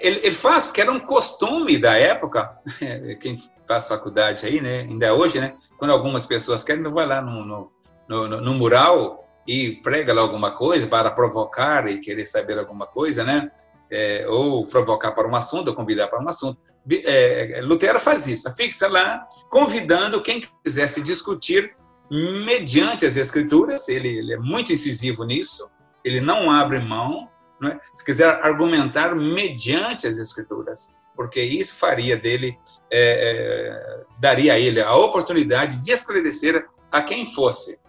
ele, 0.00 0.20
ele, 0.22 0.34
faz 0.34 0.64
porque 0.64 0.80
era 0.80 0.92
um 0.92 1.00
costume 1.00 1.76
da 1.76 1.96
época, 1.98 2.56
quem 3.20 3.36
faz 3.66 3.88
faculdade 3.88 4.46
aí, 4.46 4.60
né, 4.60 4.82
ainda 4.82 5.12
hoje, 5.12 5.40
né, 5.40 5.54
quando 5.76 5.90
algumas 5.90 6.24
pessoas 6.24 6.62
querem, 6.62 6.82
não 6.82 6.92
vai 6.92 7.06
lá 7.06 7.20
no, 7.20 7.44
no, 7.44 7.72
no, 8.08 8.40
no 8.40 8.54
mural 8.54 9.23
e 9.46 9.72
prega 9.82 10.12
lá 10.12 10.22
alguma 10.22 10.52
coisa 10.52 10.86
para 10.86 11.10
provocar 11.10 11.88
e 11.88 12.00
querer 12.00 12.24
saber 12.24 12.58
alguma 12.58 12.86
coisa, 12.86 13.24
né? 13.24 13.50
É, 13.90 14.26
ou 14.28 14.66
provocar 14.66 15.12
para 15.12 15.28
um 15.28 15.36
assunto, 15.36 15.68
ou 15.68 15.74
convidar 15.74 16.08
para 16.08 16.22
um 16.22 16.28
assunto. 16.28 16.58
É, 16.90 17.60
Lutero 17.62 18.00
faz 18.00 18.26
isso, 18.26 18.50
fixa 18.54 18.88
lá, 18.88 19.26
convidando 19.48 20.20
quem 20.20 20.46
quisesse 20.64 21.02
discutir 21.02 21.74
mediante 22.10 23.06
as 23.06 23.16
escrituras, 23.16 23.88
ele, 23.88 24.08
ele, 24.08 24.34
é 24.34 24.38
muito 24.38 24.72
incisivo 24.72 25.24
nisso, 25.24 25.70
ele 26.04 26.20
não 26.20 26.50
abre 26.50 26.78
mão 26.78 27.28
é? 27.64 27.78
se 27.94 28.04
quiser 28.04 28.28
argumentar 28.44 29.14
mediante 29.14 30.06
as 30.06 30.18
escrituras, 30.18 30.94
porque 31.16 31.40
isso 31.40 31.74
faria 31.74 32.16
dele, 32.16 32.58
é, 32.90 33.00
é, 33.00 34.04
daria 34.18 34.54
a 34.54 34.58
ele 34.58 34.80
a 34.80 34.94
oportunidade 34.94 35.76
de 35.76 35.90
esclarecer 35.90 36.66
a 36.90 37.02
quem 37.02 37.26
fosse. 37.32 37.80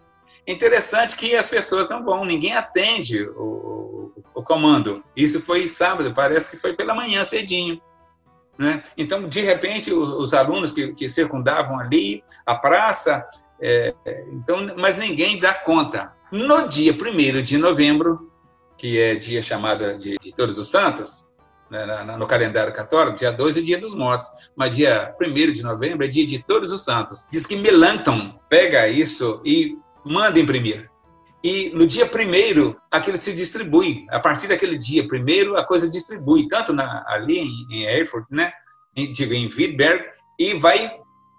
Interessante 0.48 1.18
que 1.18 1.36
as 1.36 1.50
pessoas 1.50 1.90
não 1.90 2.04
vão, 2.04 2.24
ninguém 2.24 2.54
atende 2.54 3.24
o, 3.30 4.12
o 4.34 4.44
comando. 4.44 5.04
Isso 5.16 5.42
foi 5.42 5.68
sábado, 5.68 6.14
parece 6.14 6.52
que 6.52 6.58
foi 6.58 6.74
pela 6.74 6.94
manhã 6.94 7.24
cedinho. 7.24 7.82
Né? 8.58 8.84
Então, 8.98 9.28
de 9.28 9.42
repente, 9.42 9.94
os, 9.94 10.34
alunos 10.34 10.72
que, 10.72 10.94
que 10.94 11.10
circundavam 11.10 11.80
ali, 11.80 12.24
a 12.46 12.56
praça, 12.56 13.26
é, 13.60 13.94
então, 14.32 14.76
mas 14.78 14.98
ninguém 14.98 15.40
dá 15.40 15.54
conta. 15.54 16.14
No 16.32 16.68
dia 16.68 16.94
1 16.94 17.42
de 17.42 17.58
novembro, 17.58 18.32
que 18.78 19.00
é 19.00 19.16
dia 19.16 19.42
chamado 19.42 19.98
de, 19.98 20.18
de 20.22 20.34
Todos 20.34 20.58
os 20.58 20.68
Santos, 20.68 21.26
né, 21.70 21.86
no 22.18 22.28
calendário 22.28 22.74
católico, 22.74 23.18
dia 23.18 23.32
2 23.32 23.58
é 23.58 23.62
dia 23.62 23.78
dos 23.78 23.96
mortos, 23.96 24.28
mas 24.56 24.76
dia 24.76 25.16
1 25.20 25.54
de 25.54 25.64
novembro 25.64 26.06
é 26.06 26.08
dia 26.08 26.26
de 26.26 26.42
Todos 26.44 26.72
os 26.72 26.84
Santos. 26.84 27.26
Diz 27.32 27.46
que 27.46 27.56
Melanchthon 27.56 28.40
pega 28.50 28.88
isso 28.88 29.42
e 29.44 29.78
manda 30.06 30.40
imprimir. 30.40 30.90
E 31.44 31.70
no 31.76 31.86
dia 31.86 32.06
primeiro, 32.06 32.76
aquilo 32.90 33.18
se 33.18 33.34
distribui. 33.34 34.06
A 34.10 34.20
partir 34.20 34.48
daquele 34.48 34.78
dia 34.78 35.08
primeiro, 35.08 35.58
a 35.58 35.66
coisa 35.66 35.90
distribui, 35.90 36.48
tanto 36.48 36.74
na, 36.74 37.04
ali 37.08 37.40
em, 37.40 37.68
em 37.70 37.84
Erfurt, 37.84 38.26
né? 38.32 38.52
Em, 38.96 39.12
digo, 39.12 39.34
em 39.34 39.46
Wittenberg, 39.46 40.06
e 40.40 40.54
vai 40.56 40.92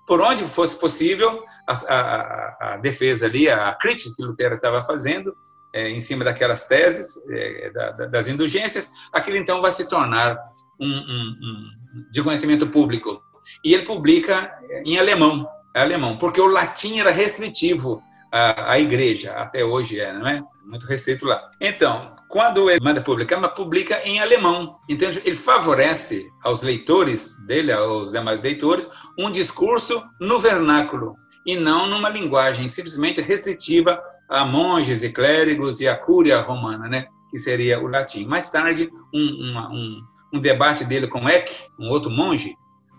por 0.06 0.20
onde 0.20 0.44
fosse 0.44 0.78
possível 0.78 1.42
a, 1.66 1.72
a, 1.72 2.56
a 2.60 2.76
defesa 2.76 3.26
ali, 3.26 3.48
a 3.48 3.72
crítica 3.74 4.14
que 4.14 4.22
Lutero 4.22 4.54
estava 4.54 4.84
fazendo, 4.84 5.34
é, 5.72 5.90
em 5.90 6.00
cima 6.00 6.24
daquelas 6.24 6.66
teses 6.66 7.20
é, 7.28 7.70
da, 7.70 7.90
das 8.06 8.28
indulgências, 8.28 8.90
aquilo 9.12 9.36
então 9.36 9.60
vai 9.60 9.72
se 9.72 9.88
tornar 9.88 10.38
um, 10.80 10.86
um, 10.86 11.36
um, 11.42 12.10
de 12.12 12.22
conhecimento 12.22 12.68
público. 12.68 13.20
E 13.64 13.74
ele 13.74 13.82
publica 13.82 14.56
em 14.84 14.98
alemão, 14.98 15.48
é 15.74 15.82
alemão, 15.82 16.16
porque 16.16 16.40
o 16.40 16.46
latim 16.46 17.00
era 17.00 17.10
restritivo 17.10 18.00
à, 18.36 18.72
à 18.72 18.78
igreja, 18.78 19.32
até 19.32 19.64
hoje 19.64 19.98
é, 19.98 20.12
não 20.12 20.26
é? 20.26 20.42
Muito 20.64 20.86
restrito 20.86 21.24
lá. 21.24 21.50
Então, 21.60 22.14
quando 22.28 22.68
ele 22.68 22.80
manda 22.82 23.00
publicar, 23.00 23.38
mas 23.40 23.54
publica 23.54 24.00
em 24.04 24.20
alemão. 24.20 24.78
Então, 24.88 25.08
ele 25.08 25.36
favorece 25.36 26.28
aos 26.42 26.62
leitores 26.62 27.34
dele, 27.46 27.72
aos 27.72 28.12
demais 28.12 28.42
leitores, 28.42 28.90
um 29.18 29.30
discurso 29.30 30.02
no 30.20 30.38
vernáculo 30.38 31.14
e 31.46 31.56
não 31.56 31.86
numa 31.86 32.10
linguagem 32.10 32.68
simplesmente 32.68 33.20
restritiva 33.20 34.02
a 34.28 34.44
monges 34.44 35.02
e 35.02 35.10
clérigos 35.10 35.80
e 35.80 35.88
a 35.88 35.96
cúria 35.96 36.40
romana, 36.40 36.88
né? 36.88 37.06
que 37.30 37.38
seria 37.38 37.80
o 37.80 37.86
latim. 37.86 38.26
Mais 38.26 38.50
tarde, 38.50 38.90
um, 39.14 39.50
uma, 39.50 39.70
um, 39.70 40.02
um 40.34 40.40
debate 40.40 40.84
dele 40.84 41.06
com 41.06 41.28
Eck, 41.28 41.52
um 41.78 41.88
outro 41.88 42.10
monge, 42.10 42.56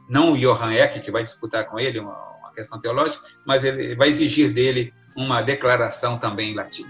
não 0.09 0.31
o 0.31 0.37
Johann 0.37 0.73
Eck, 0.73 1.01
que 1.01 1.11
vai 1.11 1.23
disputar 1.23 1.65
com 1.65 1.79
ele 1.79 1.99
uma, 1.99 2.15
uma 2.39 2.53
questão 2.53 2.79
teológica, 2.79 3.25
mas 3.45 3.63
ele 3.63 3.95
vai 3.95 4.07
exigir 4.07 4.53
dele 4.53 4.93
uma 5.17 5.41
declaração 5.41 6.17
também 6.17 6.51
em 6.51 6.53
latim. 6.53 6.85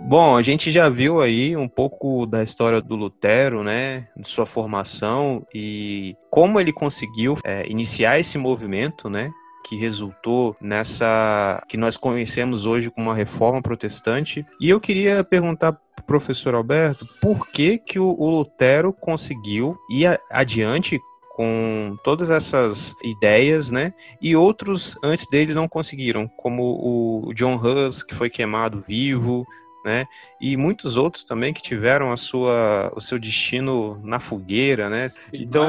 Bom, 0.00 0.36
a 0.36 0.42
gente 0.42 0.70
já 0.70 0.88
viu 0.88 1.22
aí 1.22 1.56
um 1.56 1.68
pouco 1.68 2.26
da 2.26 2.42
história 2.42 2.82
do 2.82 2.96
Lutero, 2.96 3.62
né, 3.62 4.08
de 4.16 4.28
sua 4.28 4.44
formação 4.44 5.46
e 5.54 6.16
como 6.28 6.60
ele 6.60 6.72
conseguiu 6.72 7.38
é, 7.44 7.64
iniciar 7.66 8.18
esse 8.18 8.36
movimento, 8.36 9.08
né, 9.08 9.30
que 9.64 9.76
resultou 9.76 10.56
nessa 10.60 11.62
que 11.68 11.76
nós 11.76 11.96
conhecemos 11.96 12.66
hoje 12.66 12.90
como 12.90 13.08
uma 13.08 13.16
reforma 13.16 13.62
protestante. 13.62 14.44
E 14.60 14.68
eu 14.68 14.80
queria 14.80 15.22
perguntar 15.22 15.72
para 15.72 16.02
o 16.02 16.06
professor 16.06 16.54
Alberto 16.54 17.06
por 17.20 17.48
que 17.48 17.78
que 17.78 17.98
o, 17.98 18.14
o 18.18 18.28
Lutero 18.28 18.92
conseguiu 18.92 19.78
ir 19.88 20.20
adiante 20.30 21.00
com 21.34 21.96
todas 22.04 22.28
essas 22.28 22.94
ideias, 23.02 23.70
né? 23.70 23.94
E 24.20 24.36
outros 24.36 24.96
antes 25.02 25.26
dele 25.26 25.54
não 25.54 25.66
conseguiram, 25.66 26.28
como 26.28 26.62
o 26.62 27.32
John 27.34 27.56
Hus, 27.56 28.02
que 28.02 28.14
foi 28.14 28.28
queimado 28.28 28.84
vivo, 28.86 29.46
né? 29.84 30.04
E 30.40 30.56
muitos 30.56 30.96
outros 30.96 31.24
também 31.24 31.52
que 31.52 31.62
tiveram 31.62 32.12
a 32.12 32.16
sua, 32.16 32.92
o 32.94 33.00
seu 33.00 33.18
destino 33.18 33.98
na 34.04 34.20
fogueira, 34.20 34.90
né? 34.90 35.10
Então 35.32 35.66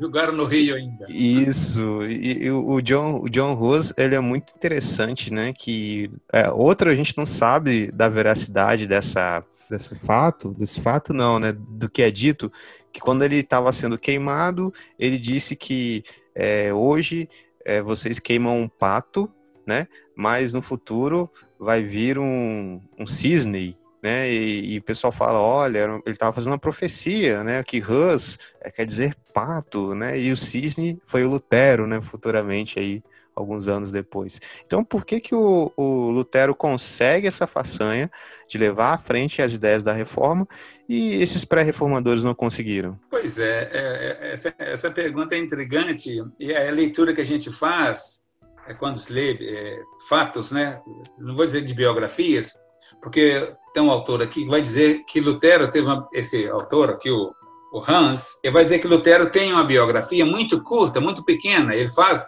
jogaram 0.00 0.32
no 0.32 0.44
Rio 0.44 0.74
ainda. 0.74 1.06
Isso. 1.08 2.02
E, 2.04 2.44
e 2.44 2.50
o 2.50 2.80
John, 2.80 3.20
o 3.22 3.28
John 3.30 3.54
Rose, 3.54 3.94
ele 3.96 4.14
é 4.14 4.20
muito 4.20 4.52
interessante, 4.56 5.32
né? 5.32 5.52
Que 5.56 6.10
é, 6.32 6.50
outra 6.50 6.90
a 6.90 6.94
gente 6.94 7.16
não 7.16 7.24
sabe 7.24 7.90
da 7.92 8.08
veracidade 8.08 8.86
dessa 8.86 9.44
desse 9.70 9.94
fato, 9.94 10.54
desse 10.54 10.80
fato 10.80 11.12
não, 11.12 11.38
né? 11.38 11.52
Do 11.52 11.88
que 11.88 12.02
é 12.02 12.10
dito 12.10 12.52
que 12.92 13.00
quando 13.00 13.24
ele 13.24 13.36
estava 13.36 13.72
sendo 13.72 13.98
queimado, 13.98 14.72
ele 14.98 15.18
disse 15.18 15.56
que 15.56 16.04
é, 16.34 16.72
hoje 16.72 17.28
é, 17.64 17.82
vocês 17.82 18.18
queimam 18.18 18.60
um 18.60 18.68
pato, 18.68 19.30
né? 19.66 19.88
Mas 20.16 20.52
no 20.52 20.62
futuro 20.62 21.30
vai 21.58 21.82
vir 21.82 22.18
um, 22.18 22.80
um 22.98 23.06
cisne, 23.06 23.76
né? 24.02 24.30
E, 24.30 24.74
e, 24.74 24.78
o 24.78 24.82
pessoal 24.82 25.12
fala, 25.12 25.40
olha, 25.40 26.00
ele 26.04 26.12
estava 26.12 26.32
fazendo 26.32 26.52
uma 26.52 26.58
profecia, 26.58 27.42
né? 27.42 27.62
Que 27.64 27.80
Hus 27.80 28.38
é, 28.60 28.70
quer 28.70 28.84
dizer 28.84 29.16
pato, 29.32 29.94
né? 29.94 30.18
E 30.18 30.30
o 30.30 30.36
cisne 30.36 31.00
foi 31.06 31.24
o 31.24 31.28
Lutero, 31.28 31.86
né? 31.86 32.00
Futuramente 32.00 32.78
aí, 32.78 33.02
alguns 33.34 33.68
anos 33.68 33.90
depois. 33.90 34.40
Então, 34.66 34.84
por 34.84 35.04
que 35.04 35.20
que 35.20 35.34
o, 35.34 35.72
o 35.76 36.10
Lutero 36.10 36.54
consegue 36.54 37.26
essa 37.26 37.46
façanha 37.46 38.10
de 38.48 38.58
levar 38.58 38.94
à 38.94 38.98
frente 38.98 39.42
as 39.42 39.52
ideias 39.52 39.82
da 39.82 39.92
reforma 39.92 40.46
e 40.88 41.14
esses 41.22 41.44
pré-reformadores 41.44 42.22
não 42.22 42.34
conseguiram? 42.34 42.98
Pois 43.10 43.38
é, 43.38 43.70
é, 43.72 44.18
é 44.20 44.32
essa, 44.32 44.54
essa 44.58 44.90
pergunta 44.90 45.34
é 45.34 45.38
intrigante 45.38 46.22
e 46.38 46.54
a 46.54 46.70
leitura 46.70 47.14
que 47.14 47.20
a 47.20 47.26
gente 47.26 47.50
faz 47.50 48.22
é 48.66 48.74
quando 48.74 48.98
se 48.98 49.12
lê 49.12 49.32
é, 49.32 49.80
fatos, 50.08 50.52
né? 50.52 50.80
não 51.18 51.36
vou 51.36 51.44
dizer 51.44 51.62
de 51.62 51.74
biografias, 51.74 52.54
porque 53.02 53.54
tem 53.74 53.82
um 53.82 53.90
autor 53.90 54.22
aqui 54.22 54.44
que 54.44 54.50
vai 54.50 54.62
dizer 54.62 55.04
que 55.04 55.20
Lutero 55.20 55.70
teve 55.70 55.86
uma, 55.86 56.08
esse 56.12 56.48
autor 56.48 56.90
aqui, 56.90 57.10
o, 57.10 57.34
o 57.74 57.82
Hans, 57.86 58.38
ele 58.42 58.52
vai 58.52 58.62
dizer 58.62 58.78
que 58.78 58.86
Lutero 58.86 59.28
tem 59.30 59.52
uma 59.52 59.64
biografia 59.64 60.24
muito 60.24 60.62
curta, 60.62 61.00
muito 61.00 61.24
pequena. 61.24 61.74
Ele 61.74 61.90
faz, 61.90 62.24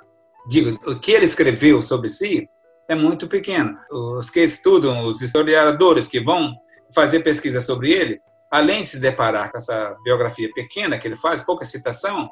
digo, 0.48 0.78
o 0.90 0.98
que 0.98 1.12
ele 1.12 1.26
escreveu 1.26 1.80
sobre 1.82 2.09
si 2.09 2.48
é 2.88 2.94
muito 2.94 3.26
pequeno. 3.26 3.76
Os 3.90 4.30
que 4.30 4.40
estudam, 4.40 5.06
os 5.06 5.20
historiadores 5.20 6.06
que 6.06 6.20
vão 6.20 6.54
fazer 6.94 7.20
pesquisa 7.20 7.61
sobre 7.61 7.92
ele, 7.92 8.20
além 8.50 8.82
de 8.82 8.88
se 8.88 9.00
deparar 9.00 9.50
com 9.50 9.59
essa 9.59 9.94
biografia 10.04 10.48
pequena 10.54 10.98
que 10.98 11.09
ele 11.09 11.16
faz, 11.16 11.40
pouca 11.40 11.64
citação, 11.64 12.30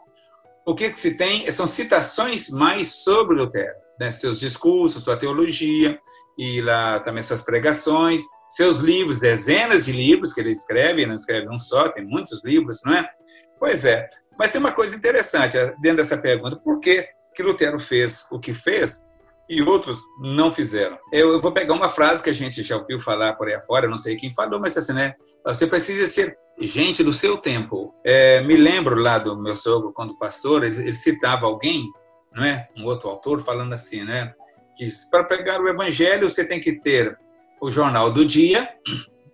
o 0.67 0.75
que, 0.75 0.91
que 0.91 0.99
se 0.99 1.17
tem 1.17 1.51
são 1.51 1.67
citações 1.67 2.49
mais 2.49 3.03
sobre 3.03 3.37
Lutero 3.37 3.85
né, 3.99 4.13
seus 4.13 4.41
discursos, 4.41 5.05
sua 5.05 5.17
teologia, 5.17 5.99
e 6.39 6.61
lá 6.61 7.01
também 7.01 7.23
suas 7.23 7.43
pregações, 7.43 8.23
seus 8.51 8.79
livros, 8.79 9.21
dezenas 9.21 9.85
de 9.87 9.93
livros 9.93 10.33
que 10.33 10.41
ele 10.41 10.53
escreve, 10.53 11.07
não 11.07 11.15
escreve 11.15 11.49
um 11.49 11.59
só, 11.59 11.89
tem 11.89 12.05
muitos 12.05 12.43
livros, 12.45 12.81
não 12.85 12.93
é? 12.93 13.09
Pois 13.59 13.85
é. 13.85 14.09
Mas 14.39 14.51
tem 14.51 14.61
uma 14.61 14.73
coisa 14.73 14.97
interessante 14.97 15.57
dentro 15.81 15.99
dessa 15.99 16.19
pergunta: 16.19 16.57
por 16.57 16.81
que, 16.81 17.09
que 17.35 17.43
Lutero 17.43 17.79
fez 17.79 18.27
o 18.31 18.39
que 18.39 18.55
fez 18.55 19.05
e 19.49 19.63
outros 19.63 20.01
não 20.21 20.51
fizeram? 20.51 20.99
Eu, 21.13 21.41
vou 21.41 21.53
pegar 21.53 21.75
uma 21.75 21.89
frase 21.89 22.23
que 22.23 22.31
a 22.31 22.35
gente 22.35 22.63
já 22.63 22.77
ouviu 22.77 23.01
falar 23.01 23.35
por 23.35 23.49
aí 23.49 23.55
afora, 23.55 23.89
não 23.89 23.99
sei 23.99 24.17
quem 24.17 24.35
falou, 24.35 24.61
mas 24.61 24.77
assim, 24.77 24.93
né? 24.93 25.15
Você 25.45 25.67
precisa 25.67 26.07
ser 26.07 26.39
gente 26.61 27.03
do 27.03 27.13
seu 27.13 27.37
tempo. 27.37 27.95
É, 28.05 28.41
me 28.41 28.57
lembro 28.57 28.95
lá 28.95 29.19
do 29.19 29.37
meu 29.37 29.57
sogro, 29.57 29.93
quando 29.93 30.19
pastor, 30.19 30.65
ele, 30.65 30.83
ele 30.83 30.95
citava 30.95 31.47
alguém 31.47 31.85
não 32.35 32.45
é? 32.45 32.69
Um 32.77 32.85
outro 32.85 33.09
autor 33.09 33.41
falando 33.41 33.73
assim, 33.73 34.05
né? 34.05 34.35
Que 34.77 34.89
para 35.11 35.25
pegar 35.25 35.61
o 35.61 35.69
evangelho 35.69 36.29
você 36.29 36.45
tem 36.45 36.61
que 36.61 36.73
ter 36.73 37.17
o 37.61 37.71
jornal 37.71 38.11
do 38.11 38.27
dia 38.27 38.69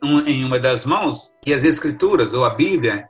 em 0.27 0.45
uma 0.45 0.59
das 0.59 0.85
mãos 0.85 1.33
e 1.47 1.53
as 1.53 1.65
escrituras 1.65 2.35
ou 2.35 2.45
a 2.45 2.51
Bíblia 2.51 3.09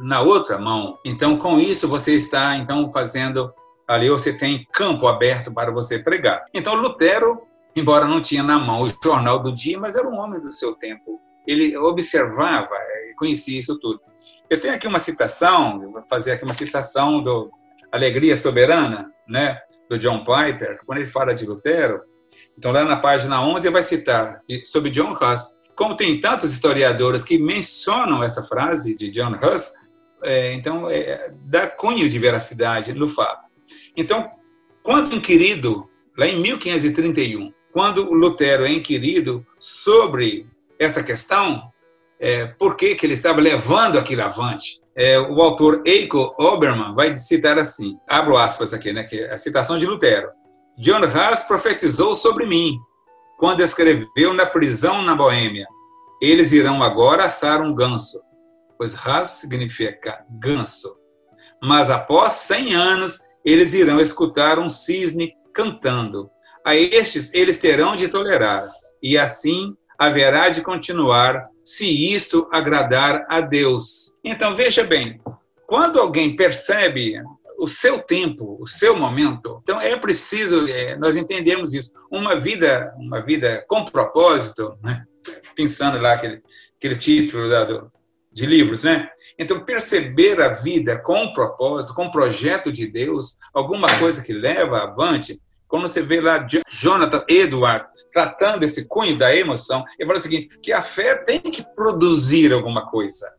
na 0.00 0.20
outra 0.20 0.58
mão. 0.58 0.98
Então, 1.04 1.38
com 1.38 1.58
isso 1.58 1.88
você 1.88 2.14
está 2.14 2.56
então 2.56 2.92
fazendo 2.92 3.52
ali 3.86 4.08
você 4.08 4.32
tem 4.32 4.66
campo 4.72 5.06
aberto 5.06 5.52
para 5.52 5.70
você 5.70 5.98
pregar. 5.98 6.44
Então, 6.52 6.74
Lutero, 6.74 7.42
embora 7.74 8.06
não 8.06 8.20
tinha 8.20 8.42
na 8.42 8.58
mão 8.58 8.82
o 8.82 8.88
jornal 9.02 9.38
do 9.38 9.52
dia, 9.52 9.78
mas 9.78 9.96
era 9.96 10.08
um 10.08 10.18
homem 10.18 10.40
do 10.40 10.52
seu 10.52 10.74
tempo. 10.74 11.20
Ele 11.46 11.76
observava, 11.76 12.74
conhecia 13.16 13.58
isso 13.58 13.78
tudo. 13.78 14.00
Eu 14.48 14.60
tenho 14.60 14.74
aqui 14.74 14.86
uma 14.86 14.98
citação, 14.98 15.90
vou 15.92 16.02
fazer 16.08 16.32
aqui 16.32 16.44
uma 16.44 16.54
citação 16.54 17.22
do 17.22 17.50
Alegria 17.90 18.36
Soberana, 18.36 19.10
né, 19.26 19.58
do 19.88 19.98
John 19.98 20.24
Piper, 20.24 20.80
quando 20.86 20.98
ele 20.98 21.06
fala 21.06 21.34
de 21.34 21.46
Lutero, 21.46 22.02
então 22.56 22.72
lá 22.72 22.84
na 22.84 22.96
página 22.96 23.42
11 23.42 23.66
ele 23.66 23.72
vai 23.72 23.82
citar 23.82 24.40
sobre 24.64 24.90
John 24.90 25.12
Huss. 25.12 25.56
Como 25.76 25.96
tem 25.96 26.20
tantos 26.20 26.52
historiadores 26.52 27.24
que 27.24 27.36
mencionam 27.36 28.22
essa 28.22 28.44
frase 28.44 28.96
de 28.96 29.10
John 29.10 29.38
Huss, 29.42 29.72
é, 30.22 30.52
então 30.54 30.88
é, 30.88 31.32
dá 31.42 31.66
cunho 31.66 32.08
de 32.08 32.18
veracidade 32.18 32.92
no 32.92 33.08
fato. 33.08 33.43
Então, 33.96 34.30
quando 34.82 35.14
inquirido, 35.14 35.88
lá 36.16 36.26
em 36.26 36.40
1531, 36.40 37.52
quando 37.72 38.12
Lutero 38.12 38.64
é 38.64 38.70
inquirido 38.70 39.44
sobre 39.58 40.46
essa 40.78 41.02
questão, 41.02 41.72
é, 42.20 42.46
por 42.46 42.76
que, 42.76 42.94
que 42.94 43.06
ele 43.06 43.14
estava 43.14 43.40
levando 43.40 43.98
aquilo 43.98 44.22
avante, 44.22 44.80
é, 44.96 45.18
o 45.18 45.42
autor 45.42 45.82
Eiko 45.84 46.34
Obermann 46.38 46.94
vai 46.94 47.16
citar 47.16 47.58
assim, 47.58 47.98
abro 48.08 48.36
aspas 48.36 48.72
aqui, 48.72 48.92
né, 48.92 49.04
que 49.04 49.18
é 49.20 49.32
a 49.32 49.38
citação 49.38 49.78
de 49.78 49.86
Lutero. 49.86 50.28
John 50.78 51.04
Haas 51.04 51.42
profetizou 51.42 52.14
sobre 52.14 52.46
mim, 52.46 52.78
quando 53.38 53.60
escreveu 53.60 54.32
na 54.32 54.46
prisão 54.46 55.02
na 55.02 55.14
Boêmia. 55.14 55.66
Eles 56.20 56.52
irão 56.52 56.82
agora 56.82 57.24
assar 57.24 57.60
um 57.60 57.74
ganso, 57.74 58.20
pois 58.78 58.94
Haas 58.94 59.28
significa 59.28 60.24
ganso. 60.30 60.96
Mas 61.62 61.90
após 61.90 62.34
cem 62.34 62.74
anos, 62.74 63.18
eles 63.44 63.74
irão 63.74 64.00
escutar 64.00 64.58
um 64.58 64.70
cisne 64.70 65.34
cantando. 65.52 66.30
A 66.64 66.74
estes 66.74 67.32
eles 67.34 67.58
terão 67.58 67.94
de 67.94 68.08
tolerar, 68.08 68.68
e 69.02 69.18
assim 69.18 69.76
haverá 69.98 70.48
de 70.48 70.62
continuar, 70.62 71.48
se 71.62 71.86
isto 72.12 72.48
agradar 72.52 73.26
a 73.28 73.40
Deus. 73.40 74.12
Então 74.24 74.56
veja 74.56 74.82
bem, 74.82 75.20
quando 75.66 76.00
alguém 76.00 76.34
percebe 76.36 77.14
o 77.58 77.68
seu 77.68 77.98
tempo, 78.00 78.58
o 78.60 78.66
seu 78.66 78.96
momento. 78.96 79.60
Então 79.62 79.80
é 79.80 79.96
preciso 79.96 80.66
é, 80.68 80.96
nós 80.96 81.16
entendemos 81.16 81.72
isso. 81.72 81.92
Uma 82.10 82.38
vida, 82.38 82.92
uma 82.98 83.20
vida 83.20 83.64
com 83.68 83.84
propósito, 83.84 84.76
né? 84.82 85.04
pensando 85.54 85.98
lá 85.98 86.14
aquele, 86.14 86.42
aquele 86.76 86.96
título 86.96 87.48
do, 87.66 87.92
de 88.32 88.46
livros, 88.46 88.84
né? 88.84 89.08
Então 89.38 89.64
perceber 89.64 90.40
a 90.40 90.48
vida 90.48 90.96
com 90.98 91.32
propósito, 91.32 91.94
com 91.94 92.10
projeto 92.10 92.72
de 92.72 92.86
Deus, 92.86 93.36
alguma 93.52 93.88
coisa 93.98 94.22
que 94.22 94.32
leva 94.32 94.82
avante. 94.82 95.40
Quando 95.66 95.88
você 95.88 96.02
vê 96.02 96.20
lá 96.20 96.46
Jonathan 96.70 97.24
Edward 97.28 97.86
tratando 98.12 98.62
esse 98.62 98.86
cunho 98.86 99.18
da 99.18 99.34
emoção, 99.34 99.84
ele 99.98 100.06
fala 100.06 100.18
o 100.18 100.22
seguinte: 100.22 100.56
que 100.62 100.72
a 100.72 100.82
fé 100.82 101.16
tem 101.16 101.40
que 101.40 101.64
produzir 101.74 102.52
alguma 102.52 102.88
coisa 102.90 103.34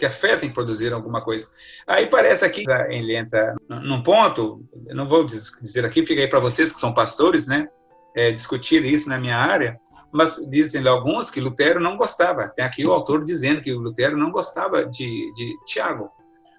que 0.00 0.06
a 0.06 0.10
fé 0.10 0.34
tem 0.34 0.48
que 0.48 0.54
produzir 0.54 0.94
alguma 0.94 1.20
coisa. 1.20 1.48
Aí 1.86 2.06
parece 2.06 2.42
aqui 2.42 2.64
ele 2.88 3.14
entra 3.14 3.54
num 3.68 4.02
ponto, 4.02 4.66
não 4.86 5.06
vou 5.06 5.26
dizer 5.26 5.84
aqui, 5.84 6.06
fica 6.06 6.22
aí 6.22 6.26
para 6.26 6.40
vocês 6.40 6.72
que 6.72 6.80
são 6.80 6.94
pastores, 6.94 7.46
né, 7.46 7.68
é, 8.16 8.32
discutir 8.32 8.82
isso 8.82 9.10
na 9.10 9.18
minha 9.18 9.36
área, 9.36 9.78
mas 10.12 10.36
dizem 10.50 10.86
alguns 10.86 11.30
que 11.30 11.40
Lutero 11.40 11.80
não 11.80 11.96
gostava. 11.96 12.48
Tem 12.48 12.64
aqui 12.64 12.86
o 12.86 12.92
autor 12.92 13.24
dizendo 13.24 13.62
que 13.62 13.72
Lutero 13.72 14.16
não 14.16 14.30
gostava 14.30 14.84
de, 14.84 15.32
de 15.34 15.56
Tiago. 15.66 16.10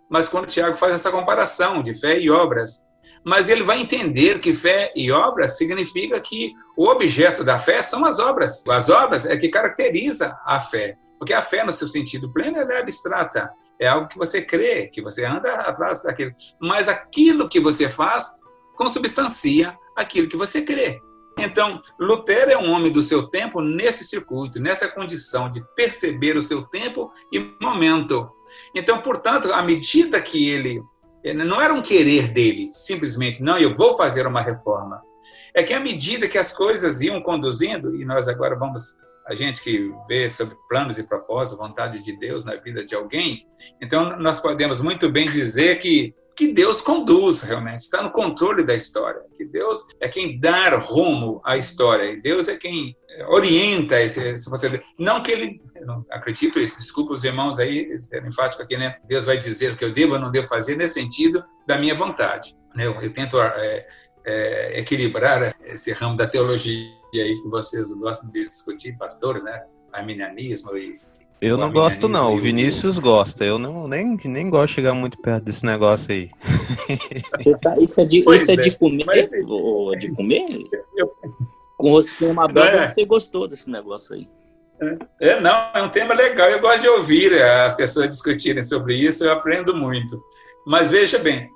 Mas 0.09 0.27
quando 0.27 0.47
Tiago 0.47 0.77
faz 0.77 0.93
essa 0.93 1.11
comparação 1.11 1.81
de 1.83 1.95
fé 1.95 2.19
e 2.19 2.29
obras, 2.29 2.83
mas 3.23 3.49
ele 3.49 3.63
vai 3.63 3.79
entender 3.79 4.39
que 4.39 4.53
fé 4.53 4.91
e 4.95 5.11
obras 5.11 5.57
significa 5.57 6.19
que 6.19 6.53
o 6.75 6.87
objeto 6.87 7.43
da 7.43 7.59
fé 7.59 7.81
são 7.81 8.05
as 8.05 8.19
obras. 8.19 8.63
As 8.67 8.89
obras 8.89 9.25
é 9.25 9.37
que 9.37 9.49
caracteriza 9.49 10.37
a 10.45 10.59
fé. 10.59 10.97
Porque 11.19 11.33
a 11.33 11.41
fé, 11.41 11.63
no 11.63 11.71
seu 11.71 11.87
sentido 11.87 12.31
pleno, 12.33 12.57
é 12.57 12.79
abstrata. 12.79 13.51
É 13.79 13.87
algo 13.87 14.07
que 14.07 14.17
você 14.17 14.41
crê, 14.41 14.87
que 14.87 15.01
você 15.01 15.25
anda 15.25 15.53
atrás 15.53 16.03
daquilo. 16.03 16.31
Mas 16.59 16.89
aquilo 16.89 17.47
que 17.47 17.59
você 17.59 17.87
faz 17.87 18.39
consubstancia 18.75 19.77
aquilo 19.95 20.27
que 20.27 20.37
você 20.37 20.61
crê. 20.63 20.99
Então, 21.43 21.81
Lutero 21.99 22.51
é 22.51 22.57
um 22.57 22.71
homem 22.71 22.91
do 22.91 23.01
seu 23.01 23.27
tempo 23.27 23.61
nesse 23.61 24.03
circuito, 24.03 24.59
nessa 24.59 24.87
condição 24.87 25.49
de 25.49 25.63
perceber 25.75 26.37
o 26.37 26.41
seu 26.41 26.63
tempo 26.63 27.11
e 27.31 27.39
momento. 27.61 28.29
Então, 28.75 29.01
portanto, 29.01 29.53
à 29.53 29.61
medida 29.61 30.21
que 30.21 30.49
ele. 30.49 30.81
Não 31.35 31.61
era 31.61 31.71
um 31.71 31.83
querer 31.83 32.29
dele, 32.29 32.69
simplesmente, 32.71 33.43
não, 33.43 33.55
eu 33.55 33.77
vou 33.77 33.95
fazer 33.95 34.25
uma 34.25 34.41
reforma. 34.41 35.01
É 35.53 35.61
que 35.61 35.71
à 35.71 35.79
medida 35.79 36.27
que 36.27 36.37
as 36.37 36.51
coisas 36.51 36.99
iam 37.01 37.21
conduzindo, 37.21 37.95
e 37.95 38.03
nós 38.03 38.27
agora 38.27 38.55
vamos 38.55 38.97
a 39.27 39.35
gente 39.35 39.61
que 39.61 39.93
vê 40.07 40.27
sobre 40.27 40.55
planos 40.67 40.97
e 40.97 41.03
propósitos, 41.03 41.59
vontade 41.59 42.03
de 42.03 42.17
Deus 42.17 42.43
na 42.43 42.55
vida 42.55 42.83
de 42.83 42.95
alguém, 42.95 43.45
então 43.79 44.17
nós 44.17 44.39
podemos 44.39 44.81
muito 44.81 45.09
bem 45.11 45.29
dizer 45.29 45.79
que 45.79 46.13
que 46.41 46.51
Deus 46.51 46.81
conduz 46.81 47.43
realmente, 47.43 47.81
está 47.81 48.01
no 48.01 48.09
controle 48.09 48.63
da 48.63 48.73
história, 48.73 49.21
que 49.37 49.45
Deus 49.45 49.85
é 49.99 50.09
quem 50.09 50.39
dá 50.39 50.75
rumo 50.75 51.39
à 51.45 51.55
história, 51.55 52.13
e 52.13 52.19
Deus 52.19 52.47
é 52.47 52.57
quem 52.57 52.97
orienta 53.27 54.01
esse, 54.01 54.39
se 54.39 54.49
você 54.49 54.81
não 54.97 55.21
que 55.21 55.31
ele, 55.31 55.61
não 55.85 56.03
acredito 56.09 56.59
isso, 56.59 56.79
desculpa 56.79 57.13
os 57.13 57.23
irmãos 57.23 57.59
aí, 57.59 57.95
ser 58.01 58.25
enfático 58.25 58.63
aqui, 58.63 58.75
né? 58.75 58.97
Deus 59.07 59.27
vai 59.27 59.37
dizer 59.37 59.73
o 59.73 59.77
que 59.77 59.85
eu 59.85 59.93
devo 59.93 60.13
ou 60.13 60.19
não 60.19 60.31
devo 60.31 60.47
fazer 60.47 60.75
nesse 60.75 60.95
sentido 60.95 61.43
da 61.67 61.77
minha 61.77 61.93
vontade. 61.93 62.57
Né? 62.73 62.87
Eu, 62.87 62.99
eu 62.99 63.13
tento 63.13 63.39
é, 63.39 63.87
é, 64.25 64.79
equilibrar 64.79 65.53
esse 65.63 65.93
ramo 65.93 66.17
da 66.17 66.25
teologia 66.25 66.89
aí 67.13 67.39
que 67.39 67.49
vocês 67.49 67.93
gostam 67.99 68.31
de 68.31 68.41
discutir, 68.41 68.97
pastores, 68.97 69.43
né? 69.43 69.63
Arminianismo 69.93 70.75
e 70.75 70.99
eu 71.41 71.57
não 71.57 71.71
gosto 71.71 72.07
não, 72.07 72.33
o 72.33 72.37
Vinícius 72.37 72.99
gosta. 72.99 73.43
Eu 73.43 73.57
não 73.57 73.87
nem, 73.87 74.17
nem 74.25 74.49
gosto 74.49 74.67
de 74.67 74.73
chegar 74.75 74.93
muito 74.93 75.17
perto 75.17 75.45
desse 75.45 75.65
negócio 75.65 76.13
aí. 76.13 76.29
Tá, 77.61 77.77
isso 77.79 77.99
é 78.01 78.05
de, 78.05 78.19
isso 78.19 78.51
é, 78.51 78.53
é 78.53 78.57
de 78.57 78.71
comer? 78.71 79.05
Mas, 79.05 79.31
ou 79.47 79.95
de 79.97 80.11
comer? 80.13 80.67
Eu... 80.95 81.11
Com 81.77 81.91
rosquinha 81.91 82.33
madura, 82.33 82.83
é. 82.83 82.87
você 82.87 83.03
gostou 83.05 83.47
desse 83.47 83.69
negócio 83.69 84.13
aí. 84.13 84.27
É, 85.19 85.29
é, 85.29 85.39
não, 85.39 85.55
é 85.73 85.81
um 85.81 85.89
tema 85.89 86.13
legal. 86.13 86.47
Eu 86.49 86.61
gosto 86.61 86.81
de 86.81 86.87
ouvir 86.87 87.41
as 87.41 87.73
pessoas 87.73 88.09
discutirem 88.09 88.61
sobre 88.61 88.95
isso, 88.95 89.23
eu 89.23 89.31
aprendo 89.31 89.75
muito. 89.75 90.21
Mas 90.65 90.91
veja 90.91 91.17
bem, 91.17 91.49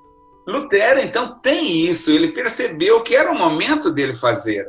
Lutero, 0.48 1.00
então, 1.00 1.40
tem 1.40 1.86
isso. 1.86 2.12
Ele 2.12 2.32
percebeu 2.32 3.02
que 3.02 3.16
era 3.16 3.32
o 3.32 3.38
momento 3.38 3.92
dele 3.92 4.16
fazer. 4.16 4.68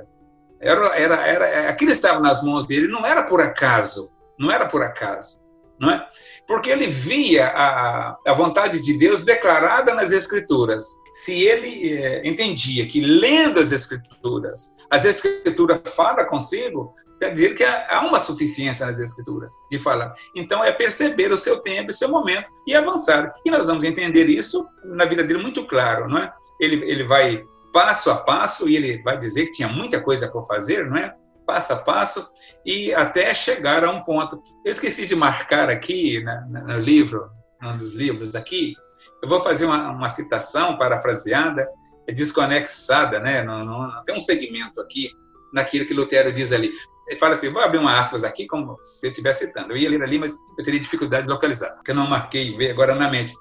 Era, 0.60 0.98
era, 0.98 1.26
era, 1.26 1.68
aquilo 1.68 1.90
estava 1.90 2.18
nas 2.18 2.42
mãos 2.42 2.66
dele, 2.66 2.88
não 2.88 3.04
era 3.06 3.22
por 3.22 3.40
acaso, 3.40 4.10
não 4.38 4.50
era 4.50 4.66
por 4.66 4.82
acaso, 4.82 5.40
não 5.78 5.90
é? 5.90 6.06
Porque 6.46 6.70
ele 6.70 6.86
via 6.86 7.48
a, 7.48 8.16
a 8.26 8.32
vontade 8.32 8.80
de 8.80 8.96
Deus 8.96 9.24
declarada 9.24 9.94
nas 9.94 10.12
Escrituras. 10.12 10.84
Se 11.14 11.42
ele 11.44 11.92
é, 11.92 12.26
entendia 12.26 12.86
que 12.86 13.00
lendo 13.00 13.60
as 13.60 13.72
Escrituras, 13.72 14.74
as 14.90 15.04
Escrituras 15.04 15.80
fala 15.94 16.24
consigo, 16.24 16.94
quer 17.18 17.32
dizer 17.32 17.54
que 17.54 17.64
há 17.64 18.00
uma 18.06 18.18
suficiência 18.18 18.86
nas 18.86 18.98
Escrituras 18.98 19.50
de 19.70 19.78
falar. 19.78 20.14
Então 20.34 20.64
é 20.64 20.72
perceber 20.72 21.32
o 21.32 21.36
seu 21.36 21.58
tempo, 21.60 21.90
o 21.90 21.94
seu 21.94 22.08
momento 22.08 22.48
e 22.66 22.74
avançar. 22.74 23.34
E 23.44 23.50
nós 23.50 23.66
vamos 23.66 23.84
entender 23.84 24.26
isso 24.26 24.66
na 24.84 25.04
vida 25.04 25.24
dele 25.24 25.42
muito 25.42 25.66
claro, 25.66 26.08
não 26.08 26.18
é? 26.18 26.32
Ele, 26.60 26.90
ele 26.90 27.04
vai 27.04 27.44
passo 27.72 28.10
a 28.10 28.16
passo, 28.16 28.66
e 28.70 28.74
ele 28.74 29.02
vai 29.02 29.18
dizer 29.18 29.46
que 29.46 29.52
tinha 29.52 29.68
muita 29.68 30.00
coisa 30.00 30.28
para 30.28 30.42
fazer, 30.44 30.86
não 30.86 30.96
é? 30.96 31.14
Passo 31.46 31.72
a 31.72 31.76
passo, 31.76 32.28
e 32.64 32.92
até 32.92 33.32
chegar 33.32 33.84
a 33.84 33.90
um 33.90 34.02
ponto. 34.02 34.42
Eu 34.64 34.70
esqueci 34.72 35.06
de 35.06 35.14
marcar 35.14 35.70
aqui 35.70 36.22
né, 36.22 36.44
no 36.50 36.80
livro, 36.80 37.30
um 37.62 37.76
dos 37.76 37.94
livros 37.94 38.34
aqui, 38.34 38.74
eu 39.22 39.28
vou 39.28 39.40
fazer 39.40 39.66
uma, 39.66 39.90
uma 39.90 40.08
citação 40.08 40.76
parafraseada, 40.76 41.68
desconexada, 42.08 43.18
né? 43.18 43.42
Não, 43.42 43.64
não, 43.64 43.88
não, 43.88 44.04
tem 44.04 44.16
um 44.16 44.20
segmento 44.20 44.80
aqui 44.80 45.10
naquilo 45.52 45.86
que 45.86 45.94
Lutero 45.94 46.32
diz 46.32 46.52
ali. 46.52 46.72
Ele 47.08 47.18
fala 47.18 47.32
assim, 47.32 47.52
vou 47.52 47.62
abrir 47.62 47.78
uma 47.78 47.98
aspas 47.98 48.24
aqui, 48.24 48.46
como 48.46 48.76
se 48.82 49.06
eu 49.06 49.10
estivesse 49.10 49.46
citando. 49.46 49.72
Eu 49.72 49.76
ia 49.76 49.88
ler 49.88 50.02
ali, 50.02 50.18
mas 50.18 50.36
eu 50.58 50.64
teria 50.64 50.80
dificuldade 50.80 51.24
de 51.24 51.32
localizar, 51.32 51.70
porque 51.74 51.92
eu 51.92 51.94
não 51.94 52.06
marquei 52.06 52.70
agora 52.70 52.94
na 52.94 53.08
mente. 53.08 53.32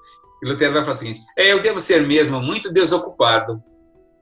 E 0.42 0.48
Lutero 0.48 0.72
vai 0.72 0.82
falar 0.82 0.94
o 0.94 0.98
seguinte: 0.98 1.20
é, 1.36 1.52
eu 1.52 1.62
devo 1.62 1.80
ser 1.80 2.06
mesmo 2.06 2.40
muito 2.40 2.72
desocupado 2.72 3.62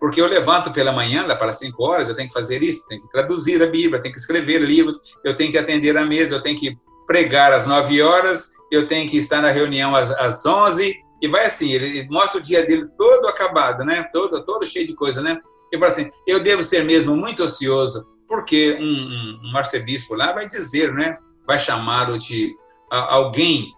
porque 0.05 0.21
eu 0.21 0.27
levanto 0.27 0.71
pela 0.71 0.93
manhã, 0.93 1.27
lá 1.27 1.35
para 1.35 1.51
cinco 1.51 1.83
horas, 1.83 2.11
eu 2.11 2.15
tenho 2.15 2.29
que 2.29 2.35
fazer 2.35 2.63
isso, 2.63 2.87
tenho 2.87 3.01
que 3.01 3.11
traduzir 3.11 3.63
a 3.63 3.67
Bíblia, 3.67 4.03
tenho 4.03 4.13
que 4.13 4.21
escrever 4.21 4.61
livros, 4.61 5.01
eu 5.25 5.35
tenho 5.35 5.51
que 5.51 5.57
atender 5.57 5.97
a 5.97 6.05
mesa, 6.05 6.35
eu 6.35 6.43
tenho 6.43 6.61
que 6.61 6.77
pregar 7.07 7.55
às 7.55 7.67
nove 7.67 8.03
horas, 8.03 8.53
eu 8.71 8.87
tenho 8.87 9.09
que 9.09 9.17
estar 9.17 9.41
na 9.41 9.51
reunião 9.51 9.97
às, 9.97 10.11
às 10.11 10.45
onze, 10.45 10.95
e 11.23 11.27
vai 11.27 11.47
assim, 11.47 11.73
ele 11.73 12.07
mostra 12.11 12.39
o 12.39 12.43
dia 12.43 12.67
dele 12.67 12.87
todo 12.99 13.27
acabado, 13.27 13.83
né? 13.83 14.07
Todo, 14.13 14.45
todo 14.45 14.67
cheio 14.67 14.87
de 14.87 14.95
coisa, 14.95 15.23
né? 15.23 15.41
Ele 15.73 15.81
fala 15.81 15.91
assim, 15.91 16.11
eu 16.27 16.39
devo 16.39 16.63
ser 16.63 16.85
mesmo 16.85 17.17
muito 17.17 17.43
ocioso, 17.43 18.07
porque 18.29 18.77
um, 18.79 18.83
um, 18.85 19.53
um 19.55 19.57
arcebispo 19.57 20.15
lá 20.15 20.33
vai 20.33 20.47
dizer, 20.47 20.93
né? 20.93 21.17
Vai 21.47 21.59
chamá-lo 21.59 22.19
de 22.19 22.55
a, 22.93 23.15
alguém 23.15 23.73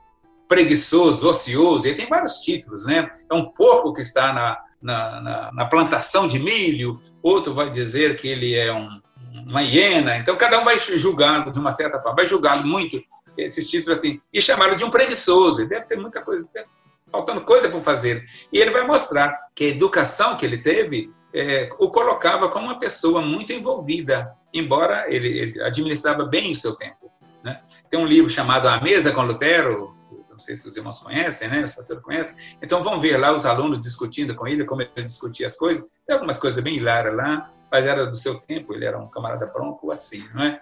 preguiçoso, 0.48 1.28
ocioso, 1.28 1.86
ele 1.86 1.94
tem 1.94 2.08
vários 2.08 2.40
títulos, 2.40 2.84
né? 2.84 3.12
É 3.30 3.34
um 3.36 3.48
porco 3.52 3.92
que 3.92 4.02
está 4.02 4.32
na, 4.32 4.65
na, 4.80 5.20
na, 5.20 5.52
na 5.52 5.66
plantação 5.66 6.26
de 6.26 6.38
milho, 6.38 7.00
outro 7.22 7.54
vai 7.54 7.70
dizer 7.70 8.16
que 8.16 8.28
ele 8.28 8.54
é 8.54 8.72
um, 8.72 9.00
uma 9.46 9.62
hiena. 9.62 10.16
Então, 10.16 10.36
cada 10.36 10.60
um 10.60 10.64
vai 10.64 10.78
julgá-lo 10.78 11.50
de 11.50 11.58
uma 11.58 11.72
certa 11.72 11.98
forma, 12.00 12.16
vai 12.16 12.26
julgá-lo 12.26 12.66
muito, 12.66 13.02
esses 13.36 13.68
títulos 13.68 13.98
assim, 13.98 14.20
e 14.32 14.40
chamá-lo 14.40 14.76
de 14.76 14.84
um 14.84 14.90
preguiçoso. 14.90 15.60
Ele 15.60 15.68
deve 15.68 15.86
ter 15.86 15.96
muita 15.96 16.20
coisa, 16.22 16.46
faltando 17.10 17.40
coisa 17.40 17.68
para 17.68 17.80
fazer. 17.80 18.24
E 18.52 18.58
ele 18.58 18.70
vai 18.70 18.86
mostrar 18.86 19.36
que 19.54 19.64
a 19.64 19.68
educação 19.68 20.36
que 20.36 20.44
ele 20.44 20.58
teve 20.58 21.10
é, 21.34 21.68
o 21.78 21.90
colocava 21.90 22.48
como 22.48 22.66
uma 22.66 22.78
pessoa 22.78 23.20
muito 23.20 23.52
envolvida, 23.52 24.32
embora 24.52 25.04
ele, 25.08 25.28
ele 25.28 25.62
administrava 25.62 26.24
bem 26.24 26.52
o 26.52 26.56
seu 26.56 26.74
tempo. 26.74 27.10
Né? 27.44 27.60
Tem 27.90 28.00
um 28.00 28.06
livro 28.06 28.30
chamado 28.30 28.68
A 28.68 28.80
Mesa 28.80 29.12
com 29.12 29.22
Lutero, 29.22 29.95
não 30.36 30.40
sei 30.40 30.54
se 30.54 30.68
os 30.68 30.76
irmãos 30.76 30.98
conhecem, 30.98 31.48
né? 31.48 31.64
Os 31.64 31.74
pastores 31.74 32.02
conhecem. 32.02 32.36
Então 32.60 32.82
vão 32.82 33.00
ver 33.00 33.16
lá 33.16 33.34
os 33.34 33.46
alunos 33.46 33.80
discutindo 33.80 34.34
com 34.34 34.46
ele, 34.46 34.66
como 34.66 34.82
ele 34.82 34.90
discutia 34.96 35.46
as 35.46 35.56
coisas. 35.56 35.86
Tem 36.06 36.14
algumas 36.14 36.38
coisas 36.38 36.62
bem 36.62 36.76
hilárias 36.76 37.16
lá. 37.16 37.50
mas 37.72 37.86
era 37.86 38.06
do 38.06 38.16
seu 38.16 38.38
tempo, 38.38 38.74
ele 38.74 38.84
era 38.84 38.98
um 38.98 39.08
camarada 39.08 39.46
bronco 39.46 39.90
assim, 39.90 40.28
não 40.34 40.44
é? 40.44 40.60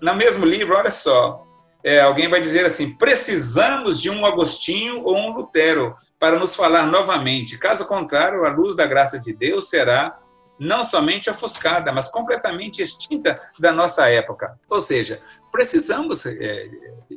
No 0.00 0.14
mesmo 0.14 0.46
livro, 0.46 0.76
olha 0.76 0.92
só, 0.92 1.44
é, 1.82 2.00
alguém 2.00 2.28
vai 2.28 2.40
dizer 2.40 2.64
assim: 2.64 2.94
precisamos 2.94 4.00
de 4.00 4.08
um 4.08 4.24
Agostinho 4.24 5.02
ou 5.02 5.16
um 5.16 5.32
Lutero 5.32 5.96
para 6.18 6.38
nos 6.38 6.54
falar 6.54 6.86
novamente. 6.86 7.58
Caso 7.58 7.84
contrário, 7.86 8.46
a 8.46 8.50
luz 8.50 8.76
da 8.76 8.86
graça 8.86 9.18
de 9.18 9.32
Deus 9.32 9.68
será 9.68 10.16
não 10.56 10.84
somente 10.84 11.28
ofuscada, 11.30 11.90
mas 11.90 12.08
completamente 12.08 12.80
extinta 12.80 13.40
da 13.58 13.72
nossa 13.72 14.08
época. 14.08 14.56
Ou 14.68 14.78
seja, 14.78 15.20
precisamos 15.50 16.26
é, 16.26 16.68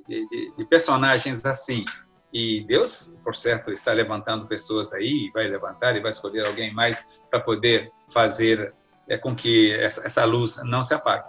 de, 0.08 0.54
de, 0.58 0.66
personagens 0.66 1.46
assim. 1.46 1.86
E 2.32 2.64
Deus, 2.66 3.14
por 3.24 3.36
certo, 3.36 3.72
está 3.72 3.94
levantando 3.94 4.48
pessoas 4.48 4.92
aí, 4.94 5.30
vai 5.34 5.48
levantar 5.48 5.96
e 5.96 6.00
vai 6.00 6.10
escolher 6.10 6.48
alguém 6.48 6.74
mais 6.74 7.06
para 7.30 7.40
poder 7.40 7.92
fazer 8.10 8.74
é, 9.08 9.18
com 9.18 9.36
que 9.36 9.72
essa, 9.74 10.06
essa 10.06 10.26
luz 10.26 10.60
não 10.64 10.82
se 10.82 10.94
apague. 10.94 11.26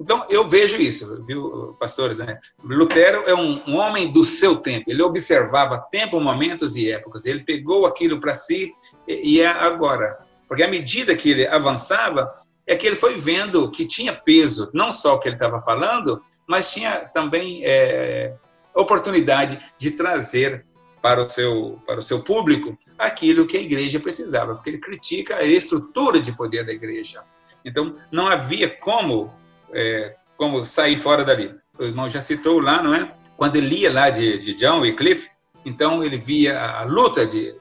Então, 0.00 0.24
eu 0.30 0.48
vejo 0.48 0.76
isso, 0.78 1.22
viu, 1.26 1.76
pastores? 1.78 2.18
Né? 2.18 2.40
Lutero 2.64 3.24
é 3.28 3.34
um, 3.34 3.62
um, 3.68 3.76
homem 3.76 4.10
do 4.10 4.24
seu 4.24 4.56
tempo. 4.56 4.90
Ele 4.90 5.02
observava 5.02 5.86
tempo, 5.92 6.18
momentos 6.18 6.74
e 6.74 6.90
épocas. 6.90 7.26
Ele 7.26 7.44
pegou 7.44 7.84
aquilo 7.84 8.18
para 8.18 8.34
si 8.34 8.72
e, 9.06 9.34
e 9.34 9.40
é 9.40 9.46
agora. 9.46 10.16
Porque 10.48 10.62
à 10.62 10.68
medida 10.68 11.14
que 11.14 11.30
ele 11.30 11.46
avançava, 11.46 12.34
é 12.66 12.76
que 12.76 12.86
ele 12.86 12.96
foi 12.96 13.18
vendo 13.18 13.70
que 13.70 13.84
tinha 13.84 14.14
peso, 14.14 14.70
não 14.72 14.90
só 14.90 15.14
o 15.14 15.18
que 15.18 15.28
ele 15.28 15.36
estava 15.36 15.60
falando, 15.60 16.22
mas 16.50 16.72
tinha 16.72 17.08
também 17.14 17.62
é, 17.64 18.34
oportunidade 18.74 19.62
de 19.78 19.92
trazer 19.92 20.66
para 21.00 21.24
o 21.24 21.28
seu 21.28 21.80
para 21.86 22.00
o 22.00 22.02
seu 22.02 22.24
público 22.24 22.76
aquilo 22.98 23.46
que 23.46 23.56
a 23.56 23.60
igreja 23.60 24.00
precisava, 24.00 24.56
porque 24.56 24.70
ele 24.70 24.78
critica 24.78 25.36
a 25.36 25.44
estrutura 25.44 26.20
de 26.20 26.32
poder 26.32 26.66
da 26.66 26.72
igreja. 26.72 27.22
Então, 27.64 27.94
não 28.10 28.26
havia 28.26 28.68
como 28.68 29.32
é, 29.72 30.16
como 30.36 30.64
sair 30.64 30.96
fora 30.96 31.22
dali. 31.22 31.54
O 31.78 31.84
irmão 31.84 32.10
já 32.10 32.20
citou 32.20 32.58
lá, 32.58 32.82
não 32.82 32.94
é? 32.94 33.14
Quando 33.36 33.54
ele 33.54 33.68
lia 33.68 33.92
lá 33.92 34.10
de, 34.10 34.36
de 34.38 34.54
John 34.54 34.80
Wycliffe, 34.80 35.30
então 35.64 36.02
ele 36.02 36.18
via 36.18 36.60
a 36.60 36.82
luta 36.82 37.24
de, 37.24 37.54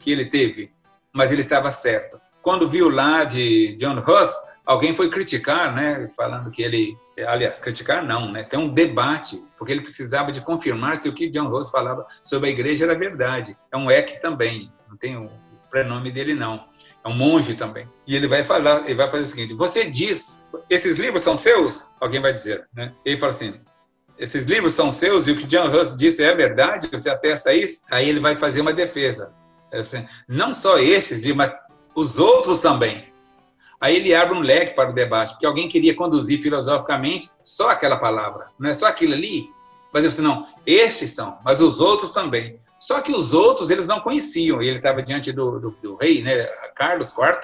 que 0.00 0.10
ele 0.10 0.24
teve, 0.24 0.72
mas 1.12 1.30
ele 1.30 1.42
estava 1.42 1.70
certo. 1.70 2.20
Quando 2.42 2.68
viu 2.68 2.88
lá 2.88 3.22
de 3.22 3.76
John 3.76 4.00
Ross, 4.00 4.34
alguém 4.64 4.94
foi 4.94 5.10
criticar, 5.10 5.74
né, 5.74 6.08
falando 6.16 6.50
que 6.50 6.62
ele, 6.62 6.96
aliás, 7.26 7.58
criticar 7.58 8.04
não, 8.04 8.30
né, 8.30 8.42
tem 8.42 8.58
um 8.58 8.68
debate, 8.68 9.42
porque 9.58 9.72
ele 9.72 9.82
precisava 9.82 10.32
de 10.32 10.40
confirmar 10.40 10.96
se 10.96 11.08
o 11.08 11.12
que 11.12 11.30
John 11.30 11.48
Ross 11.48 11.70
falava 11.70 12.06
sobre 12.22 12.48
a 12.48 12.52
igreja 12.52 12.84
era 12.84 12.98
verdade. 12.98 13.56
É 13.72 13.76
um 13.76 13.90
EC 13.90 14.20
também, 14.20 14.72
não 14.88 14.96
tem 14.96 15.16
o 15.16 15.30
prenome 15.70 16.10
dele 16.10 16.34
não 16.34 16.72
é 17.04 17.08
um 17.08 17.14
monge 17.14 17.54
também. 17.54 17.88
E 18.06 18.14
ele 18.14 18.28
vai 18.28 18.44
falar, 18.44 18.84
ele 18.84 18.94
vai 18.94 19.08
fazer 19.08 19.22
o 19.22 19.26
seguinte: 19.26 19.54
você 19.54 19.88
diz, 19.88 20.44
esses 20.70 20.96
livros 20.98 21.22
são 21.22 21.36
seus? 21.36 21.84
Alguém 22.00 22.20
vai 22.20 22.32
dizer, 22.32 22.66
né? 22.74 22.94
Ele 23.04 23.16
fala 23.16 23.30
assim: 23.30 23.60
esses 24.18 24.46
livros 24.46 24.74
são 24.74 24.92
seus 24.92 25.26
e 25.26 25.32
o 25.32 25.36
que 25.36 25.46
John 25.46 25.70
Russ 25.70 25.96
disse 25.96 26.22
é 26.22 26.34
verdade? 26.34 26.88
Você 26.92 27.10
atesta 27.10 27.52
isso? 27.52 27.82
Aí 27.90 28.08
ele 28.08 28.20
vai 28.20 28.36
fazer 28.36 28.60
uma 28.60 28.72
defesa. 28.72 29.32
Assim, 29.72 30.06
não 30.28 30.52
só 30.52 30.78
esses 30.78 31.20
livros, 31.20 31.36
mas 31.38 31.52
os 31.94 32.18
outros 32.18 32.60
também. 32.60 33.11
Aí 33.82 33.96
ele 33.96 34.14
abre 34.14 34.38
um 34.38 34.40
leque 34.40 34.76
para 34.76 34.90
o 34.90 34.94
debate, 34.94 35.32
porque 35.32 35.44
alguém 35.44 35.68
queria 35.68 35.92
conduzir 35.92 36.40
filosoficamente 36.40 37.28
só 37.42 37.70
aquela 37.70 37.96
palavra, 37.96 38.46
não 38.56 38.70
é 38.70 38.74
só 38.74 38.86
aquilo 38.86 39.12
ali. 39.12 39.50
Mas 39.92 40.04
eu 40.04 40.10
disse, 40.10 40.22
não, 40.22 40.46
estes 40.64 41.10
são, 41.10 41.36
mas 41.44 41.60
os 41.60 41.80
outros 41.80 42.12
também. 42.12 42.60
Só 42.78 43.00
que 43.00 43.10
os 43.10 43.34
outros 43.34 43.70
eles 43.70 43.88
não 43.88 43.98
conheciam. 43.98 44.62
Ele 44.62 44.76
estava 44.76 45.02
diante 45.02 45.32
do, 45.32 45.58
do, 45.58 45.70
do, 45.82 45.96
rei, 45.96 46.22
né, 46.22 46.44
Carlos 46.76 47.10
IV, 47.10 47.40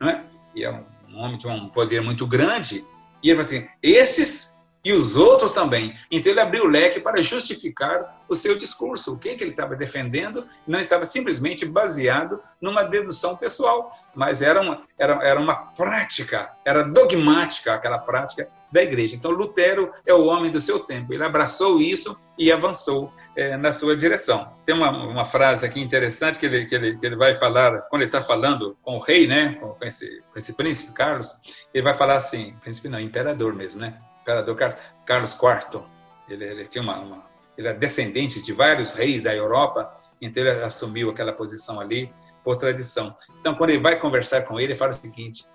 né? 0.00 0.24
e 0.54 0.64
é 0.64 0.70
um, 0.70 0.84
um 1.10 1.18
homem 1.20 1.36
de 1.36 1.46
um 1.46 1.68
poder 1.68 2.00
muito 2.00 2.26
grande. 2.26 2.82
E 3.22 3.28
ele 3.30 3.42
falou 3.42 3.60
assim: 3.60 3.68
esses 3.82 4.53
e 4.84 4.92
os 4.92 5.16
outros 5.16 5.52
também. 5.52 5.98
Então 6.10 6.30
ele 6.30 6.40
abriu 6.40 6.64
o 6.64 6.68
leque 6.68 7.00
para 7.00 7.22
justificar 7.22 8.20
o 8.28 8.34
seu 8.34 8.56
discurso, 8.56 9.14
o 9.14 9.18
que, 9.18 9.34
que 9.34 9.42
ele 9.42 9.52
estava 9.52 9.74
defendendo, 9.74 10.46
não 10.66 10.78
estava 10.78 11.04
simplesmente 11.04 11.64
baseado 11.64 12.40
numa 12.60 12.82
dedução 12.82 13.36
pessoal, 13.36 13.92
mas 14.14 14.42
era 14.42 14.60
uma, 14.60 14.82
era, 14.98 15.14
era 15.22 15.40
uma 15.40 15.54
prática, 15.54 16.52
era 16.64 16.82
dogmática 16.82 17.74
aquela 17.74 17.98
prática 17.98 18.48
da 18.70 18.82
igreja. 18.82 19.16
Então 19.16 19.30
Lutero 19.30 19.90
é 20.06 20.12
o 20.12 20.26
homem 20.26 20.50
do 20.50 20.60
seu 20.60 20.80
tempo, 20.80 21.12
ele 21.12 21.24
abraçou 21.24 21.80
isso 21.80 22.16
e 22.36 22.52
avançou 22.52 23.12
é, 23.36 23.56
na 23.56 23.72
sua 23.72 23.96
direção. 23.96 24.52
Tem 24.64 24.74
uma, 24.74 24.90
uma 24.90 25.24
frase 25.24 25.64
aqui 25.64 25.80
interessante 25.80 26.38
que 26.38 26.46
ele, 26.46 26.66
que, 26.66 26.74
ele, 26.74 26.98
que 26.98 27.06
ele 27.06 27.16
vai 27.16 27.34
falar, 27.34 27.82
quando 27.82 28.02
ele 28.02 28.08
está 28.08 28.22
falando 28.22 28.76
com 28.82 28.96
o 28.96 29.00
rei, 29.00 29.26
né, 29.26 29.54
com, 29.60 29.76
esse, 29.84 30.20
com 30.32 30.38
esse 30.38 30.52
príncipe 30.52 30.92
Carlos, 30.92 31.38
ele 31.72 31.84
vai 31.84 31.96
falar 31.96 32.16
assim, 32.16 32.54
príncipe 32.60 32.88
não, 32.88 33.00
imperador 33.00 33.54
mesmo, 33.54 33.80
né? 33.80 33.98
Imperador 34.24 34.56
Carlos 35.04 35.34
IV. 35.34 35.82
Ele, 36.28 36.44
ele 36.44 36.66
tinha 36.66 36.82
uma, 36.82 36.98
uma, 36.98 37.24
ele 37.56 37.68
é 37.68 37.74
descendente 37.74 38.42
de 38.42 38.52
vários 38.52 38.94
reis 38.94 39.22
da 39.22 39.34
Europa, 39.34 39.94
então 40.20 40.42
ele 40.42 40.64
assumiu 40.64 41.10
aquela 41.10 41.32
posição 41.32 41.78
ali 41.78 42.12
por 42.42 42.56
tradição. 42.56 43.16
Então, 43.38 43.54
quando 43.54 43.70
ele 43.70 43.82
vai 43.82 43.98
conversar 44.00 44.42
com 44.42 44.58
ele, 44.58 44.72
ele 44.72 44.78
fala 44.78 44.90
o 44.90 44.94
seguinte: 44.94 45.46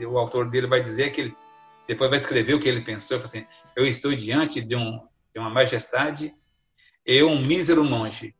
o 0.00 0.18
autor 0.18 0.50
dele 0.50 0.66
vai 0.66 0.80
dizer 0.80 1.10
que 1.10 1.20
ele 1.20 1.36
depois 1.86 2.10
vai 2.10 2.16
escrever 2.16 2.54
o 2.54 2.60
que 2.60 2.68
ele 2.68 2.82
pensou, 2.82 3.20
assim: 3.22 3.46
eu 3.76 3.86
estou 3.86 4.14
diante 4.14 4.60
de, 4.60 4.74
um, 4.74 5.06
de 5.32 5.40
uma 5.40 5.48
majestade 5.48 6.34
e 7.06 7.22
um 7.22 7.40
mísero 7.40 7.84
monge, 7.84 8.34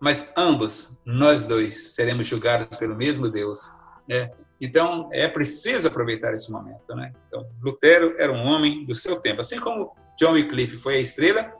mas 0.00 0.32
ambos, 0.36 1.00
nós 1.04 1.44
dois, 1.44 1.94
seremos 1.94 2.26
julgados 2.26 2.76
pelo 2.76 2.96
mesmo 2.96 3.28
Deus. 3.28 3.70
Né? 4.08 4.30
Então, 4.60 5.08
é 5.12 5.28
preciso 5.28 5.88
aproveitar 5.88 6.32
esse 6.32 6.50
momento. 6.50 6.94
Né? 6.94 7.12
Então, 7.26 7.46
Lutero 7.62 8.14
era 8.18 8.32
um 8.32 8.44
homem 8.46 8.84
do 8.84 8.94
seu 8.94 9.16
tempo. 9.16 9.40
Assim 9.40 9.58
como 9.60 9.92
John 10.18 10.32
Wycliffe 10.32 10.78
foi 10.78 10.96
a 10.96 11.00
estrela 11.00 11.52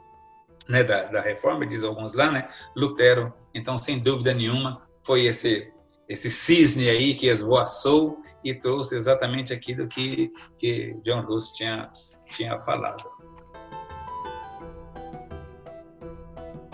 né, 0.68 0.82
da, 0.82 1.04
da 1.04 1.20
reforma, 1.20 1.66
diz 1.66 1.82
alguns 1.82 2.14
lá, 2.14 2.30
né? 2.30 2.48
Lutero, 2.74 3.32
então, 3.52 3.76
sem 3.76 3.98
dúvida 3.98 4.32
nenhuma, 4.32 4.82
foi 5.02 5.26
esse, 5.26 5.72
esse 6.08 6.30
cisne 6.30 6.88
aí 6.88 7.14
que 7.14 7.26
esvoaçou 7.26 8.18
e 8.42 8.54
trouxe 8.54 8.96
exatamente 8.96 9.52
aquilo 9.52 9.88
que, 9.88 10.32
que 10.58 10.96
John 11.04 11.22
Russ 11.22 11.50
tinha, 11.52 11.90
tinha 12.30 12.58
falado. 12.60 13.04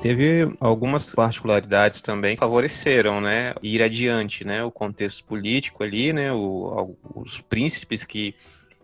Teve 0.03 0.51
algumas 0.59 1.15
particularidades 1.15 2.01
também 2.01 2.35
que 2.35 2.41
favoreceram, 2.41 3.21
né, 3.21 3.55
ir 3.63 3.83
adiante, 3.83 4.45
né, 4.45 4.65
o 4.65 4.71
contexto 4.71 5.23
político 5.25 5.83
ali, 5.83 6.13
né, 6.13 6.33
o, 6.33 6.97
os 7.15 7.41
príncipes 7.41 8.05
que 8.05 8.35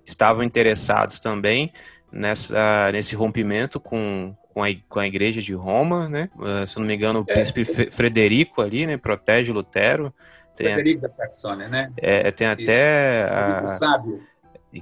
estavam 0.05 0.43
interessados 0.43 1.19
também 1.19 1.73
nessa, 2.13 2.91
nesse 2.93 3.17
rompimento 3.17 3.81
com, 3.81 4.37
com 4.53 4.63
a, 4.63 4.67
com 4.89 4.99
a 4.99 5.07
igreja 5.07 5.41
de 5.41 5.55
Roma, 5.55 6.07
né, 6.09 6.29
uh, 6.37 6.67
se 6.67 6.79
não 6.79 6.87
me 6.87 6.95
engano, 6.95 7.21
o 7.21 7.31
é, 7.31 7.33
príncipe 7.33 7.63
é, 7.63 7.91
Frederico 7.91 8.61
ali, 8.61 8.87
né, 8.87 8.99
protege 8.99 9.53
Lutero. 9.53 10.13
Tem, 10.55 10.75
Frederico 10.75 11.03
da 11.03 11.11
Saxônia, 11.11 11.69
né? 11.69 11.93
É, 11.97 12.31
tem 12.31 12.47
até... 12.47 13.29
A, 13.31 13.63
o 13.65 13.69
sábio. 13.69 14.23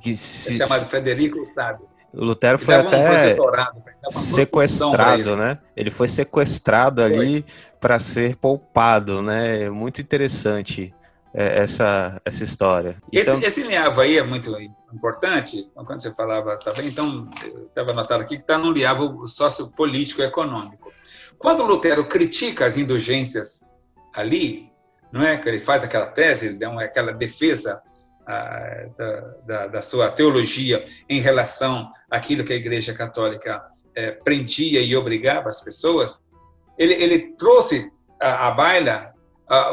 Que 0.00 0.16
se, 0.16 0.54
é 0.54 0.66
chamado 0.66 0.88
Frederico 0.88 1.40
o 1.40 1.44
Sábio. 1.44 1.86
O 2.16 2.24
Lutero 2.24 2.58
foi 2.58 2.74
até 2.74 3.36
sequestrado, 4.08 5.36
né? 5.36 5.58
Ele 5.76 5.90
foi 5.90 6.06
sequestrado 6.06 7.02
foi. 7.02 7.12
ali 7.12 7.44
para 7.80 7.98
ser 7.98 8.36
poupado, 8.36 9.20
né? 9.20 9.68
Muito 9.68 10.00
interessante 10.00 10.94
é, 11.34 11.62
essa, 11.62 12.20
essa 12.24 12.44
história. 12.44 12.96
Então... 13.12 13.38
Esse, 13.38 13.46
esse 13.46 13.62
linhavo 13.64 14.00
aí 14.00 14.16
é 14.16 14.22
muito 14.22 14.56
importante. 14.92 15.68
Quando 15.74 16.00
você 16.00 16.12
falava, 16.14 16.56
tá 16.56 16.72
bem? 16.72 16.86
Então, 16.86 17.28
estava 17.66 17.90
anotado 17.90 18.22
aqui 18.22 18.36
que 18.36 18.42
está 18.42 18.56
no 18.56 18.70
linhavo 18.70 19.26
sociopolítico 19.26 20.22
econômico. 20.22 20.92
Quando 21.36 21.64
Lutero 21.64 22.04
critica 22.06 22.64
as 22.64 22.76
indulgências 22.76 23.60
ali, 24.14 24.70
não 25.10 25.22
é? 25.22 25.36
Que 25.36 25.48
ele 25.48 25.58
faz 25.58 25.82
aquela 25.82 26.06
tese, 26.06 26.46
ele 26.46 26.58
dá 26.58 26.70
uma, 26.70 26.84
aquela 26.84 27.12
defesa 27.12 27.82
da, 28.26 29.20
da, 29.46 29.66
da, 29.66 29.82
sua 29.82 30.10
teologia 30.10 30.86
em 31.08 31.20
relação 31.20 31.90
àquilo 32.10 32.44
que 32.44 32.52
a 32.52 32.56
Igreja 32.56 32.94
Católica 32.94 33.62
é, 33.94 34.12
prendia 34.12 34.80
e 34.80 34.96
obrigava 34.96 35.48
as 35.48 35.60
pessoas, 35.60 36.20
ele, 36.78 36.94
ele 36.94 37.18
trouxe 37.36 37.92
à 38.20 38.50
baila 38.50 39.12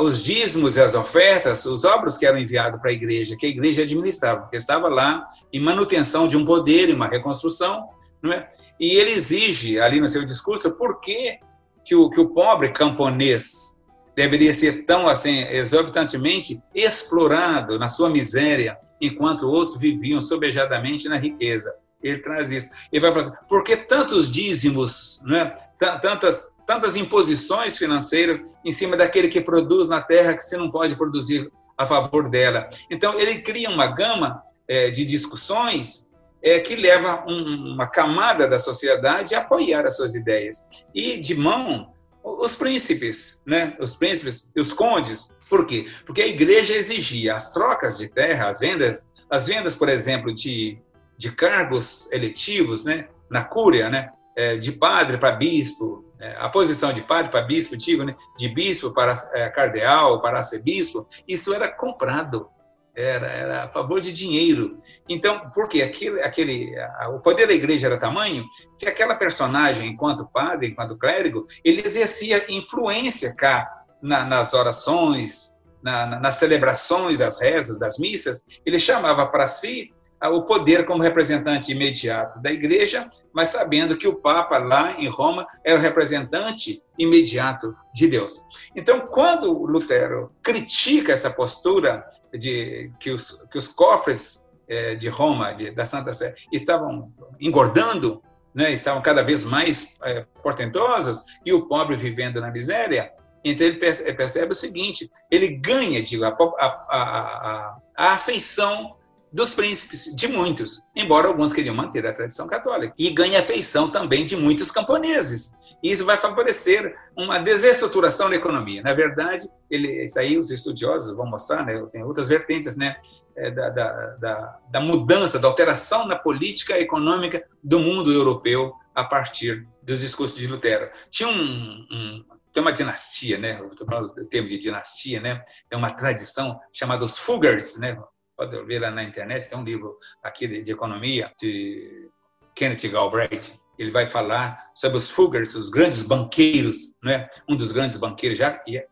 os 0.02 0.22
dízimos 0.22 0.76
e 0.76 0.82
as 0.82 0.96
ofertas, 0.96 1.66
os 1.66 1.86
obras 1.86 2.18
que 2.18 2.26
eram 2.26 2.38
enviados 2.38 2.80
para 2.82 2.90
a 2.90 2.94
igreja, 2.94 3.38
que 3.38 3.46
a 3.46 3.50
igreja 3.50 3.84
administrava, 3.84 4.42
porque 4.42 4.58
estava 4.58 4.90
lá 4.90 5.26
em 5.52 5.62
manutenção 5.62 6.28
de 6.28 6.36
um 6.36 6.44
poder, 6.44 6.90
em 6.90 6.94
uma 6.94 7.08
reconstrução, 7.08 7.88
não 8.22 8.34
é? 8.34 8.50
e 8.80 8.96
ele 8.98 9.12
exige 9.12 9.80
ali 9.80 10.02
no 10.02 10.10
seu 10.10 10.26
discurso 10.26 10.72
por 10.72 11.00
que, 11.00 11.38
que, 11.86 11.96
o, 11.96 12.10
que 12.10 12.20
o 12.20 12.30
pobre 12.30 12.74
camponês 12.74 13.80
deveria 14.22 14.54
ser 14.54 14.86
tão 14.86 15.08
assim 15.08 15.48
exorbitantemente 15.50 16.62
explorado 16.76 17.80
na 17.80 17.90
sua 17.90 18.08
miséria, 18.08 18.78
enquanto 19.00 19.50
outros 19.50 19.78
viviam 19.78 20.22
sobejadamente 20.22 21.10
na 21.10 21.18
riqueza. 21.18 21.74
Ele 22.04 22.20
traz 22.20 22.52
isso. 22.52 22.70
Ele 22.92 23.02
vai 23.02 23.12
falar 23.12 23.26
assim, 23.26 23.48
por 23.50 23.64
que 23.64 23.76
tantos 23.76 24.32
dízimos, 24.32 25.20
né? 25.26 25.56
tantas, 25.80 26.52
tantas 26.68 26.96
imposições 26.96 27.80
financeiras 27.80 28.46
em 28.64 28.72
cima 28.72 28.96
daquele 28.96 29.28
que 29.28 29.42
produz 29.42 29.88
na 29.88 30.00
terra 30.00 30.36
que 30.36 30.44
você 30.44 30.56
não 30.56 30.70
pode 30.70 30.96
produzir 30.96 31.52
a 31.76 31.88
favor 31.88 32.30
dela. 32.30 32.70
Então, 32.92 33.20
ele 33.20 33.40
cria 33.40 33.72
uma 33.72 33.88
gama 33.88 34.44
é, 34.68 34.92
de 34.92 35.04
discussões 35.04 36.08
é, 36.44 36.60
que 36.60 36.76
leva 36.76 37.24
um, 37.28 37.74
uma 37.74 37.88
camada 37.88 38.48
da 38.48 38.60
sociedade 38.60 39.34
a 39.34 39.40
apoiar 39.40 39.88
as 39.88 39.96
suas 39.96 40.14
ideias. 40.14 40.64
E 40.94 41.18
de 41.18 41.34
mão, 41.34 41.92
os 42.24 42.56
príncipes, 42.56 43.42
né? 43.46 43.76
os 43.80 43.96
príncipes 43.96 44.50
e 44.56 44.62
os 44.62 44.74
condes. 44.74 45.34
Por 45.50 45.66
quê? 45.66 45.88
Porque 46.06 46.22
a 46.22 46.28
igreja 46.28 46.74
exigia 46.74 47.36
as 47.36 47.52
trocas 47.52 47.98
de 47.98 48.08
terra, 48.08 48.50
as 48.50 48.60
vendas, 48.60 49.10
as 49.30 49.48
vendas, 49.48 49.76
por 49.76 49.90
exemplo, 49.90 50.34
de, 50.34 50.78
de 51.18 51.32
cargos 51.32 52.12
eletivos 52.12 52.84
né? 52.84 53.08
na 53.30 53.44
cúria, 53.44 53.90
né? 53.90 54.12
É, 54.34 54.56
de 54.56 54.72
padre 54.72 55.18
para 55.18 55.34
bispo, 55.34 56.06
é, 56.18 56.38
a 56.40 56.48
posição 56.48 56.94
de 56.94 57.02
padre 57.02 57.30
para 57.30 57.42
bispo, 57.42 57.76
digo, 57.76 58.06
né? 58.06 58.16
de 58.38 58.48
bispo 58.48 58.94
para 58.94 59.14
é, 59.34 59.50
cardeal, 59.50 60.22
para 60.22 60.38
arcebispo, 60.38 61.06
isso 61.28 61.54
era 61.54 61.68
comprado 61.68 62.48
era, 62.96 63.28
era 63.28 63.64
a 63.64 63.70
favor 63.70 64.02
de 64.02 64.12
dinheiro. 64.12 64.82
Então, 65.08 65.52
porque 65.54 65.82
aquele, 65.82 66.22
aquele, 66.22 66.74
o 67.14 67.20
poder 67.20 67.48
da 67.48 67.54
igreja 67.54 67.88
era 67.88 67.98
tamanho 67.98 68.46
que 68.78 68.86
aquela 68.86 69.16
personagem, 69.16 69.90
enquanto 69.90 70.28
padre, 70.28 70.68
enquanto 70.68 70.98
clérigo, 70.98 71.48
ele 71.64 71.82
exercia 71.86 72.46
influência 72.50 73.36
cá 73.36 73.68
na, 74.02 74.24
nas 74.24 74.54
orações, 74.54 75.54
na, 75.82 76.06
na, 76.06 76.20
nas 76.20 76.36
celebrações 76.36 77.20
das 77.20 77.40
rezas, 77.40 77.80
das 77.80 77.98
missas. 77.98 78.44
Ele 78.66 78.80
chamava 78.80 79.26
para 79.28 79.48
si 79.48 79.92
o 80.30 80.44
poder 80.44 80.86
como 80.86 81.02
representante 81.02 81.72
imediato 81.72 82.40
da 82.40 82.52
igreja, 82.52 83.10
mas 83.34 83.48
sabendo 83.48 83.98
que 83.98 84.08
o 84.08 84.16
Papa 84.16 84.58
lá 84.60 84.96
em 85.00 85.08
Roma 85.08 85.48
era 85.64 85.80
o 85.80 85.82
representante 85.82 86.82
imediato 86.98 87.76
de 87.94 88.08
Deus. 88.08 88.46
Então, 88.76 89.08
quando 89.08 89.52
Lutero 89.66 90.32
critica 90.44 91.14
essa 91.14 91.30
postura 91.32 92.06
de 92.34 92.92
que 93.00 93.12
os, 93.12 93.44
que 93.52 93.58
os 93.58 93.68
cofres 93.68 94.48
é, 94.68 94.96
de 94.96 95.10
Roma, 95.10 95.54
de, 95.54 95.72
da 95.72 95.86
Santa 95.86 96.14
Sé, 96.14 96.36
estavam 96.52 97.12
engordando, 97.40 98.22
né, 98.54 98.72
estavam 98.72 99.02
cada 99.02 99.24
vez 99.24 99.44
mais 99.46 99.98
é, 100.04 100.26
portentosos, 100.42 101.24
e 101.46 101.54
o 101.54 101.68
pobre 101.68 101.96
vivendo 101.96 102.40
na 102.40 102.52
miséria. 102.52 103.12
Então 103.44 103.66
ele 103.66 103.78
percebe 103.78 104.52
o 104.52 104.56
seguinte: 104.56 105.10
ele 105.30 105.48
ganha 105.58 106.02
digo, 106.02 106.24
a, 106.24 106.30
a, 106.30 106.66
a, 106.68 107.78
a 107.98 108.14
afeição 108.14 108.96
dos 109.32 109.54
príncipes, 109.54 110.14
de 110.14 110.28
muitos, 110.28 110.82
embora 110.96 111.28
alguns 111.28 111.54
queriam 111.54 111.74
manter 111.74 112.06
a 112.06 112.14
tradição 112.14 112.48
católica, 112.48 112.94
e 112.98 113.10
ganha 113.10 113.40
afeição 113.40 113.90
também 113.90 114.26
de 114.26 114.36
muitos 114.36 114.70
camponeses, 114.72 115.56
isso 115.82 116.06
vai 116.06 116.18
favorecer 116.18 116.96
uma 117.16 117.40
desestruturação 117.40 118.30
da 118.30 118.36
economia. 118.36 118.82
Na 118.82 118.94
verdade, 118.94 119.50
ele, 119.70 120.04
isso 120.04 120.20
aí 120.20 120.38
os 120.38 120.52
estudiosos 120.52 121.16
vão 121.16 121.26
mostrar, 121.26 121.66
né? 121.66 121.84
tem 121.92 122.04
outras 122.04 122.28
vertentes, 122.28 122.76
né? 122.76 122.98
É, 123.34 123.50
da, 123.50 123.70
da, 123.70 124.08
da, 124.18 124.60
da, 124.70 124.80
mudança, 124.82 125.40
da 125.40 125.48
alteração 125.48 126.06
na 126.06 126.18
política 126.18 126.78
econômica 126.78 127.42
do 127.64 127.80
mundo 127.80 128.12
europeu 128.12 128.74
a 128.94 129.06
partir 129.06 129.66
dos 129.82 130.02
discursos 130.02 130.38
de 130.38 130.48
Lutero. 130.48 130.92
Tinha 131.10 131.30
um, 131.30 131.88
um 131.90 132.26
tem 132.52 132.62
uma 132.62 132.74
dinastia, 132.74 133.38
né? 133.38 133.60
Estou 133.72 133.88
falando 133.88 134.14
do 134.14 134.26
termo 134.26 134.50
de 134.50 134.58
dinastia, 134.58 135.22
né? 135.22 135.44
É 135.70 135.78
uma 135.78 135.92
tradição 135.92 136.60
chamada 136.74 137.06
os 137.06 137.18
Fuggers, 137.18 137.78
né? 137.78 137.98
Pode 138.36 138.62
ver 138.66 138.80
lá 138.80 138.92
na 138.92 139.04
internet, 139.04 139.50
tem 139.50 139.58
um 139.58 139.64
livro 139.64 139.98
aqui 140.22 140.48
de, 140.48 140.62
de 140.62 140.72
economia 140.72 141.32
de 141.40 142.10
Kenneth 142.54 142.90
Galbraith 142.92 143.58
ele 143.82 143.90
vai 143.90 144.06
falar 144.06 144.70
sobre 144.76 145.00
os 145.00 145.10
Fuggers, 145.10 145.56
os 145.56 145.68
grandes 145.68 146.04
banqueiros, 146.04 146.94
né? 147.04 147.28
um 147.50 147.58
dos 147.58 147.72
grandes 147.72 147.98
banqueiros, 147.98 148.38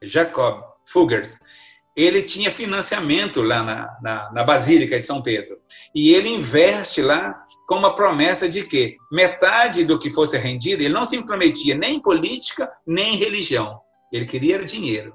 Jacob 0.02 0.64
Fuggers. 0.84 1.38
Ele 1.96 2.24
tinha 2.24 2.50
financiamento 2.50 3.40
lá 3.40 3.62
na, 3.62 3.98
na, 4.02 4.32
na 4.32 4.44
Basílica 4.44 4.98
de 4.98 5.06
São 5.06 5.22
Pedro. 5.22 5.60
E 5.94 6.12
ele 6.12 6.30
investe 6.30 7.04
lá 7.04 7.40
com 7.68 7.76
uma 7.76 7.94
promessa 7.94 8.50
de 8.50 8.64
que 8.64 8.98
metade 9.12 9.86
do 9.86 10.00
que 10.00 10.10
fosse 10.10 10.36
rendido, 10.40 10.82
ele 10.82 10.94
não 10.94 11.06
se 11.06 11.16
intrometia 11.16 11.76
nem 11.76 11.98
em 11.98 12.02
política, 12.02 12.68
nem 12.88 13.14
em 13.14 13.18
religião. 13.18 13.80
Ele 14.12 14.26
queria 14.26 14.66
dinheiro. 14.66 15.14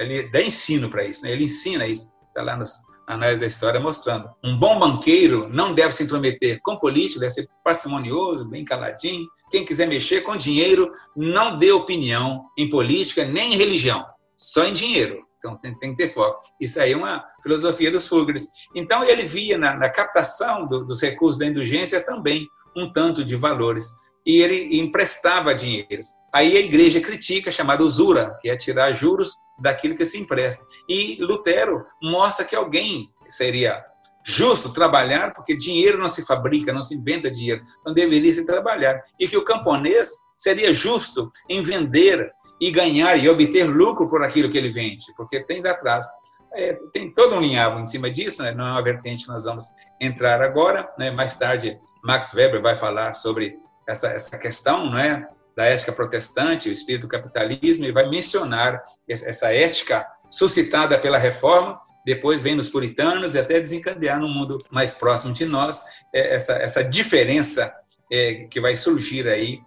Ele 0.00 0.30
dá 0.30 0.40
ensino 0.40 0.88
para 0.88 1.04
isso, 1.04 1.24
né? 1.24 1.30
ele 1.30 1.44
ensina 1.44 1.86
isso. 1.86 2.10
Está 2.28 2.42
lá 2.42 2.56
nos, 2.56 2.70
análise 3.06 3.40
da 3.40 3.46
história 3.46 3.80
mostrando. 3.80 4.28
Um 4.42 4.58
bom 4.58 4.78
banqueiro 4.78 5.48
não 5.48 5.72
deve 5.72 5.94
se 5.94 6.04
intrometer 6.04 6.60
com 6.62 6.76
política, 6.76 7.20
deve 7.20 7.32
ser 7.32 7.48
parcimonioso, 7.62 8.48
bem 8.48 8.64
caladinho. 8.64 9.26
Quem 9.50 9.64
quiser 9.64 9.86
mexer 9.86 10.22
com 10.22 10.36
dinheiro, 10.36 10.92
não 11.16 11.58
dê 11.58 11.70
opinião 11.70 12.46
em 12.58 12.68
política 12.68 13.24
nem 13.24 13.54
em 13.54 13.56
religião, 13.56 14.04
só 14.36 14.64
em 14.64 14.72
dinheiro. 14.72 15.24
Então 15.38 15.56
tem, 15.56 15.78
tem 15.78 15.90
que 15.94 15.98
ter 16.04 16.12
foco. 16.12 16.42
Isso 16.60 16.80
aí 16.80 16.92
é 16.92 16.96
uma 16.96 17.24
filosofia 17.42 17.90
dos 17.90 18.08
Fugres. 18.08 18.48
Então 18.74 19.04
ele 19.04 19.22
via 19.22 19.56
na, 19.56 19.76
na 19.76 19.88
captação 19.88 20.66
do, 20.66 20.84
dos 20.84 21.00
recursos 21.00 21.38
da 21.38 21.46
indulgência 21.46 22.00
também 22.00 22.48
um 22.76 22.92
tanto 22.92 23.24
de 23.24 23.36
valores. 23.36 23.88
E 24.26 24.42
ele 24.42 24.80
emprestava 24.80 25.54
dinheiros. 25.54 26.08
Aí 26.36 26.54
a 26.54 26.60
igreja 26.60 27.00
critica, 27.00 27.50
chamada 27.50 27.82
usura, 27.82 28.36
que 28.42 28.50
é 28.50 28.56
tirar 28.58 28.92
juros 28.92 29.38
daquilo 29.58 29.96
que 29.96 30.04
se 30.04 30.20
empresta. 30.20 30.62
E 30.86 31.16
Lutero 31.18 31.86
mostra 32.02 32.44
que 32.44 32.54
alguém 32.54 33.08
seria 33.26 33.82
justo 34.22 34.70
trabalhar, 34.70 35.32
porque 35.32 35.56
dinheiro 35.56 35.96
não 35.96 36.10
se 36.10 36.26
fabrica, 36.26 36.74
não 36.74 36.82
se 36.82 36.94
inventa 36.94 37.30
dinheiro, 37.30 37.64
então 37.80 37.94
deveria 37.94 38.34
se 38.34 38.44
trabalhar. 38.44 39.02
E 39.18 39.26
que 39.26 39.38
o 39.38 39.46
camponês 39.46 40.10
seria 40.36 40.74
justo 40.74 41.32
em 41.48 41.62
vender 41.62 42.30
e 42.60 42.70
ganhar 42.70 43.16
e 43.16 43.30
obter 43.30 43.64
lucro 43.64 44.06
por 44.06 44.22
aquilo 44.22 44.50
que 44.50 44.58
ele 44.58 44.70
vende, 44.70 45.06
porque 45.16 45.42
tem 45.42 45.62
lá 45.62 45.70
atrás. 45.70 46.06
É, 46.52 46.74
tem 46.92 47.10
todo 47.10 47.34
um 47.34 47.40
linhavo 47.40 47.80
em 47.80 47.86
cima 47.86 48.10
disso, 48.10 48.42
né? 48.42 48.52
não 48.52 48.66
é 48.66 48.70
uma 48.72 48.82
vertente 48.82 49.24
que 49.24 49.32
nós 49.32 49.44
vamos 49.44 49.72
entrar 49.98 50.42
agora. 50.42 50.86
Né? 50.98 51.10
Mais 51.10 51.38
tarde, 51.38 51.80
Max 52.04 52.34
Weber 52.34 52.60
vai 52.60 52.76
falar 52.76 53.14
sobre 53.14 53.56
essa, 53.88 54.08
essa 54.08 54.36
questão, 54.36 54.98
é? 54.98 55.26
Da 55.56 55.64
ética 55.64 55.90
protestante, 55.90 56.68
o 56.68 56.72
espírito 56.72 57.02
do 57.02 57.08
capitalismo, 57.08 57.86
e 57.86 57.92
vai 57.92 58.08
mencionar 58.08 58.84
essa 59.08 59.52
ética 59.52 60.06
suscitada 60.30 60.98
pela 60.98 61.16
reforma, 61.16 61.80
depois 62.04 62.42
vem 62.42 62.54
nos 62.54 62.68
puritanos 62.68 63.34
e 63.34 63.38
até 63.38 63.58
desencadear 63.58 64.20
no 64.20 64.28
mundo 64.28 64.58
mais 64.70 64.94
próximo 64.94 65.32
de 65.32 65.46
nós 65.46 65.82
é, 66.14 66.34
essa, 66.36 66.52
essa 66.52 66.84
diferença 66.84 67.74
é, 68.12 68.46
que 68.50 68.60
vai 68.60 68.76
surgir 68.76 69.26
aí 69.26 69.58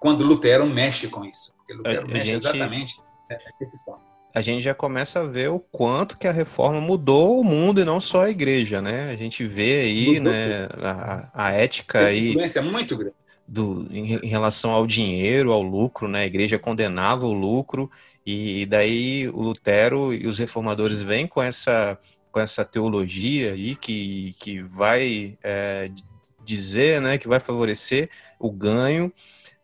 quando 0.00 0.24
Lutero 0.24 0.66
mexe 0.66 1.08
com 1.08 1.24
isso. 1.24 1.54
Porque 1.56 1.74
Lutero 1.74 2.02
a, 2.02 2.08
mexe 2.08 2.26
gente, 2.26 2.36
exatamente 2.36 2.96
nesses 3.60 3.84
pontos. 3.84 4.12
A 4.34 4.40
gente 4.40 4.62
já 4.62 4.74
começa 4.74 5.20
a 5.20 5.24
ver 5.24 5.50
o 5.50 5.60
quanto 5.60 6.18
que 6.18 6.26
a 6.26 6.32
reforma 6.32 6.80
mudou 6.80 7.38
o 7.38 7.44
mundo 7.44 7.80
e 7.80 7.84
não 7.84 8.00
só 8.00 8.22
a 8.22 8.30
igreja, 8.30 8.82
né? 8.82 9.10
A 9.10 9.16
gente 9.16 9.46
vê 9.46 9.82
aí, 9.82 10.18
mudou 10.18 10.32
né, 10.32 10.68
a, 10.82 11.46
a 11.46 11.52
ética 11.52 12.06
aí. 12.06 12.30
influência 12.30 12.60
muito 12.60 12.96
grande 12.96 13.14
do, 13.46 13.86
em, 13.90 14.14
em, 14.14 14.28
relação 14.28 14.70
ao 14.70 14.86
dinheiro, 14.86 15.52
ao 15.52 15.62
lucro, 15.62 16.08
né? 16.08 16.20
A 16.22 16.26
igreja 16.26 16.58
condenava 16.58 17.26
o 17.26 17.32
lucro 17.32 17.90
e, 18.24 18.66
daí 18.66 19.28
o 19.28 19.40
Lutero 19.40 20.14
e 20.14 20.26
os 20.26 20.38
reformadores 20.38 21.02
vêm 21.02 21.26
com 21.26 21.42
essa 21.42 21.98
com 22.32 22.40
essa 22.40 22.64
teologia 22.64 23.52
aí 23.52 23.76
que, 23.76 24.32
que 24.40 24.60
vai 24.60 25.38
é, 25.40 25.88
dizer, 26.44 27.00
né, 27.00 27.16
que 27.16 27.28
vai 27.28 27.38
favorecer 27.38 28.10
o 28.40 28.50
ganho 28.50 29.06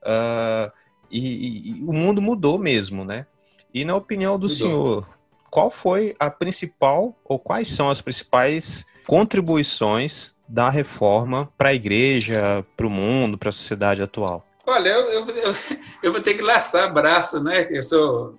uh, 0.02 0.70
e, 1.10 1.80
e, 1.80 1.82
o 1.82 1.92
mundo 1.92 2.22
mudou 2.22 2.56
mesmo, 2.58 3.04
né? 3.04 3.26
E 3.74 3.84
na 3.84 3.96
opinião 3.96 4.38
do 4.38 4.42
mudou. 4.42 4.56
senhor, 4.56 5.08
qual 5.50 5.68
foi 5.68 6.14
a 6.16 6.30
principal 6.30 7.18
ou 7.24 7.40
quais 7.40 7.66
são 7.66 7.90
as 7.90 8.00
principais 8.00 8.86
contribuições 9.10 10.36
da 10.48 10.70
reforma 10.70 11.52
para 11.58 11.70
a 11.70 11.74
igreja, 11.74 12.64
para 12.76 12.86
o 12.86 12.90
mundo, 12.90 13.36
para 13.36 13.48
a 13.48 13.52
sociedade 13.52 14.00
atual? 14.00 14.46
Olha, 14.64 14.88
eu, 14.88 15.10
eu, 15.10 15.54
eu, 16.00 16.12
vou 16.12 16.20
ter 16.20 16.34
que 16.34 16.42
laçar 16.42 16.94
braço, 16.94 17.42
né? 17.42 17.66
Eu 17.72 17.82
sou 17.82 18.38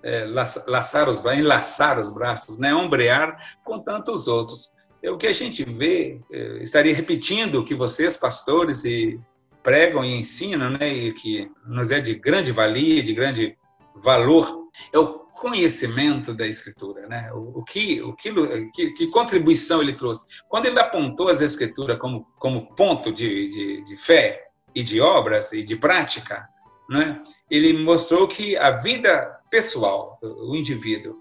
é, 0.00 0.24
laçar 0.64 1.08
os 1.08 1.24
enlaçar 1.24 1.98
os 1.98 2.12
braços, 2.12 2.56
né? 2.56 2.72
Ombrear 2.72 3.36
com 3.64 3.80
tantos 3.80 4.28
outros. 4.28 4.70
É, 5.02 5.10
o 5.10 5.18
que 5.18 5.26
a 5.26 5.32
gente 5.32 5.64
vê, 5.64 6.20
é, 6.30 6.62
estaria 6.62 6.94
repetindo 6.94 7.56
o 7.56 7.64
que 7.64 7.74
vocês, 7.74 8.16
pastores, 8.16 8.84
e 8.84 9.18
pregam 9.60 10.04
e 10.04 10.14
ensinam, 10.14 10.70
né? 10.70 10.88
E 10.88 11.12
que 11.14 11.50
nos 11.66 11.90
é 11.90 11.98
de 11.98 12.14
grande 12.14 12.52
valia, 12.52 13.02
de 13.02 13.12
grande 13.12 13.58
valor, 13.96 14.68
é 14.92 14.98
o 15.00 15.21
conhecimento 15.32 16.34
da 16.34 16.46
escritura, 16.46 17.06
né? 17.06 17.30
O, 17.32 17.60
o 17.60 17.64
que, 17.64 18.00
o 18.02 18.14
que, 18.14 18.32
que, 18.72 18.90
que, 18.92 19.06
contribuição 19.08 19.82
ele 19.82 19.94
trouxe? 19.94 20.24
Quando 20.48 20.66
ele 20.66 20.78
apontou 20.78 21.28
as 21.28 21.40
escrituras 21.40 21.98
como, 21.98 22.26
como 22.38 22.74
ponto 22.74 23.12
de, 23.12 23.48
de, 23.48 23.84
de 23.84 23.96
fé 23.96 24.48
e 24.74 24.82
de 24.82 25.00
obras 25.00 25.52
e 25.52 25.64
de 25.64 25.76
prática, 25.76 26.48
né? 26.88 27.22
Ele 27.50 27.84
mostrou 27.84 28.26
que 28.26 28.56
a 28.56 28.70
vida 28.70 29.40
pessoal, 29.50 30.18
o 30.22 30.56
indivíduo, 30.56 31.18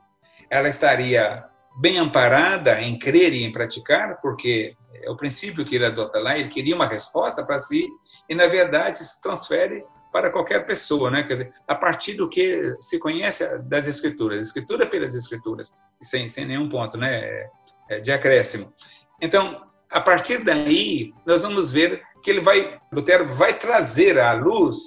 ela 0.49 0.69
estaria 0.69 1.45
bem 1.79 1.97
amparada 1.97 2.81
em 2.81 2.97
crer 2.97 3.33
e 3.33 3.43
em 3.43 3.51
praticar, 3.51 4.19
porque 4.21 4.75
é 4.93 5.09
o 5.09 5.17
princípio 5.17 5.65
que 5.65 5.75
ele 5.75 5.85
adota 5.85 6.19
lá, 6.19 6.37
ele 6.37 6.49
queria 6.49 6.75
uma 6.75 6.87
resposta 6.87 7.43
para 7.43 7.57
si, 7.57 7.87
e 8.29 8.35
na 8.35 8.47
verdade 8.47 8.97
isso 9.01 9.21
transfere 9.21 9.83
para 10.11 10.29
qualquer 10.29 10.65
pessoa, 10.65 11.09
né? 11.09 11.23
Quer 11.23 11.33
dizer, 11.33 11.53
a 11.67 11.75
partir 11.75 12.15
do 12.15 12.29
que 12.29 12.75
se 12.79 12.99
conhece 12.99 13.57
das 13.59 13.87
escrituras, 13.87 14.47
escritura 14.47 14.85
pelas 14.85 15.15
escrituras, 15.15 15.73
sem, 16.01 16.27
sem 16.27 16.45
nenhum 16.45 16.69
ponto, 16.69 16.97
né? 16.97 17.47
É, 17.89 17.99
de 17.99 18.11
acréscimo. 18.11 18.73
Então, 19.21 19.65
a 19.89 19.99
partir 19.99 20.43
daí, 20.43 21.13
nós 21.25 21.41
vamos 21.41 21.71
ver 21.71 22.01
que 22.23 22.29
ele 22.29 22.39
vai, 22.39 22.79
Lutero 22.91 23.33
vai 23.33 23.53
trazer 23.53 24.19
à 24.19 24.31
luz 24.33 24.77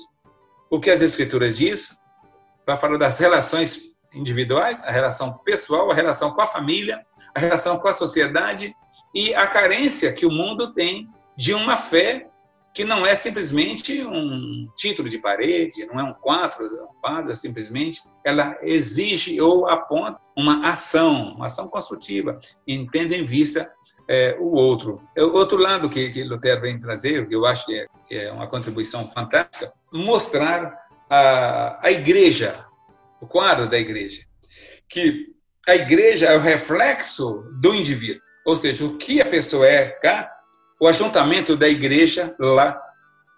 o 0.70 0.81
que 0.81 0.91
as 0.91 1.03
escrituras 1.03 1.59
diz, 1.59 1.99
vai 2.66 2.79
falar 2.79 2.97
das 2.97 3.18
relações 3.18 3.95
individuais, 4.12 4.83
a 4.85 4.91
relação 4.91 5.35
pessoal, 5.39 5.91
a 5.91 5.95
relação 5.95 6.31
com 6.31 6.41
a 6.41 6.47
família, 6.47 7.05
a 7.35 7.41
relação 7.41 7.79
com 7.79 7.89
a 7.89 7.93
sociedade 7.93 8.75
e 9.14 9.35
a 9.35 9.47
carência 9.47 10.12
que 10.12 10.25
o 10.25 10.31
mundo 10.31 10.72
tem 10.72 11.09
de 11.37 11.53
uma 11.53 11.77
fé 11.77 12.29
que 12.75 12.85
não 12.85 13.07
é 13.07 13.14
simplesmente 13.14 14.05
um 14.05 14.68
título 14.77 15.09
de 15.09 15.18
parede, 15.18 15.87
não 15.87 16.01
é 16.01 16.03
um 16.03 16.12
quadro, 16.12 16.64
um 16.64 17.01
quadro 17.01 17.35
simplesmente, 17.37 18.03
ela 18.25 18.59
exige 18.62 19.41
ou 19.41 19.68
aponta 19.68 20.18
uma 20.37 20.68
ação, 20.68 21.35
uma 21.35 21.47
ação 21.47 21.68
construtiva, 21.68 22.41
tendo 22.91 23.14
em 23.14 23.25
vista 23.25 23.72
é, 24.09 24.37
o 24.41 24.53
outro. 24.55 25.01
É 25.16 25.22
o 25.22 25.33
outro 25.33 25.57
lado 25.57 25.89
que, 25.89 26.11
que 26.11 26.25
Lutero 26.25 26.62
vem 26.62 26.81
trazer, 26.81 27.29
que 27.29 27.35
eu 27.37 27.47
acho 27.47 27.64
que 27.64 27.87
é, 28.11 28.25
é 28.25 28.33
uma 28.33 28.49
contribuição 28.49 29.07
fantástica, 29.07 29.72
mostrar 29.93 30.77
a, 31.09 31.79
a 31.81 31.93
igreja, 31.93 32.66
o 33.20 33.27
quadro 33.27 33.68
da 33.68 33.79
igreja, 33.79 34.22
que 34.89 35.33
a 35.68 35.77
igreja 35.77 36.27
é 36.27 36.37
o 36.37 36.41
reflexo 36.41 37.45
do 37.61 37.72
indivíduo, 37.72 38.20
ou 38.45 38.57
seja, 38.57 38.85
o 38.85 38.99
que 38.99 39.22
a 39.22 39.27
pessoa 39.27 39.66
é 39.66 39.87
cá, 39.87 40.34
o 40.85 40.87
ajuntamento 40.87 41.57
da 41.57 41.66
igreja 41.66 42.37
lá 42.39 42.78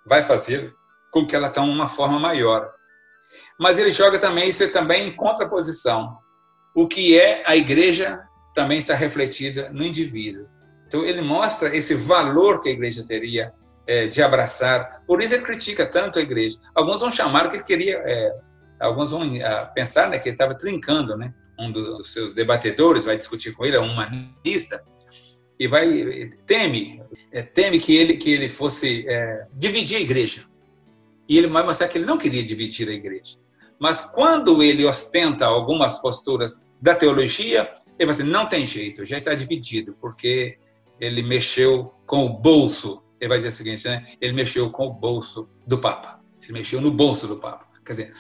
vai 0.05 0.21
fazer 0.21 0.75
com 1.13 1.25
que 1.25 1.37
ela 1.37 1.49
tenha 1.49 1.65
uma 1.65 1.87
forma 1.87 2.19
maior. 2.19 2.69
Mas 3.57 3.79
ele 3.79 3.93
joga 3.93 4.19
também 4.19 4.49
isso 4.49 4.65
é 4.65 4.67
também 4.67 5.07
em 5.07 5.13
contraposição. 5.15 6.19
O 6.75 6.89
que 6.89 7.17
é 7.17 7.45
a 7.47 7.55
igreja 7.55 8.21
também 8.53 8.81
está 8.81 8.97
refletida 8.97 9.71
no 9.71 9.85
indivíduo. 9.85 10.49
Então, 10.89 11.05
ele 11.05 11.21
mostra 11.21 11.73
esse 11.77 11.95
valor 11.95 12.61
que 12.61 12.69
a 12.69 12.73
igreja 12.73 13.07
teria 13.07 13.53
é, 13.87 14.09
de 14.09 14.21
abraçar. 14.21 15.05
Por 15.07 15.23
isso, 15.23 15.35
ele 15.35 15.45
critica 15.45 15.87
tanto 15.87 16.19
a 16.19 16.23
igreja. 16.23 16.59
Alguns 16.75 17.01
vão 17.01 17.13
chamar 17.13 17.49
que 17.49 17.59
ele 17.59 17.63
queria, 17.65 18.03
é, 18.05 18.37
alguns 18.81 19.13
vão 19.13 19.23
ah, 19.45 19.67
pensar 19.67 20.11
né, 20.11 20.19
que 20.19 20.31
ele 20.31 20.35
estava 20.35 20.57
trincando, 20.57 21.17
né? 21.17 21.33
Um 21.57 21.71
dos 21.71 22.13
seus 22.13 22.33
debatedores 22.33 23.05
vai 23.05 23.17
discutir 23.17 23.53
com 23.53 23.65
ele, 23.65 23.77
é 23.77 23.81
um 23.81 23.93
humanista, 23.93 24.83
e 25.59 25.67
vai 25.67 26.31
teme, 26.47 27.03
é, 27.33 27.43
teme 27.43 27.79
que 27.79 27.97
ele 27.97 28.15
que 28.15 28.31
ele 28.31 28.49
fosse 28.49 29.09
é, 29.09 29.47
dividir 29.55 29.97
a 29.97 30.01
igreja. 30.01 30.45
E 31.29 31.37
ele 31.39 31.49
vai 31.49 31.65
mostrar 31.65 31.89
que 31.89 31.99
ele 31.99 32.07
não 32.07 32.19
queria 32.19 32.43
dividir 32.43 32.89
a 32.89 32.93
igreja. 32.93 33.39
Mas 33.79 34.01
quando 34.01 34.63
ele 34.63 34.85
ostenta 34.85 35.47
algumas 35.47 35.99
posturas 35.99 36.63
da 36.81 36.95
teologia, 36.95 37.69
ele 37.99 38.07
vai 38.07 38.17
dizer, 38.17 38.25
não 38.25 38.49
tem 38.49 38.65
jeito, 38.65 39.05
já 39.05 39.17
está 39.17 39.35
dividido, 39.35 39.97
porque 40.01 40.59
ele 41.01 41.23
mexeu 41.23 41.93
com 42.07 42.25
o 42.25 42.29
bolso. 42.29 43.03
Ele 43.21 43.29
vai 43.29 43.39
dizer 43.39 43.49
o 43.49 43.53
seguinte, 43.53 43.87
né? 43.87 44.15
Ele 44.21 44.33
mexeu 44.33 44.71
com 44.71 44.87
o 44.87 44.93
bolso 44.93 45.49
do 45.67 45.79
Papa. 45.79 46.21
Ele 46.43 46.53
mexeu 46.53 46.81
no 46.81 46.91
bolso 46.91 47.27
do 47.27 47.37
Papa. 47.37 47.67
Quer 47.85 47.93
dizer, 47.93 48.15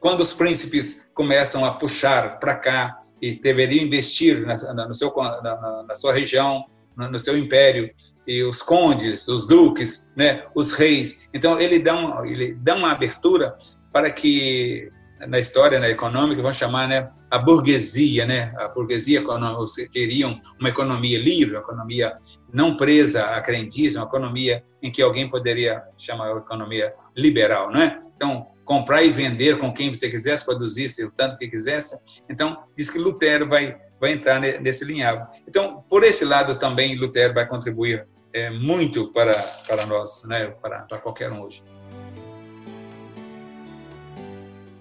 quando 0.00 0.20
os 0.20 0.32
príncipes 0.32 1.08
começam 1.14 1.64
a 1.64 1.72
puxar 1.72 2.38
para 2.38 2.56
cá 2.56 3.02
e 3.20 3.34
deveriam 3.34 3.84
investir 3.84 4.46
na, 4.46 4.56
na, 4.74 4.94
seu, 4.94 5.12
na, 5.16 5.84
na 5.86 5.94
sua 5.94 6.12
região, 6.12 6.64
no 6.96 7.18
seu 7.18 7.36
império, 7.36 7.90
e 8.26 8.42
os 8.42 8.60
condes, 8.60 9.28
os 9.28 9.46
duques, 9.46 10.10
né, 10.16 10.44
os 10.54 10.72
reis. 10.72 11.26
Então 11.32 11.60
ele 11.60 11.78
dá 11.78 11.94
uma, 11.94 12.26
ele 12.26 12.54
dá 12.54 12.74
uma 12.74 12.90
abertura 12.90 13.56
para 13.92 14.10
que 14.10 14.90
na 15.28 15.38
história 15.38 15.78
né, 15.78 15.90
econômica 15.90 16.42
vão 16.42 16.52
chamar 16.52 16.88
né, 16.88 17.08
a 17.30 17.38
burguesia, 17.38 18.26
né, 18.26 18.52
a 18.58 18.68
burguesia 18.68 19.20
econômica, 19.20 19.88
queriam 19.90 20.40
uma 20.58 20.68
economia 20.68 21.18
livre, 21.18 21.54
uma 21.54 21.62
economia 21.62 22.18
não 22.52 22.76
presa 22.76 23.26
à 23.26 23.40
crendice, 23.40 23.96
uma 23.96 24.06
economia 24.06 24.64
em 24.82 24.90
que 24.90 25.00
alguém 25.00 25.30
poderia 25.30 25.82
chamar 25.96 26.32
de 26.32 26.38
economia 26.40 26.92
liberal, 27.16 27.70
não 27.70 27.80
é? 27.80 28.00
Então 28.16 28.48
comprar 28.64 29.02
e 29.04 29.10
vender 29.10 29.58
com 29.58 29.72
quem 29.72 29.94
você 29.94 30.10
quisesse, 30.10 30.44
produzir 30.44 30.90
o 31.04 31.10
tanto 31.12 31.38
que 31.38 31.48
quisesse. 31.48 31.96
Então 32.28 32.64
diz 32.76 32.90
que 32.90 32.98
Lutero 32.98 33.48
vai 33.48 33.76
vai 34.00 34.12
entrar 34.12 34.40
nesse 34.40 34.84
linhavo. 34.84 35.26
Então 35.46 35.84
por 35.88 36.04
esse 36.04 36.24
lado 36.24 36.58
também 36.58 36.96
Lutero 36.96 37.34
vai 37.34 37.46
contribuir 37.46 38.06
é, 38.32 38.50
muito 38.50 39.12
para 39.12 39.32
para 39.66 39.86
nós, 39.86 40.24
né, 40.24 40.46
para, 40.60 40.80
para 40.80 40.98
qualquer 40.98 41.30
um 41.30 41.42
hoje. 41.42 41.62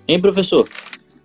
Hein, 0.08 0.22
professor? 0.22 0.70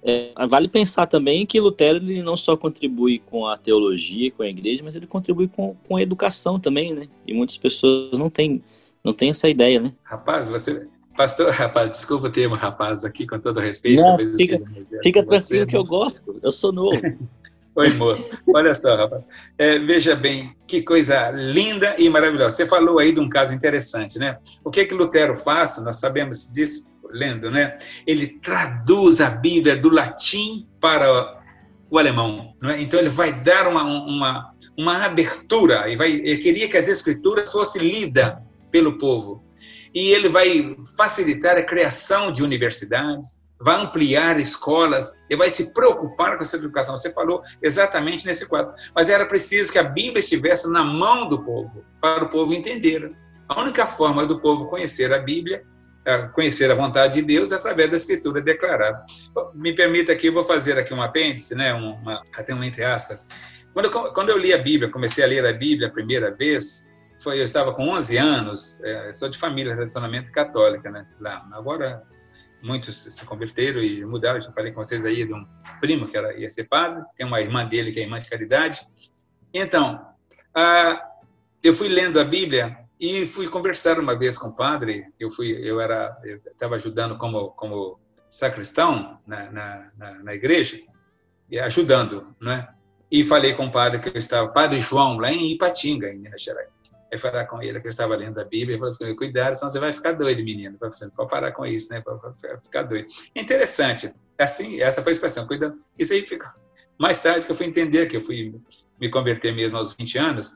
É, 0.02 0.32
vale 0.48 0.66
pensar 0.66 1.06
também 1.06 1.44
que 1.44 1.60
Lutero 1.60 1.98
ele 1.98 2.22
não 2.22 2.36
só 2.36 2.56
contribui 2.56 3.18
com 3.18 3.46
a 3.46 3.56
teologia, 3.56 4.30
com 4.30 4.42
a 4.42 4.48
igreja, 4.48 4.82
mas 4.82 4.96
ele 4.96 5.06
contribui 5.06 5.46
com, 5.48 5.76
com 5.86 5.96
a 5.96 6.02
educação 6.02 6.58
também, 6.58 6.94
né? 6.94 7.06
E 7.26 7.34
muitas 7.34 7.58
pessoas 7.58 8.18
não 8.18 8.30
têm, 8.30 8.62
não 9.04 9.12
têm 9.12 9.30
essa 9.30 9.48
ideia, 9.48 9.78
né? 9.78 9.92
Rapaz, 10.02 10.48
você. 10.48 10.86
Pastor, 11.14 11.50
rapaz, 11.52 11.90
desculpa 11.90 12.28
o 12.28 12.32
termo 12.32 12.54
rapaz 12.54 13.04
aqui, 13.04 13.26
com 13.26 13.38
todo 13.38 13.60
respeito. 13.60 14.00
Não, 14.00 14.16
fica, 14.16 14.58
fica 15.02 15.26
tranquilo 15.26 15.66
que 15.66 15.76
eu 15.76 15.84
gosto, 15.84 16.40
eu 16.42 16.50
sou 16.50 16.72
novo. 16.72 16.98
Oi, 17.80 17.94
moço. 17.94 18.30
Olha 18.54 18.74
só, 18.74 18.94
rapaz. 18.94 19.24
É, 19.56 19.78
veja 19.78 20.14
bem, 20.14 20.54
que 20.66 20.82
coisa 20.82 21.30
linda 21.30 21.94
e 21.96 22.10
maravilhosa. 22.10 22.54
Você 22.54 22.66
falou 22.66 22.98
aí 22.98 23.10
de 23.10 23.20
um 23.20 23.26
caso 23.26 23.54
interessante, 23.54 24.18
né? 24.18 24.36
O 24.62 24.70
que 24.70 24.84
que 24.84 24.92
Lutero 24.92 25.34
faz? 25.34 25.82
Nós 25.82 25.98
sabemos 25.98 26.52
disso 26.52 26.86
lendo, 27.10 27.50
né? 27.50 27.78
Ele 28.06 28.38
traduz 28.42 29.22
a 29.22 29.30
Bíblia 29.30 29.78
do 29.78 29.88
latim 29.88 30.68
para 30.78 31.40
o 31.90 31.98
alemão, 31.98 32.54
é? 32.64 32.82
Então 32.82 33.00
ele 33.00 33.08
vai 33.08 33.32
dar 33.32 33.66
uma, 33.66 33.82
uma, 33.82 34.54
uma 34.76 35.02
abertura 35.02 35.88
e 35.88 35.96
vai, 35.96 36.12
ele 36.12 36.36
queria 36.36 36.68
que 36.68 36.76
as 36.76 36.86
escrituras 36.86 37.50
fossem 37.50 37.80
lidas 37.80 38.34
pelo 38.70 38.98
povo 38.98 39.42
e 39.94 40.10
ele 40.10 40.28
vai 40.28 40.76
facilitar 40.98 41.56
a 41.56 41.62
criação 41.62 42.30
de 42.30 42.42
universidades, 42.42 43.39
vai 43.60 43.76
ampliar 43.76 44.40
escolas, 44.40 45.12
ele 45.28 45.38
vai 45.38 45.50
se 45.50 45.72
preocupar 45.72 46.36
com 46.36 46.42
essa 46.42 46.56
educação. 46.56 46.96
Você 46.96 47.12
falou 47.12 47.42
exatamente 47.62 48.26
nesse 48.26 48.48
quadro. 48.48 48.72
Mas 48.94 49.10
era 49.10 49.26
preciso 49.26 49.70
que 49.70 49.78
a 49.78 49.84
Bíblia 49.84 50.20
estivesse 50.20 50.70
na 50.70 50.82
mão 50.82 51.28
do 51.28 51.44
povo, 51.44 51.84
para 52.00 52.24
o 52.24 52.28
povo 52.28 52.54
entender. 52.54 53.12
A 53.48 53.60
única 53.60 53.86
forma 53.86 54.26
do 54.26 54.40
povo 54.40 54.66
conhecer 54.66 55.12
a 55.12 55.18
Bíblia 55.18 55.64
conhecer 56.32 56.70
a 56.70 56.74
vontade 56.74 57.20
de 57.20 57.22
Deus 57.22 57.52
através 57.52 57.90
da 57.90 57.96
escritura 57.96 58.40
declarada. 58.40 59.04
Me 59.54 59.74
permita 59.74 60.12
aqui, 60.12 60.28
eu 60.28 60.32
vou 60.32 60.44
fazer 60.44 60.78
aqui 60.78 60.92
um 60.94 61.02
apêndice, 61.02 61.54
né, 61.54 61.72
uma, 61.74 62.22
até 62.34 62.54
um 62.54 62.64
entre 62.64 62.84
aspas. 62.84 63.28
Quando 63.72 63.86
eu, 63.86 64.12
quando 64.12 64.30
eu 64.30 64.38
li 64.38 64.52
a 64.52 64.58
Bíblia, 64.58 64.90
comecei 64.90 65.22
a 65.22 65.26
ler 65.26 65.46
a 65.46 65.52
Bíblia 65.52 65.88
a 65.88 65.90
primeira 65.90 66.30
vez, 66.34 66.90
foi, 67.22 67.38
eu 67.38 67.44
estava 67.44 67.74
com 67.74 67.90
11 67.90 68.16
anos, 68.16 68.80
é, 68.82 69.12
sou 69.12 69.28
de 69.28 69.38
família 69.38 69.74
relacionamento 69.74 70.32
católica, 70.32 70.90
né, 70.90 71.06
lá. 71.20 71.46
Agora, 71.52 72.02
muitos 72.62 73.02
se 73.02 73.24
converteram 73.24 73.80
e 73.82 74.04
mudaram, 74.04 74.40
já 74.40 74.52
falei 74.52 74.72
com 74.72 74.82
vocês 74.82 75.04
aí 75.04 75.26
de 75.26 75.32
um 75.32 75.46
primo 75.80 76.08
que 76.08 76.16
era, 76.16 76.36
ia 76.36 76.50
ser 76.50 76.64
padre, 76.64 77.02
tem 77.16 77.26
uma 77.26 77.40
irmã 77.40 77.66
dele 77.66 77.92
que 77.92 78.00
é 78.00 78.02
irmã 78.02 78.18
de 78.18 78.28
caridade. 78.28 78.86
Então, 79.52 80.06
ah, 80.54 81.02
eu 81.62 81.74
fui 81.74 81.88
lendo 81.88 82.20
a 82.20 82.24
Bíblia 82.24 82.78
e 82.98 83.26
fui 83.26 83.48
conversar 83.48 83.98
uma 83.98 84.16
vez 84.16 84.36
com 84.38 84.48
o 84.48 84.52
padre, 84.52 85.06
eu 85.18 85.30
fui, 85.30 85.50
eu 85.50 85.80
era, 85.80 86.16
estava 86.52 86.76
ajudando 86.76 87.16
como 87.16 87.50
como 87.50 87.98
sacristão 88.30 89.18
na, 89.26 89.50
na, 89.50 89.90
na, 89.96 90.14
na 90.22 90.34
igreja, 90.34 90.80
ajudando, 91.62 92.34
né? 92.40 92.68
E 93.10 93.24
falei 93.24 93.54
com 93.54 93.66
o 93.66 93.72
padre 93.72 93.98
que 93.98 94.08
eu 94.08 94.18
estava, 94.18 94.48
padre 94.48 94.78
João, 94.78 95.18
lá 95.18 95.32
em 95.32 95.52
Ipatinga, 95.52 96.08
em 96.08 96.18
Minas 96.18 96.40
Gerais. 96.40 96.72
Aí 97.12 97.18
falar 97.18 97.46
com 97.46 97.62
ele 97.62 97.80
que 97.80 97.86
eu 97.86 97.90
estava 97.90 98.14
lendo 98.14 98.38
a 98.40 98.44
Bíblia, 98.44 98.76
e 98.76 98.78
falou 98.78 98.92
assim, 98.92 99.14
cuidado, 99.16 99.56
senão 99.56 99.70
você 99.70 99.80
vai 99.80 99.92
ficar 99.92 100.12
doido, 100.12 100.42
menino. 100.44 100.78
Pode 100.78 101.30
parar 101.30 101.52
com 101.52 101.66
isso, 101.66 101.92
né? 101.92 102.00
Para 102.00 102.58
ficar 102.62 102.82
doido. 102.84 103.08
Interessante. 103.34 104.14
Assim, 104.38 104.80
essa 104.80 105.02
foi 105.02 105.10
a 105.10 105.14
expressão, 105.14 105.46
cuidado. 105.46 105.78
Isso 105.98 106.12
aí 106.12 106.22
fica. 106.22 106.54
Mais 106.98 107.22
tarde 107.22 107.46
que 107.46 107.52
eu 107.52 107.56
fui 107.56 107.66
entender 107.66 108.06
que 108.06 108.16
eu 108.16 108.24
fui 108.24 108.54
me 109.00 109.10
converter 109.10 109.54
mesmo 109.54 109.76
aos 109.76 109.92
20 109.94 110.18
anos, 110.18 110.52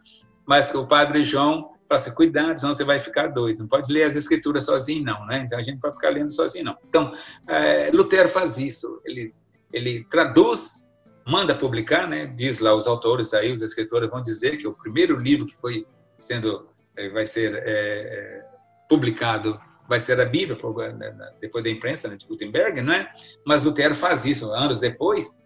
mas 0.46 0.74
o 0.74 0.86
padre 0.86 1.24
João 1.24 1.74
Fala 1.88 2.00
assim, 2.00 2.14
cuidado, 2.14 2.58
senão 2.58 2.72
você 2.72 2.84
vai 2.84 2.98
ficar 2.98 3.28
doido. 3.28 3.60
Não 3.60 3.68
pode 3.68 3.92
ler 3.92 4.04
as 4.04 4.16
escrituras 4.16 4.64
sozinho, 4.64 5.04
não, 5.04 5.26
né? 5.26 5.44
Então 5.44 5.58
a 5.58 5.62
gente 5.62 5.74
não 5.74 5.80
pode 5.80 5.96
ficar 5.96 6.10
lendo 6.10 6.32
sozinho, 6.32 6.64
não. 6.64 6.76
Então, 6.88 7.12
é, 7.46 7.90
Lutero 7.92 8.28
faz 8.28 8.56
isso. 8.56 9.00
Ele, 9.04 9.34
ele 9.72 10.04
traduz, 10.10 10.86
manda 11.26 11.54
publicar, 11.54 12.08
né? 12.08 12.26
Diz 12.26 12.58
lá 12.58 12.74
os 12.74 12.86
autores 12.86 13.34
aí, 13.34 13.52
os 13.52 13.60
escritores 13.60 14.08
vão 14.08 14.22
dizer 14.22 14.56
que 14.56 14.66
o 14.66 14.72
primeiro 14.72 15.18
livro 15.18 15.46
que 15.46 15.56
foi 15.60 15.86
sendo, 16.16 16.68
é, 16.96 17.08
vai 17.10 17.26
ser 17.26 17.54
é, 17.54 17.60
é 17.66 18.44
publicado 18.88 19.60
vai 19.86 20.00
ser 20.00 20.18
a 20.18 20.24
Bíblia, 20.24 20.58
né, 20.94 21.14
depois 21.42 21.62
da 21.62 21.68
imprensa 21.68 22.08
né, 22.08 22.16
de 22.16 22.26
Gutenberg, 22.26 22.80
não 22.80 22.94
é? 22.94 23.06
Mas 23.44 23.62
Lutero 23.62 23.94
faz 23.94 24.24
isso 24.24 24.52
anos 24.52 24.80
depois 24.80 25.36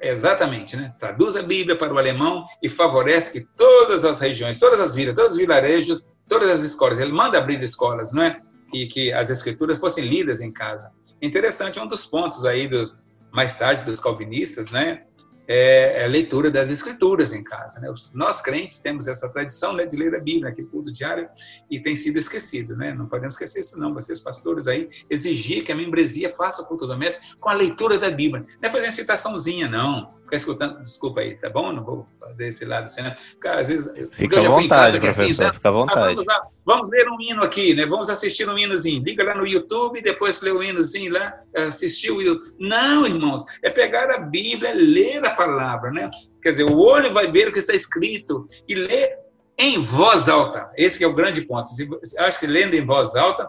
Exatamente, 0.00 0.76
né? 0.76 0.92
Traduz 0.98 1.34
a 1.34 1.40
Bíblia 1.42 1.78
para 1.78 1.94
o 1.94 1.96
alemão 1.96 2.44
e 2.62 2.68
favorece 2.68 3.32
que 3.32 3.46
todas 3.56 4.04
as 4.04 4.20
regiões, 4.20 4.58
todas 4.58 4.78
as 4.78 4.94
vilas, 4.94 5.14
todos 5.14 5.32
os 5.32 5.38
vilarejos, 5.38 6.04
todas 6.28 6.50
as 6.50 6.62
escolas, 6.62 6.98
ele 6.98 7.12
manda 7.12 7.38
abrir 7.38 7.62
escolas, 7.62 8.12
não 8.12 8.22
é? 8.22 8.38
e 8.74 8.86
que 8.86 9.12
as 9.12 9.30
escrituras 9.30 9.78
fossem 9.78 10.04
lidas 10.04 10.40
em 10.40 10.52
casa. 10.52 10.92
Interessante, 11.22 11.78
um 11.78 11.86
dos 11.86 12.04
pontos 12.04 12.44
aí 12.44 12.68
dos 12.68 12.96
mais 13.32 13.56
tarde 13.58 13.82
dos 13.82 14.00
calvinistas, 14.00 14.70
né, 14.70 15.04
é, 15.46 16.02
é, 16.02 16.06
leitura 16.06 16.50
das 16.50 16.70
escrituras 16.70 17.32
em 17.32 17.42
casa. 17.42 17.80
Né? 17.80 17.92
Nós 18.12 18.40
crentes 18.40 18.78
temos 18.78 19.08
essa 19.08 19.28
tradição 19.28 19.72
né, 19.74 19.86
de 19.86 19.96
ler 19.96 20.14
a 20.14 20.20
Bíblia, 20.20 20.50
aqui 20.50 20.62
tudo 20.62 20.92
diário, 20.92 21.28
e 21.70 21.80
tem 21.80 21.94
sido 21.94 22.18
esquecido. 22.18 22.76
Né? 22.76 22.94
Não 22.94 23.06
podemos 23.06 23.34
esquecer 23.34 23.60
isso 23.60 23.78
não. 23.78 23.94
Vocês, 23.94 24.20
pastores, 24.20 24.66
aí, 24.66 24.88
exigir 25.08 25.64
que 25.64 25.72
a 25.72 25.76
membresia 25.76 26.34
faça 26.34 26.64
culto 26.64 26.86
doméstico 26.86 27.36
com 27.38 27.48
a 27.48 27.54
leitura 27.54 27.98
da 27.98 28.10
Bíblia. 28.10 28.46
Não 28.60 28.68
é 28.68 28.72
fazer 28.72 28.86
uma 28.86 28.92
citaçãozinha, 28.92 29.68
não. 29.68 30.14
Ficar 30.24 30.36
escutando, 30.36 30.82
desculpa 30.82 31.20
aí, 31.20 31.36
tá 31.36 31.50
bom? 31.50 31.72
Não 31.72 31.84
vou 31.84 32.06
fazer 32.18 32.48
esse 32.48 32.64
lado 32.64 32.86
assim, 32.86 33.02
né? 33.02 33.16
Porque, 33.32 33.48
às 33.48 33.68
vezes, 33.68 33.92
fica 34.10 34.40
à 34.40 34.48
vontade, 34.48 34.98
professor, 34.98 35.24
assim, 35.24 35.36
tá? 35.36 35.52
fica 35.52 35.68
à 35.68 35.72
vontade. 35.72 36.20
Ah, 36.20 36.24
vamos, 36.24 36.50
vamos, 36.64 36.90
ler 36.90 37.08
um 37.08 37.20
hino 37.20 37.42
aqui, 37.42 37.74
né? 37.74 37.84
Vamos 37.84 38.08
assistir 38.08 38.48
um 38.48 38.58
hinozinho. 38.58 39.02
Liga 39.02 39.22
lá 39.22 39.34
no 39.34 39.46
YouTube, 39.46 40.00
depois 40.00 40.40
lê 40.40 40.50
o 40.50 40.58
um 40.58 40.62
hinozinho 40.62 41.12
lá, 41.12 41.34
assistir 41.54 42.10
o. 42.10 42.18
Não, 42.58 43.06
irmãos, 43.06 43.44
é 43.62 43.68
pegar 43.68 44.10
a 44.10 44.18
Bíblia, 44.18 44.72
ler 44.74 45.24
a 45.24 45.34
palavra, 45.34 45.90
né? 45.90 46.10
Quer 46.42 46.50
dizer, 46.50 46.64
o 46.64 46.78
olho 46.78 47.12
vai 47.12 47.30
ver 47.30 47.48
o 47.48 47.52
que 47.52 47.58
está 47.58 47.74
escrito 47.74 48.48
e 48.66 48.74
ler 48.74 49.18
em 49.58 49.80
voz 49.80 50.28
alta. 50.28 50.70
Esse 50.76 51.04
é 51.04 51.06
o 51.06 51.14
grande 51.14 51.42
ponto. 51.42 51.70
Acho 52.18 52.40
que 52.40 52.46
lendo 52.46 52.74
em 52.74 52.84
voz 52.84 53.14
alta, 53.14 53.48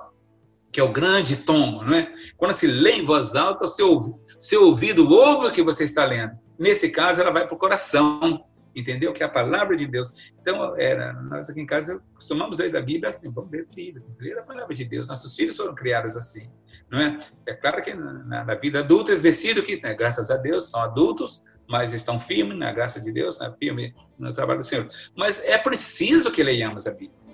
que 0.71 0.80
é 0.80 0.84
o 0.84 0.91
grande 0.91 1.38
tomo, 1.38 1.84
não 1.84 1.95
é? 1.95 2.13
Quando 2.36 2.51
se 2.51 2.67
lê 2.67 2.91
em 2.93 3.05
voz 3.05 3.34
alta, 3.36 3.63
o 3.63 3.67
seu, 3.67 4.19
seu 4.38 4.65
ouvido 4.65 5.09
ouve 5.09 5.47
o 5.47 5.51
que 5.51 5.63
você 5.63 5.86
está 5.86 6.03
lendo. 6.05 6.34
Nesse 6.58 6.89
caso, 6.89 7.22
ela 7.22 7.32
vai 7.32 7.45
para 7.45 7.56
o 7.56 7.58
coração, 7.58 8.45
entendeu? 8.76 9.14
Que 9.14 9.24
é 9.24 9.26
a 9.26 9.30
palavra 9.30 9.76
de 9.76 9.88
Deus. 9.88 10.12
Então, 10.41 10.76
era, 10.78 11.14
nós 11.14 11.49
aqui 11.49 11.62
em 11.62 11.66
casa 11.66 12.01
costumamos 12.14 12.58
ler 12.58 12.72
da 12.72 12.82
Bíblia, 12.82 13.16
assim, 13.16 13.30
vamos 13.30 13.51
ler 13.51 13.68
filho, 13.74 14.03
ler 14.20 14.38
a 14.38 14.43
palavra 14.43 14.74
de 14.76 14.84
Deus. 14.84 15.08
Nossos 15.08 15.36
filhos 15.36 15.56
foram 15.56 15.74
criados 15.74 16.18
assim, 16.18 16.49
não 16.89 16.99
é? 16.99 17.20
É 17.45 17.53
claro 17.53 17.82
que 17.82 17.93
na, 17.93 18.43
na 18.43 18.56
vida 18.56 18.80
adulta 18.80 19.12
eles 19.12 19.22
decidem 19.22 19.64
que, 19.64 19.82
né, 19.82 19.93
graças 19.93 20.30
a 20.30 20.38
Deus, 20.38 20.70
são 20.70 20.82
adultos, 20.82 21.41
mas 21.68 21.93
estão 21.93 22.20
firmes 22.20 22.58
na 22.58 22.72
graça 22.72 22.99
de 23.01 23.12
Deus, 23.12 23.39
né, 23.39 23.53
firme 23.58 23.95
no 24.20 24.34
trabalho 24.34 24.60
do 24.60 24.66
Senhor. 24.66 24.89
Mas 25.16 25.43
é 25.43 25.58
preciso 25.58 26.32
que 26.32 26.43
leiamos 26.43 26.86
a 26.86 26.91
Bíblia. 26.91 27.26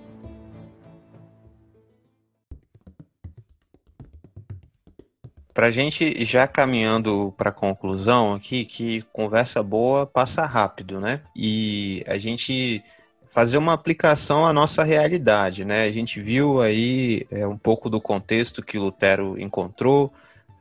Para 5.54 5.68
a 5.68 5.72
gente 5.72 6.24
já 6.24 6.48
caminhando 6.48 7.34
para 7.38 7.50
a 7.50 7.54
conclusão 7.54 8.34
aqui, 8.36 8.64
que 8.64 9.02
conversa 9.12 9.62
boa 9.62 10.06
passa 10.06 10.46
rápido, 10.46 11.00
né? 11.00 11.22
E 11.36 12.04
a 12.08 12.18
gente 12.18 12.84
fazer 13.32 13.58
uma 13.58 13.74
aplicação 13.74 14.46
à 14.46 14.54
nossa 14.54 14.84
realidade, 14.84 15.66
né? 15.66 15.84
A 15.84 15.92
gente 15.92 16.20
viu 16.22 16.62
aí 16.62 17.26
é, 17.32 17.46
um 17.48 17.58
pouco 17.58 17.90
do 17.90 18.00
contexto 18.00 18.62
que 18.62 18.78
Lutero 18.78 19.40
encontrou, 19.40 20.14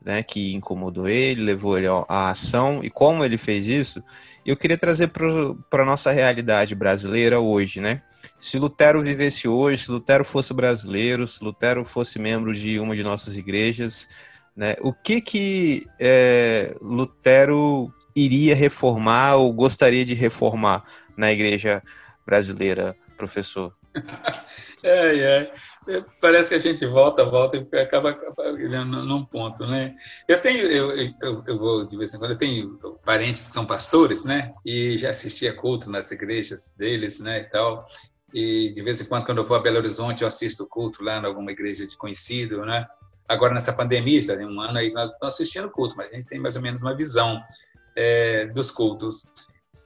né? 0.05 0.23
Que 0.23 0.55
incomodou 0.55 1.09
ele, 1.09 1.43
levou 1.43 1.79
ele 1.79 1.87
à 2.09 2.31
ação 2.31 2.81
e 2.83 2.91
como 2.91 3.25
ele 3.25 3.37
fez 3.37 3.69
isso. 3.69 4.03
Eu 4.45 4.57
queria 4.57 4.79
trazer 4.79 5.09
para 5.09 5.83
a 5.83 5.87
nossa 5.87 6.11
realidade 6.11 6.75
brasileira 6.75 7.39
hoje, 7.39 7.81
né? 7.81 8.03
Se 8.39 8.59
Lutero 8.59 9.03
vivesse 9.03 9.47
hoje, 9.47 9.85
se 9.85 9.91
Lutero 9.91 10.25
fosse 10.25 10.55
brasileiro, 10.55 11.29
se 11.29 11.45
Lutero 11.45 11.85
fosse 11.85 12.19
membro 12.19 12.55
de 12.55 12.81
uma 12.81 12.97
de 12.97 13.03
nossas 13.03 13.37
igrejas, 13.37 14.09
né? 14.57 14.75
O 14.81 14.93
que 14.93 15.21
que 15.21 15.87
é, 15.99 16.75
Lutero 16.81 17.93
iria 18.15 18.55
reformar 18.55 19.37
ou 19.37 19.53
gostaria 19.53 20.05
de 20.05 20.15
reformar 20.15 20.85
na 21.17 21.33
igreja 21.33 21.83
brasileira, 22.27 22.97
professor? 23.17 23.73
é, 24.85 25.19
é. 25.19 25.53
Parece 26.21 26.51
que 26.51 26.55
a 26.55 26.59
gente 26.59 26.87
volta, 26.87 27.25
volta 27.25 27.57
e 27.57 27.79
acaba, 27.79 28.11
acaba 28.11 28.59
num 28.85 29.25
ponto, 29.25 29.67
né? 29.67 29.97
Eu 30.29 30.41
tenho, 30.41 30.71
eu, 30.71 30.97
eu, 30.97 31.45
eu, 31.47 31.59
vou 31.59 31.87
de 31.87 31.97
vez 31.97 32.15
em 32.15 32.19
quando, 32.19 32.33
eu 32.33 32.39
tenho 32.39 32.79
parentes 33.05 33.49
que 33.49 33.55
são 33.55 33.67
pastores, 33.67 34.25
né? 34.25 34.53
E 34.65 34.97
já 34.97 35.11
assisti 35.11 35.49
a 35.49 35.55
culto 35.55 35.91
nas 35.91 36.11
igrejas 36.13 36.73
deles, 36.77 37.19
né, 37.19 37.41
e 37.41 37.45
tal. 37.45 37.87
E 38.33 38.73
de 38.73 38.83
vez 38.83 39.01
em 39.01 39.07
quando, 39.07 39.27
quando 39.27 39.39
eu 39.39 39.47
vou 39.47 39.57
a 39.57 39.61
Belo 39.61 39.79
Horizonte, 39.79 40.23
eu 40.23 40.29
assisto 40.29 40.67
culto 40.67 41.03
lá 41.03 41.19
em 41.19 41.27
alguma 41.27 41.51
igreja 41.51 41.87
de 41.87 41.97
conhecido, 41.97 42.65
né? 42.65 42.87
Agora, 43.31 43.55
nessa 43.55 43.73
pandemia, 43.73 44.19
está 44.19 44.35
um 44.35 44.61
ano 44.61 44.77
aí, 44.77 44.93
nós 44.93 45.09
estamos 45.09 45.35
assistindo 45.35 45.71
culto, 45.71 45.97
mas 45.97 46.11
a 46.11 46.17
gente 46.17 46.27
tem 46.27 46.41
mais 46.41 46.57
ou 46.57 46.63
menos 46.63 46.83
uma 46.83 46.97
visão 46.97 47.41
é, 47.97 48.47
dos 48.47 48.73
cultos. 48.73 49.25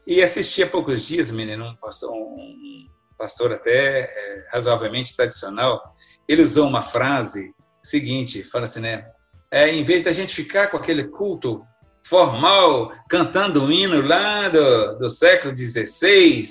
E 0.06 0.22
assisti 0.22 0.62
há 0.62 0.66
poucos 0.66 1.06
dias, 1.06 1.30
menino, 1.30 1.66
um 1.66 1.76
pastor, 1.76 2.10
um 2.10 2.88
pastor 3.18 3.52
até 3.52 4.00
é, 4.00 4.48
razoavelmente 4.50 5.14
tradicional, 5.14 5.94
ele 6.26 6.42
usou 6.42 6.66
uma 6.66 6.80
frase 6.80 7.54
seguinte, 7.82 8.42
fala 8.44 8.64
assim, 8.64 8.80
né? 8.80 9.10
É, 9.50 9.68
em 9.68 9.82
vez 9.82 10.02
da 10.02 10.10
gente 10.10 10.34
ficar 10.34 10.68
com 10.68 10.78
aquele 10.78 11.04
culto 11.04 11.62
formal, 12.02 12.94
cantando 13.10 13.62
o 13.62 13.70
hino 13.70 14.00
lá 14.00 14.48
do, 14.48 15.00
do 15.00 15.10
século 15.10 15.54
XVI, 15.54 16.44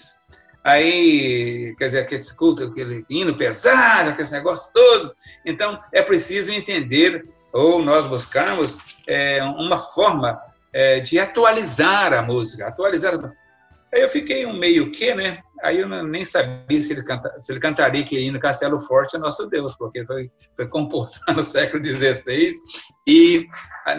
aí, 0.64 1.76
quer 1.78 1.86
dizer, 1.86 1.99
aquele 1.99 2.24
culto, 2.38 2.64
aquele 2.64 3.05
hino 3.09 3.36
pesado, 3.36 4.11
aquele 4.11 4.30
negócio 4.32 4.72
todo. 4.74 5.14
Então, 5.45 5.80
é 5.91 6.01
preciso 6.01 6.51
entender, 6.51 7.28
ou 7.51 7.84
nós 7.84 8.07
buscarmos, 8.07 8.78
é, 9.07 9.43
uma 9.43 9.80
forma 9.80 10.39
é, 10.72 10.99
de 10.99 11.20
atualizar 11.20 12.14
a 12.14 12.22
música, 12.22 12.68
atualizar. 12.68 13.20
Aí 13.93 14.01
eu 14.01 14.09
fiquei 14.09 14.45
um 14.45 14.57
meio 14.57 14.91
que, 14.91 15.14
né? 15.14 15.39
Aí 15.61 15.80
eu 15.80 15.88
nem 16.03 16.26
sabia 16.26 16.82
se 16.82 16.91
ele, 16.91 17.03
canta, 17.03 17.39
se 17.39 17.51
ele 17.51 17.59
cantaria 17.59 18.03
que 18.03 18.20
hino 18.20 18.39
Castelo 18.39 18.82
Forte 18.82 19.16
é 19.16 19.20
nosso 19.20 19.45
Deus, 19.45 19.76
porque 19.78 20.05
foi, 20.05 20.30
foi 20.55 20.68
composto 20.68 21.20
no 21.34 21.43
século 21.43 21.84
XVI 21.84 22.49
e 23.07 23.47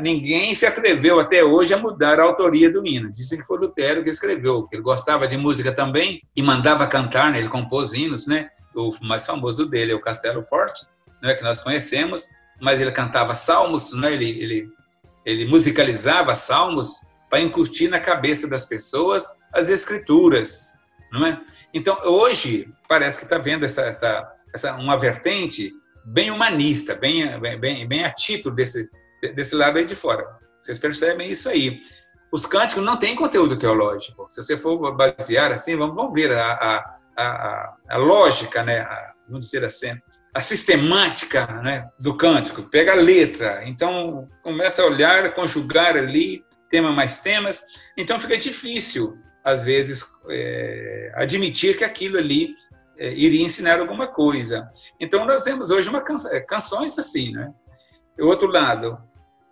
ninguém 0.01 0.55
se 0.55 0.67
atreveu 0.67 1.21
até 1.21 1.45
hoje 1.45 1.75
a 1.75 1.79
mudar 1.79 2.19
a 2.19 2.23
autoria 2.23 2.71
do 2.71 2.87
hino. 2.87 3.11
Dizem 3.13 3.39
que 3.39 3.47
foi 3.47 3.59
Lutero 3.59 4.03
que 4.03 4.11
escreveu, 4.11 4.67
que 4.67 4.77
ele 4.77 4.83
gostava 4.83 5.29
de 5.29 5.37
música 5.37 5.73
também 5.73 6.23
e 6.35 6.43
mandava 6.43 6.87
cantar, 6.87 7.31
né? 7.31 7.39
ele 7.39 7.49
compôs 7.49 7.93
hinos, 7.93 8.27
né? 8.27 8.49
o 8.75 8.93
mais 9.03 9.25
famoso 9.27 9.67
dele 9.67 9.93
é 9.93 9.95
o 9.95 10.01
Castelo 10.01 10.43
Forte, 10.43 10.87
né? 11.23 11.35
que 11.35 11.43
nós 11.43 11.61
conhecemos, 11.61 12.29
mas 12.61 12.81
ele 12.81 12.93
cantava 12.93 13.35
salmos, 13.35 13.93
né? 13.93 14.13
ele, 14.13 14.31
ele, 14.31 14.69
ele 15.25 15.47
musicalizava 15.47 16.35
salmos 16.35 17.01
para 17.29 17.41
incutir 17.41 17.91
na 17.91 18.01
cabeça 18.01 18.49
das 18.49 18.65
pessoas 18.65 19.39
as 19.53 19.69
escrituras. 19.69 20.79
Não 21.13 21.27
é? 21.27 21.41
Então, 21.73 21.99
hoje, 22.05 22.69
parece 22.89 23.19
que 23.19 23.25
está 23.25 23.39
vendo 23.39 23.65
essa, 23.65 23.83
essa, 23.83 24.33
essa, 24.55 24.75
uma 24.77 24.97
vertente 24.97 25.73
bem 26.05 26.31
humanista, 26.31 26.95
bem, 26.95 27.39
bem, 27.59 27.87
bem 27.87 28.05
a 28.05 28.13
título 28.13 28.55
desse, 28.55 28.89
desse 29.33 29.55
lado 29.55 29.79
aí 29.79 29.85
de 29.85 29.95
fora. 29.95 30.27
Vocês 30.59 30.79
percebem 30.79 31.31
isso 31.31 31.49
aí. 31.49 31.81
Os 32.33 32.47
cânticos 32.47 32.83
não 32.83 32.97
têm 32.97 33.15
conteúdo 33.15 33.57
teológico. 33.57 34.27
Se 34.31 34.43
você 34.43 34.57
for 34.57 34.97
basear 34.97 35.53
assim, 35.53 35.77
vamos, 35.77 35.95
vamos 35.95 36.13
ver 36.13 36.33
a, 36.33 36.53
a, 36.53 36.99
a, 37.17 37.77
a 37.91 37.97
lógica, 37.97 38.63
né? 38.65 38.81
A, 38.81 39.13
vamos 39.29 39.47
dizer 39.47 39.65
assim, 39.65 39.97
a 40.35 40.41
sistemática 40.41 41.47
né, 41.63 41.89
do 41.99 42.17
cântico. 42.17 42.65
Pega 42.65 42.93
a 42.93 42.97
letra, 42.97 43.63
então 43.67 44.29
começa 44.43 44.83
a 44.83 44.87
olhar, 44.87 45.33
conjugar 45.33 45.97
ali, 45.97 46.45
tema 46.69 46.93
mais 46.93 47.21
temas. 47.21 47.63
Então 47.97 48.19
fica 48.19 48.37
difícil, 48.37 49.17
às 49.45 49.63
vezes, 49.63 50.05
é, 50.29 51.13
admitir 51.15 51.77
que 51.77 51.85
aquilo 51.85 52.19
ali 52.19 52.53
é, 52.99 53.13
iria 53.13 53.45
ensinar 53.45 53.79
alguma 53.79 54.09
coisa. 54.09 54.69
Então 55.01 55.25
nós 55.25 55.45
temos 55.45 55.71
hoje 55.71 55.89
uma 55.89 56.01
canção, 56.01 56.33
canções 56.49 56.99
assim, 56.99 57.31
né? 57.31 57.53
O 58.19 58.27
outro 58.27 58.49
lado, 58.49 58.99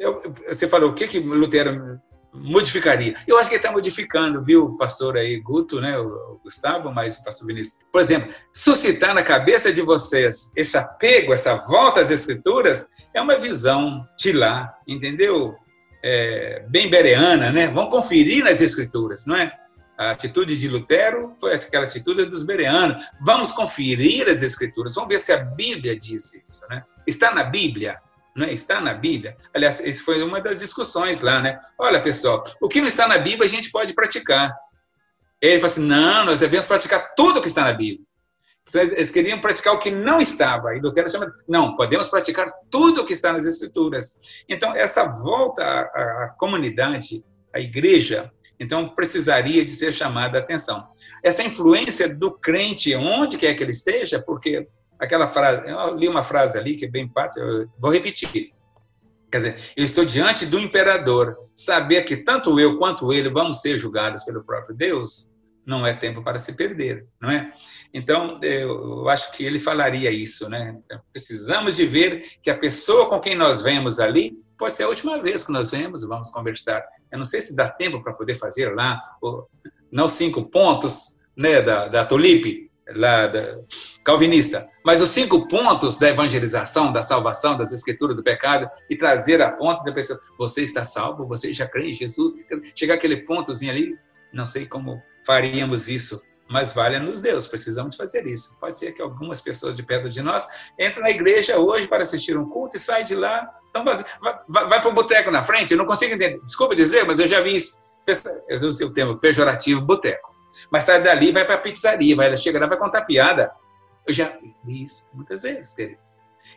eu, 0.03 0.35
você 0.49 0.69
falou 0.69 0.91
o 0.91 0.95
que 0.95 1.07
que 1.07 1.21
Lutero 1.21 2.01
modificaria? 2.35 3.15
Eu 3.27 3.39
acho 3.39 3.49
que 3.49 3.55
ele 3.55 3.61
está 3.61 3.71
modificando, 3.71 4.43
viu, 4.43 4.77
pastor 4.77 5.17
aí 5.17 5.39
Guto, 5.39 5.81
né, 5.81 5.97
o 5.99 6.41
Gustavo, 6.43 6.91
mas 6.91 7.17
o 7.17 7.25
pastor 7.25 7.47
Vinícius. 7.47 7.79
Por 7.91 8.01
exemplo, 8.01 8.35
suscitar 8.53 9.15
na 9.15 9.23
cabeça 9.23 9.73
de 9.73 9.81
vocês 9.81 10.51
esse 10.57 10.77
apego, 10.77 11.33
essa 11.33 11.55
volta 11.55 12.01
às 12.01 12.11
escrituras, 12.11 12.89
é 13.15 13.21
uma 13.21 13.39
visão 13.39 14.05
de 14.19 14.33
lá, 14.33 14.75
entendeu? 14.89 15.55
É, 16.03 16.65
bem 16.69 16.91
bereana, 16.91 17.53
né? 17.53 17.69
Vamos 17.69 17.91
conferir 17.91 18.43
nas 18.43 18.61
escrituras, 18.61 19.25
não 19.25 19.37
é? 19.37 19.53
A 19.97 20.11
atitude 20.11 20.59
de 20.59 20.67
Lutero 20.67 21.37
foi 21.39 21.55
aquela 21.55 21.85
atitude 21.85 22.25
dos 22.25 22.43
bereanos. 22.43 23.05
Vamos 23.21 23.53
conferir 23.53 24.29
as 24.29 24.43
escrituras, 24.43 24.95
vamos 24.95 25.09
ver 25.09 25.21
se 25.21 25.33
a 25.33 25.37
Bíblia 25.37 25.97
diz 25.97 26.35
isso, 26.35 26.63
né? 26.69 26.83
Está 27.07 27.33
na 27.33 27.45
Bíblia? 27.45 28.01
É? 28.41 28.53
está 28.53 28.81
na 28.81 28.95
Bíblia. 28.95 29.37
Aliás, 29.53 29.81
isso 29.81 30.05
foi 30.05 30.23
uma 30.23 30.41
das 30.41 30.61
discussões 30.61 31.21
lá, 31.21 31.41
né? 31.41 31.61
Olha, 31.79 32.03
pessoal, 32.03 32.45
o 32.61 32.69
que 32.69 32.81
não 32.81 32.89
está 32.89 33.07
na 33.07 33.19
Bíblia 33.19 33.45
a 33.45 33.49
gente 33.49 33.71
pode 33.71 33.95
praticar. 33.95 34.55
Ele 35.41 35.59
falou 35.59 35.73
assim: 35.73 35.87
não, 35.87 36.25
nós 36.25 36.39
devemos 36.39 36.67
praticar 36.67 37.15
tudo 37.15 37.39
o 37.39 37.43
que 37.43 37.49
está 37.49 37.65
na 37.65 37.73
Bíblia. 37.73 38.07
Eles 38.75 39.11
queriam 39.11 39.39
praticar 39.39 39.75
o 39.75 39.79
que 39.79 39.91
não 39.91 40.21
estava. 40.21 40.75
E 40.75 40.81
Lutero 40.81 41.11
chama, 41.11 41.31
não, 41.47 41.77
podemos 41.77 42.09
praticar 42.09 42.51
tudo 42.71 43.03
o 43.03 43.05
que 43.05 43.13
está 43.13 43.33
nas 43.33 43.45
Escrituras. 43.45 44.19
Então, 44.49 44.75
essa 44.75 45.05
volta 45.05 45.63
à, 45.63 46.25
à 46.25 46.29
comunidade, 46.39 47.23
à 47.53 47.61
igreja, 47.61 48.33
então 48.59 48.89
precisaria 48.89 49.65
de 49.65 49.73
ser 49.73 49.93
chamada 49.93 50.39
a 50.39 50.41
atenção. 50.41 50.89
Essa 51.23 51.43
influência 51.43 52.09
do 52.15 52.33
crente, 52.33 52.95
onde 52.95 53.37
quer 53.37 53.55
que 53.55 53.63
ele 53.63 53.73
esteja, 53.73 54.21
porque 54.21 54.67
aquela 55.03 55.27
frase, 55.27 55.69
eu 55.69 55.97
li 55.97 56.09
uma 56.09 56.23
frase 56.23 56.57
ali 56.57 56.77
que 56.77 56.85
é 56.85 56.89
bem 56.89 57.09
parte, 57.09 57.41
vou 57.79 57.93
repetir. 57.93 58.53
Quer 59.31 59.39
dizer, 59.39 59.57
eu 59.77 59.85
estou 59.85 60.05
diante 60.05 60.47
do 60.47 60.59
imperador. 60.59 61.37
Saber 61.57 62.03
que 62.03 62.17
tanto 62.17 62.61
eu 62.61 62.79
quanto 62.79 63.13
ele 63.13 63.29
vamos 63.29 63.61
ser 63.61 63.79
julgados 63.79 64.25
pelo 64.25 64.45
próprio 64.45 64.77
Deus 64.77 65.29
não 65.65 65.87
é 65.87 65.95
tempo 65.95 66.23
para 66.23 66.39
se 66.39 66.57
perder, 66.57 67.07
não 67.21 67.31
é? 67.31 67.53
Então, 67.95 68.41
eu 68.43 69.09
acho 69.09 69.31
que 69.33 69.45
ele 69.45 69.61
falaria 69.61 70.11
isso, 70.11 70.49
né? 70.49 70.77
Precisamos 71.13 71.77
de 71.77 71.87
ver 71.87 72.39
que 72.43 72.51
a 72.51 72.59
pessoa 72.59 73.09
com 73.09 73.21
quem 73.21 73.37
nós 73.37 73.63
vemos 73.63 74.01
ali 74.01 74.37
pode 74.59 74.75
ser 74.75 74.85
a 74.85 74.89
última 74.89 75.21
vez 75.23 75.45
que 75.45 75.53
nós 75.53 75.71
vemos, 75.71 76.05
vamos 76.05 76.31
conversar. 76.31 76.85
Eu 77.11 77.19
não 77.19 77.25
sei 77.25 77.41
se 77.41 77.55
dá 77.55 77.69
tempo 77.69 78.03
para 78.03 78.13
poder 78.13 78.37
fazer 78.37 78.75
lá, 78.75 79.01
não 79.91 80.09
cinco 80.09 80.45
pontos 80.45 81.17
né, 81.37 81.63
da, 81.63 81.87
da 81.87 82.05
Tulipe, 82.05 82.72
lá 82.95 83.27
da 83.27 83.59
calvinista, 84.05 84.69
mas 84.85 85.01
os 85.01 85.11
cinco 85.11 85.47
pontos 85.49 85.99
da 85.99 86.09
evangelização, 86.09 86.93
da 86.93 87.03
salvação, 87.03 87.57
das 87.57 87.73
escrituras 87.73 88.17
do 88.17 88.23
pecado 88.23 88.69
e 88.91 88.97
trazer 88.97 89.41
a 89.41 89.51
ponto 89.51 89.85
da 89.85 89.93
pessoa, 89.93 90.21
você 90.39 90.63
está 90.63 90.85
salvo, 90.85 91.27
você 91.27 91.53
já 91.53 91.67
crê 91.67 91.91
em 91.91 91.93
Jesus, 91.93 92.33
chegar 92.75 92.95
aquele 92.95 93.19
pontozinho 93.19 93.73
ali, 93.73 93.99
não 94.33 94.45
sei 94.47 94.67
como 94.67 95.01
faríamos 95.27 95.89
isso, 95.89 96.21
mas 96.49 96.73
valha-nos 96.73 97.21
Deus, 97.23 97.47
precisamos 97.47 97.97
fazer 97.97 98.27
isso. 98.27 98.57
Pode 98.59 98.77
ser 98.77 98.93
que 98.93 99.01
algumas 99.01 99.41
pessoas 99.41 99.75
de 99.75 99.83
perto 99.83 100.09
de 100.09 100.21
nós 100.21 100.47
entrem 100.79 101.03
na 101.03 101.11
igreja 101.11 101.59
hoje 101.59 101.87
para 101.87 102.03
assistir 102.03 102.37
um 102.37 102.49
culto 102.49 102.77
e 102.77 102.81
saem 102.81 103.05
de 103.05 103.15
lá, 103.15 103.49
então 103.71 103.85
vai, 103.85 104.05
vai, 104.21 104.69
vai 104.69 104.81
para 104.81 104.89
o 104.89 104.95
boteco 104.95 105.31
na 105.31 105.43
frente, 105.43 105.73
eu 105.73 105.79
não 105.79 105.87
consigo 105.87 106.15
entender, 106.15 106.41
desculpa 106.43 106.75
dizer, 106.75 107.07
mas 107.07 107.19
eu 107.19 107.27
já 107.27 107.41
vi 107.41 107.57
isso, 107.57 107.81
eu 108.49 108.61
usei 108.69 108.87
o 108.87 108.93
termo 108.93 109.17
pejorativo, 109.17 109.81
boteco 109.81 110.32
mas 110.73 110.85
sai 110.85 111.03
dali 111.03 111.31
vai 111.31 111.45
para 111.45 111.57
a 111.57 111.59
pizzaria, 111.59 112.17
vai, 112.17 112.29
ela 112.29 112.37
chega 112.37 112.59
lá 112.59 112.67
vai 112.67 112.79
contar 112.79 113.03
piada. 113.03 113.53
Eu 114.07 114.15
já 114.15 114.33
vi 114.65 114.85
isso 114.85 115.07
muitas 115.13 115.43
vezes. 115.43 115.77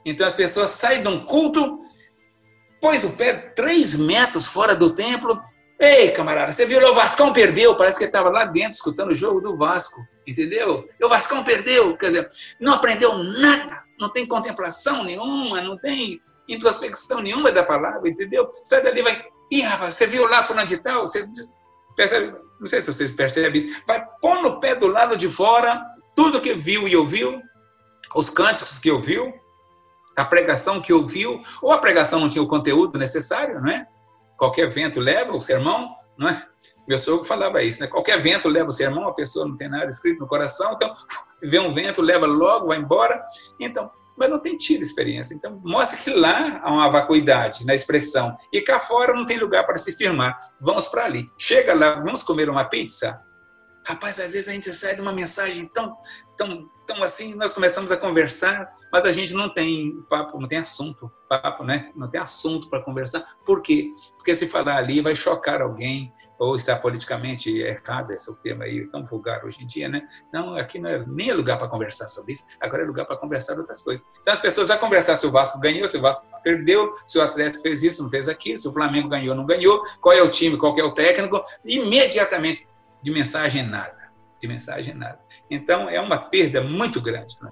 Então 0.06 0.26
as 0.26 0.34
pessoas 0.34 0.70
saem 0.70 1.02
de 1.02 1.08
um 1.10 1.26
culto, 1.26 1.82
pôs 2.80 3.04
o 3.04 3.12
pé 3.12 3.34
três 3.34 3.98
metros 3.98 4.48
fora 4.48 4.74
do 4.74 4.92
templo. 4.92 5.42
Ei, 5.78 6.12
camarada, 6.12 6.54
você 6.54 6.66
viu 6.66 6.82
o 6.90 6.96
Vascão 6.96 7.34
perdeu? 7.34 7.76
Parece 7.76 7.98
que 7.98 8.06
ele 8.06 8.10
estava 8.10 8.30
lá 8.30 8.46
dentro 8.46 8.72
escutando 8.72 9.12
o 9.12 9.16
jogo 9.16 9.42
do 9.42 9.58
Vasco, 9.58 10.00
entendeu? 10.26 10.88
O 11.04 11.10
Vascão 11.10 11.44
perdeu, 11.44 11.98
quer 11.98 12.08
dizer, 12.08 12.32
não 12.58 12.72
aprendeu 12.72 13.18
nada, 13.18 13.84
não 14.00 14.10
tem 14.10 14.26
contemplação 14.26 15.04
nenhuma, 15.04 15.62
não 15.62 15.78
tem 15.78 16.22
introspecção 16.48 17.22
nenhuma 17.22 17.52
da 17.52 17.64
palavra, 17.64 18.08
entendeu? 18.08 18.50
Sai 18.64 18.82
dali 18.82 19.02
vai. 19.02 19.26
Ih, 19.52 19.62
rapaz, 19.62 19.96
você 19.96 20.08
viu 20.08 20.26
lá 20.26 20.42
fulano 20.42 20.68
de 20.68 20.78
tal? 20.78 21.02
Você 21.02 21.28
percebe? 21.98 22.45
Não 22.60 22.68
sei 22.68 22.82
se 22.82 22.94
vocês 22.94 23.12
percebem 23.12 23.62
isso, 23.62 23.82
vai 23.86 24.06
pôr 24.22 24.42
no 24.42 24.60
pé 24.60 24.76
do 24.76 24.88
lado 24.88 25.18
de 25.18 25.30
fora 25.30 25.84
tudo 26.16 26.42
que 26.42 26.54
viu 26.54 26.88
e 26.88 26.96
ouviu, 26.96 27.42
os 28.16 28.30
cânticos 28.30 28.80
que 28.80 28.90
ouviu, 28.90 29.34
a 30.16 30.24
pregação 30.24 30.82
que 30.82 30.94
ouviu, 30.94 31.44
ou 31.62 31.72
a 31.72 31.78
pregação 31.78 32.22
não 32.22 32.30
tinha 32.30 32.42
o 32.42 32.48
conteúdo 32.48 32.98
necessário, 32.98 33.60
não 33.60 33.70
é? 33.70 33.86
Qualquer 34.38 34.70
vento 34.70 35.00
leva 35.00 35.34
o 35.36 35.42
sermão, 35.42 35.94
não 36.18 36.30
é? 36.30 36.48
Meu 36.88 36.98
sogro 36.98 37.26
falava 37.26 37.62
isso, 37.62 37.82
né? 37.82 37.88
Qualquer 37.88 38.22
vento 38.22 38.48
leva 38.48 38.70
o 38.70 38.74
sermão, 38.74 39.08
a 39.08 39.14
pessoa 39.14 39.46
não 39.46 39.58
tem 39.58 39.68
nada 39.68 39.88
escrito 39.88 40.20
no 40.20 40.28
coração, 40.28 40.74
então 40.74 40.96
vê 41.42 41.60
um 41.60 41.74
vento, 41.74 42.02
leva 42.02 42.26
logo, 42.26 42.68
vai 42.68 42.78
embora. 42.78 43.22
Então, 43.60 43.92
mas 44.18 44.30
não 44.30 44.40
tem 44.40 44.58
tido 44.58 44.82
experiência. 44.82 45.34
Então, 45.34 45.60
mostra 45.64 46.00
que 46.00 46.10
lá 46.10 46.62
há 46.64 46.72
uma 46.72 46.90
vacuidade 46.90 47.66
na 47.66 47.74
expressão. 47.74 48.38
E 48.52 48.62
cá 48.62 48.80
fora 48.80 49.14
não 49.14 49.26
tem 49.26 49.38
lugar 49.38 49.66
para 49.66 49.78
se 49.78 49.94
firmar. 49.94 50.52
Vamos 50.60 50.88
para 50.88 51.06
ali. 51.06 51.30
Chega 51.38 51.74
lá, 51.74 51.96
vamos 51.96 52.24
comer 52.24 52.50
uma 52.50 52.66
pizza? 52.66 53.22
Rapaz, 53.86 54.20
às 54.20 54.34
vezes 54.34 54.48
a 54.48 54.54
gente 54.54 54.74
sai 54.74 54.96
de 54.96 55.02
uma 55.02 55.14
mensagem 55.14 55.68
tão, 55.68 55.96
tão, 56.36 56.68
tão 56.88 57.04
assim, 57.04 57.36
nós 57.36 57.54
começamos 57.54 57.92
a 57.92 57.98
conversar, 57.98 58.74
mas 58.92 59.06
a 59.06 59.12
gente 59.12 59.34
não 59.34 59.54
tem 59.54 60.02
papo, 60.10 60.40
não 60.40 60.48
tem 60.48 60.58
assunto, 60.58 61.12
papo, 61.30 61.64
né? 61.64 61.92
Não 61.96 62.10
tem 62.10 62.20
assunto 62.20 62.68
para 62.68 62.82
conversar. 62.82 63.24
Por 63.46 63.62
quê? 63.62 63.92
Porque 64.16 64.34
se 64.34 64.48
falar 64.48 64.78
ali 64.78 65.02
vai 65.02 65.16
chocar 65.16 65.62
alguém, 65.62 66.12
ou 66.38 66.56
está 66.56 66.76
politicamente 66.76 67.58
errado, 67.58 68.12
esse 68.12 68.30
é 68.30 68.34
o 68.34 68.36
termo 68.36 68.64
aí 68.64 68.86
tão 68.88 69.06
vulgar 69.06 69.44
hoje 69.46 69.64
em 69.64 69.66
dia, 69.66 69.88
né? 69.88 70.08
Não, 70.32 70.56
aqui 70.56 70.80
não 70.80 70.90
é 70.90 71.04
nem 71.06 71.30
é 71.30 71.34
lugar 71.34 71.58
para 71.58 71.68
conversar 71.68 72.08
sobre 72.08 72.34
isso, 72.34 72.46
agora 72.60 72.84
é 72.84 72.86
lugar 72.86 73.06
para 73.06 73.18
conversar 73.18 73.58
outras 73.58 73.82
coisas. 73.82 74.06
Então 74.22 74.34
as 74.34 74.42
pessoas 74.42 74.68
vão 74.68 74.78
conversar 74.78 75.16
se 75.16 75.26
o 75.26 75.32
Vasco 75.32 75.60
ganhou, 75.60 75.88
se 75.88 75.98
o 75.98 76.02
Vasco 76.02 76.26
perdeu, 76.44 76.96
se 77.06 77.18
o 77.18 77.22
atleta 77.22 77.60
fez 77.62 77.84
isso, 77.84 78.04
não 78.04 78.10
fez 78.10 78.28
aquilo, 78.28 78.60
se 78.60 78.68
o 78.68 78.74
Flamengo 78.74 79.08
ganhou, 79.08 79.36
não 79.36 79.46
ganhou, 79.46 79.84
qual 80.02 80.14
é 80.14 80.22
o 80.22 80.30
time, 80.30 80.58
qual 80.58 80.78
é 80.78 80.84
o 80.84 80.94
técnico, 80.94 81.44
imediatamente 81.64 82.68
de 83.02 83.12
mensagem 83.12 83.64
nada, 83.64 84.10
de 84.42 84.48
mensagem 84.48 84.94
nada. 84.94 85.20
Então 85.50 85.90
é 85.90 86.00
uma 86.02 86.18
perda 86.18 86.62
muito 86.62 87.00
grande. 87.00 87.36
Né? 87.42 87.50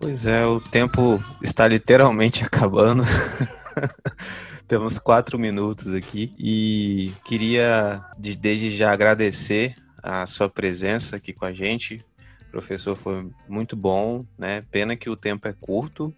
Pois 0.00 0.26
é, 0.26 0.46
o 0.46 0.58
tempo 0.58 1.22
está 1.42 1.68
literalmente 1.68 2.42
acabando. 2.44 3.04
Temos 4.66 4.98
quatro 4.98 5.38
minutos 5.38 5.94
aqui 5.94 6.34
e 6.38 7.12
queria 7.24 8.04
desde 8.18 8.76
já 8.76 8.92
agradecer 8.92 9.74
a 10.02 10.26
sua 10.26 10.48
presença 10.48 11.16
aqui 11.16 11.32
com 11.32 11.44
a 11.44 11.52
gente. 11.52 12.04
Professor 12.50 12.96
foi 12.96 13.30
muito 13.48 13.76
bom, 13.76 14.24
né? 14.38 14.62
Pena 14.70 14.96
que 14.96 15.08
o 15.08 15.16
tempo 15.16 15.46
é 15.46 15.52
curto, 15.52 16.14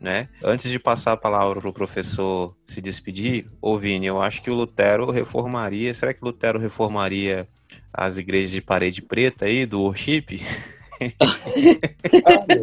né? 0.00 0.28
Antes 0.42 0.70
de 0.70 0.78
passar 0.78 1.12
a 1.12 1.16
palavra 1.16 1.60
para 1.60 1.70
o 1.70 1.72
professor 1.72 2.56
se 2.66 2.80
despedir, 2.80 3.46
ô 3.60 3.78
Vini, 3.78 4.06
eu 4.06 4.20
acho 4.20 4.42
que 4.42 4.50
o 4.50 4.54
Lutero 4.54 5.10
reformaria. 5.10 5.92
Será 5.94 6.14
que 6.14 6.24
Lutero 6.24 6.58
reformaria 6.58 7.48
as 7.92 8.18
igrejas 8.18 8.50
de 8.50 8.60
parede 8.60 9.02
preta 9.02 9.44
aí 9.44 9.66
do 9.66 9.80
worship? 9.80 10.40
ah, 11.20 11.38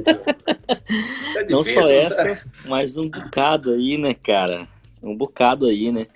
tá 0.04 0.20
não 1.50 1.64
só 1.64 1.82
tá? 1.82 1.94
essa, 1.94 2.52
mas 2.68 2.98
um 2.98 3.10
bocado 3.10 3.72
aí, 3.72 3.98
né, 3.98 4.14
cara? 4.14 4.68
Um 5.02 5.16
bocado 5.16 5.66
aí, 5.66 5.92
né? 5.92 6.08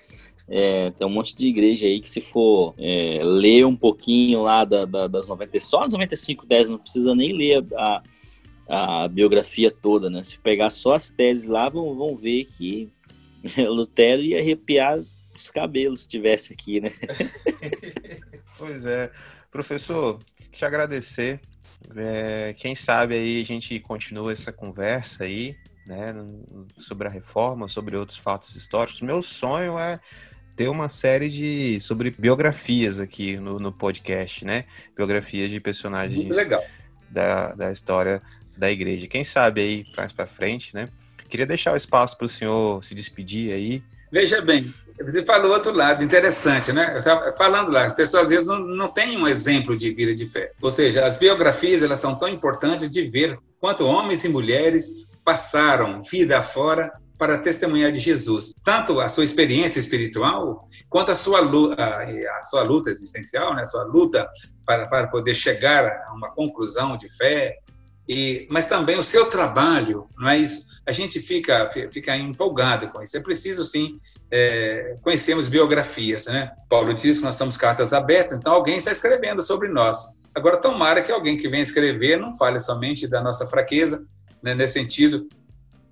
É, 0.48 0.90
tem 0.90 1.06
um 1.06 1.10
monte 1.10 1.34
de 1.34 1.46
igreja 1.46 1.86
aí 1.86 2.00
que 2.00 2.08
se 2.08 2.20
for 2.20 2.74
é, 2.78 3.20
ler 3.22 3.64
um 3.64 3.76
pouquinho 3.76 4.42
lá 4.42 4.64
da, 4.64 4.84
da, 4.84 5.06
das 5.06 5.28
90, 5.28 5.60
só 5.60 5.88
95, 5.88 6.44
10, 6.46 6.68
não 6.68 6.78
precisa 6.78 7.14
nem 7.14 7.32
ler 7.32 7.64
a, 7.74 8.02
a, 8.68 9.08
biografia 9.08 9.70
toda, 9.70 10.10
né? 10.10 10.22
Se 10.22 10.38
pegar 10.38 10.70
só 10.70 10.94
as 10.94 11.10
teses 11.10 11.46
lá, 11.46 11.68
vão, 11.68 11.94
vão 11.94 12.14
ver 12.14 12.44
que 12.44 12.90
Lutero 13.56 14.22
ia 14.22 14.40
arrepiar 14.40 15.02
os 15.34 15.50
cabelos 15.50 16.02
se 16.02 16.08
tivesse 16.08 16.52
aqui, 16.52 16.80
né? 16.80 16.92
pois 18.58 18.84
é. 18.84 19.10
Professor, 19.50 20.18
te 20.50 20.64
agradecer 20.64 21.40
é, 21.96 22.54
quem 22.58 22.74
sabe 22.74 23.14
aí 23.14 23.40
a 23.40 23.44
gente 23.44 23.78
continua 23.80 24.32
essa 24.32 24.52
conversa 24.52 25.24
aí, 25.24 25.56
né, 25.86 26.14
sobre 26.78 27.08
a 27.08 27.10
reforma, 27.10 27.68
sobre 27.68 27.96
outros 27.96 28.18
fatos 28.18 28.54
históricos. 28.54 29.00
Meu 29.00 29.22
sonho 29.22 29.78
é 29.78 30.00
ter 30.54 30.68
uma 30.68 30.88
série 30.88 31.28
de 31.28 31.80
sobre 31.80 32.10
biografias 32.10 32.98
aqui 32.98 33.36
no, 33.36 33.58
no 33.58 33.72
podcast, 33.72 34.44
né? 34.44 34.64
Biografias 34.96 35.50
de 35.50 35.58
personagens 35.60 36.36
da, 37.10 37.54
da 37.54 37.72
história 37.72 38.22
da 38.56 38.70
igreja. 38.70 39.06
Quem 39.06 39.24
sabe 39.24 39.60
aí 39.60 39.86
mais 39.96 40.12
para 40.12 40.26
frente, 40.26 40.74
né? 40.74 40.88
Queria 41.28 41.46
deixar 41.46 41.72
o 41.72 41.76
espaço 41.76 42.16
para 42.16 42.26
o 42.26 42.28
senhor 42.28 42.84
se 42.84 42.94
despedir 42.94 43.52
aí. 43.52 43.82
Veja 44.12 44.42
bem, 44.42 44.70
você 45.02 45.24
falou 45.24 45.52
outro 45.52 45.72
lado, 45.72 46.04
interessante, 46.04 46.70
né? 46.70 47.02
Falando 47.38 47.72
lá, 47.72 47.86
as 47.86 47.94
pessoas 47.94 48.24
às 48.24 48.30
vezes 48.30 48.46
não, 48.46 48.58
não 48.58 48.88
têm 48.88 49.16
um 49.16 49.26
exemplo 49.26 49.74
de 49.74 49.90
vida 49.90 50.14
de 50.14 50.28
fé. 50.28 50.52
Ou 50.60 50.70
seja, 50.70 51.06
as 51.06 51.16
biografias 51.16 51.82
elas 51.82 51.98
são 51.98 52.14
tão 52.14 52.28
importantes 52.28 52.90
de 52.90 53.08
ver 53.08 53.38
quanto 53.58 53.86
homens 53.86 54.22
e 54.22 54.28
mulheres 54.28 54.90
passaram 55.24 56.02
vida 56.02 56.42
fora 56.42 56.92
para 57.16 57.38
testemunhar 57.38 57.90
de 57.90 58.00
Jesus. 58.00 58.52
Tanto 58.62 59.00
a 59.00 59.08
sua 59.08 59.24
experiência 59.24 59.80
espiritual, 59.80 60.68
quanto 60.90 61.10
a 61.10 61.14
sua 61.14 61.40
luta, 61.40 61.82
a 61.82 62.42
sua 62.42 62.62
luta 62.62 62.90
existencial, 62.90 63.54
né? 63.54 63.62
a 63.62 63.66
sua 63.66 63.84
luta 63.84 64.28
para, 64.66 64.88
para 64.88 65.06
poder 65.06 65.34
chegar 65.34 65.86
a 65.86 66.12
uma 66.12 66.30
conclusão 66.32 66.98
de 66.98 67.08
fé, 67.16 67.56
e, 68.08 68.46
mas 68.50 68.66
também 68.66 68.98
o 68.98 69.04
seu 69.04 69.26
trabalho, 69.26 70.06
não 70.18 70.28
é 70.28 70.38
isso? 70.38 70.66
A 70.86 70.92
gente 70.92 71.20
fica, 71.20 71.70
fica 71.92 72.16
empolgado 72.16 72.88
com 72.88 73.02
isso. 73.02 73.16
É 73.16 73.20
preciso, 73.20 73.64
sim, 73.64 74.00
é, 74.30 74.96
conhecemos 75.02 75.48
biografias, 75.48 76.26
né? 76.26 76.52
Paulo 76.68 76.92
diz 76.94 77.18
que 77.18 77.24
nós 77.24 77.36
somos 77.36 77.56
cartas 77.56 77.92
abertas, 77.92 78.38
então 78.38 78.52
alguém 78.52 78.76
está 78.76 78.90
escrevendo 78.90 79.42
sobre 79.42 79.68
nós. 79.68 80.06
Agora, 80.34 80.56
tomara 80.56 81.02
que 81.02 81.12
alguém 81.12 81.36
que 81.36 81.48
venha 81.48 81.62
escrever 81.62 82.18
não 82.18 82.36
fale 82.36 82.58
somente 82.58 83.06
da 83.06 83.20
nossa 83.20 83.46
fraqueza, 83.46 84.04
né, 84.42 84.54
nesse 84.54 84.74
sentido, 84.74 85.28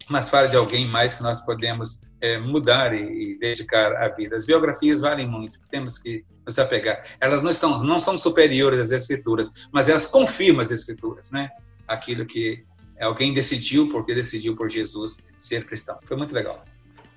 mas 0.09 0.29
fale 0.29 0.49
de 0.49 0.57
alguém 0.57 0.87
mais 0.87 1.15
que 1.15 1.23
nós 1.23 1.41
podemos 1.41 2.01
é, 2.21 2.39
mudar 2.39 2.95
e, 2.95 3.35
e, 3.35 3.39
dedicar 3.39 3.93
a 3.93 4.09
vida. 4.09 4.37
As 4.37 4.45
biografias 4.45 5.01
valem 5.01 5.27
muito, 5.27 5.61
temos 5.71 5.99
que 5.99 6.25
nos 6.45 6.59
apegar. 6.59 7.05
Elas 7.21 7.43
não, 7.43 7.51
estão, 7.51 7.79
não 7.83 7.99
são 7.99 8.17
superiores 8.19 8.81
às 8.81 8.91
escrituras, 8.91 9.53
mas 9.71 9.89
elas 9.89 10.07
confirmam 10.07 10.63
as 10.63 10.71
escrituras, 10.71 11.31
né? 11.31 11.51
Aquilo 11.91 12.25
que 12.25 12.65
alguém 13.01 13.33
decidiu, 13.35 13.91
porque 13.91 14.15
decidiu 14.15 14.55
por 14.55 14.71
Jesus 14.71 15.19
ser 15.39 15.67
cristão. 15.67 15.99
Foi 16.05 16.17
muito 16.17 16.35
legal. 16.35 16.65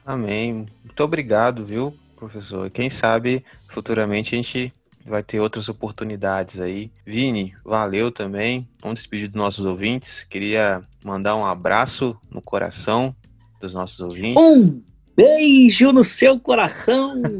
Amém. 0.05 0.65
Muito 0.84 1.03
obrigado, 1.03 1.63
viu, 1.63 1.95
professor? 2.15 2.69
Quem 2.69 2.89
sabe 2.89 3.43
futuramente 3.67 4.34
a 4.34 4.38
gente 4.38 4.74
vai 5.05 5.21
ter 5.21 5.39
outras 5.39 5.69
oportunidades 5.69 6.59
aí. 6.59 6.91
Vini, 7.05 7.53
valeu 7.63 8.11
também. 8.11 8.67
Vamos 8.82 8.99
despedir 8.99 9.28
dos 9.28 9.36
nossos 9.36 9.65
ouvintes. 9.65 10.24
Queria 10.24 10.82
mandar 11.03 11.36
um 11.36 11.45
abraço 11.45 12.17
no 12.30 12.41
coração 12.41 13.15
dos 13.59 13.74
nossos 13.74 13.99
ouvintes. 13.99 14.41
Um 14.41 14.82
beijo 15.15 15.91
no 15.91 16.03
seu 16.03 16.39
coração! 16.39 17.21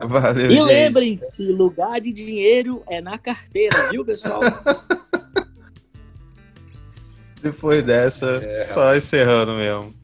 Valeu, 0.00 0.50
E 0.50 0.62
lembrem-se, 0.62 1.42
lugar 1.52 2.00
de 2.00 2.10
dinheiro 2.12 2.82
é 2.88 3.02
na 3.02 3.18
carteira, 3.18 3.90
viu, 3.90 4.02
pessoal? 4.02 4.40
Depois 7.42 7.82
dessa, 7.82 8.42
É, 8.44 8.64
só 8.66 8.94
encerrando 8.94 9.52
mesmo. 9.52 9.94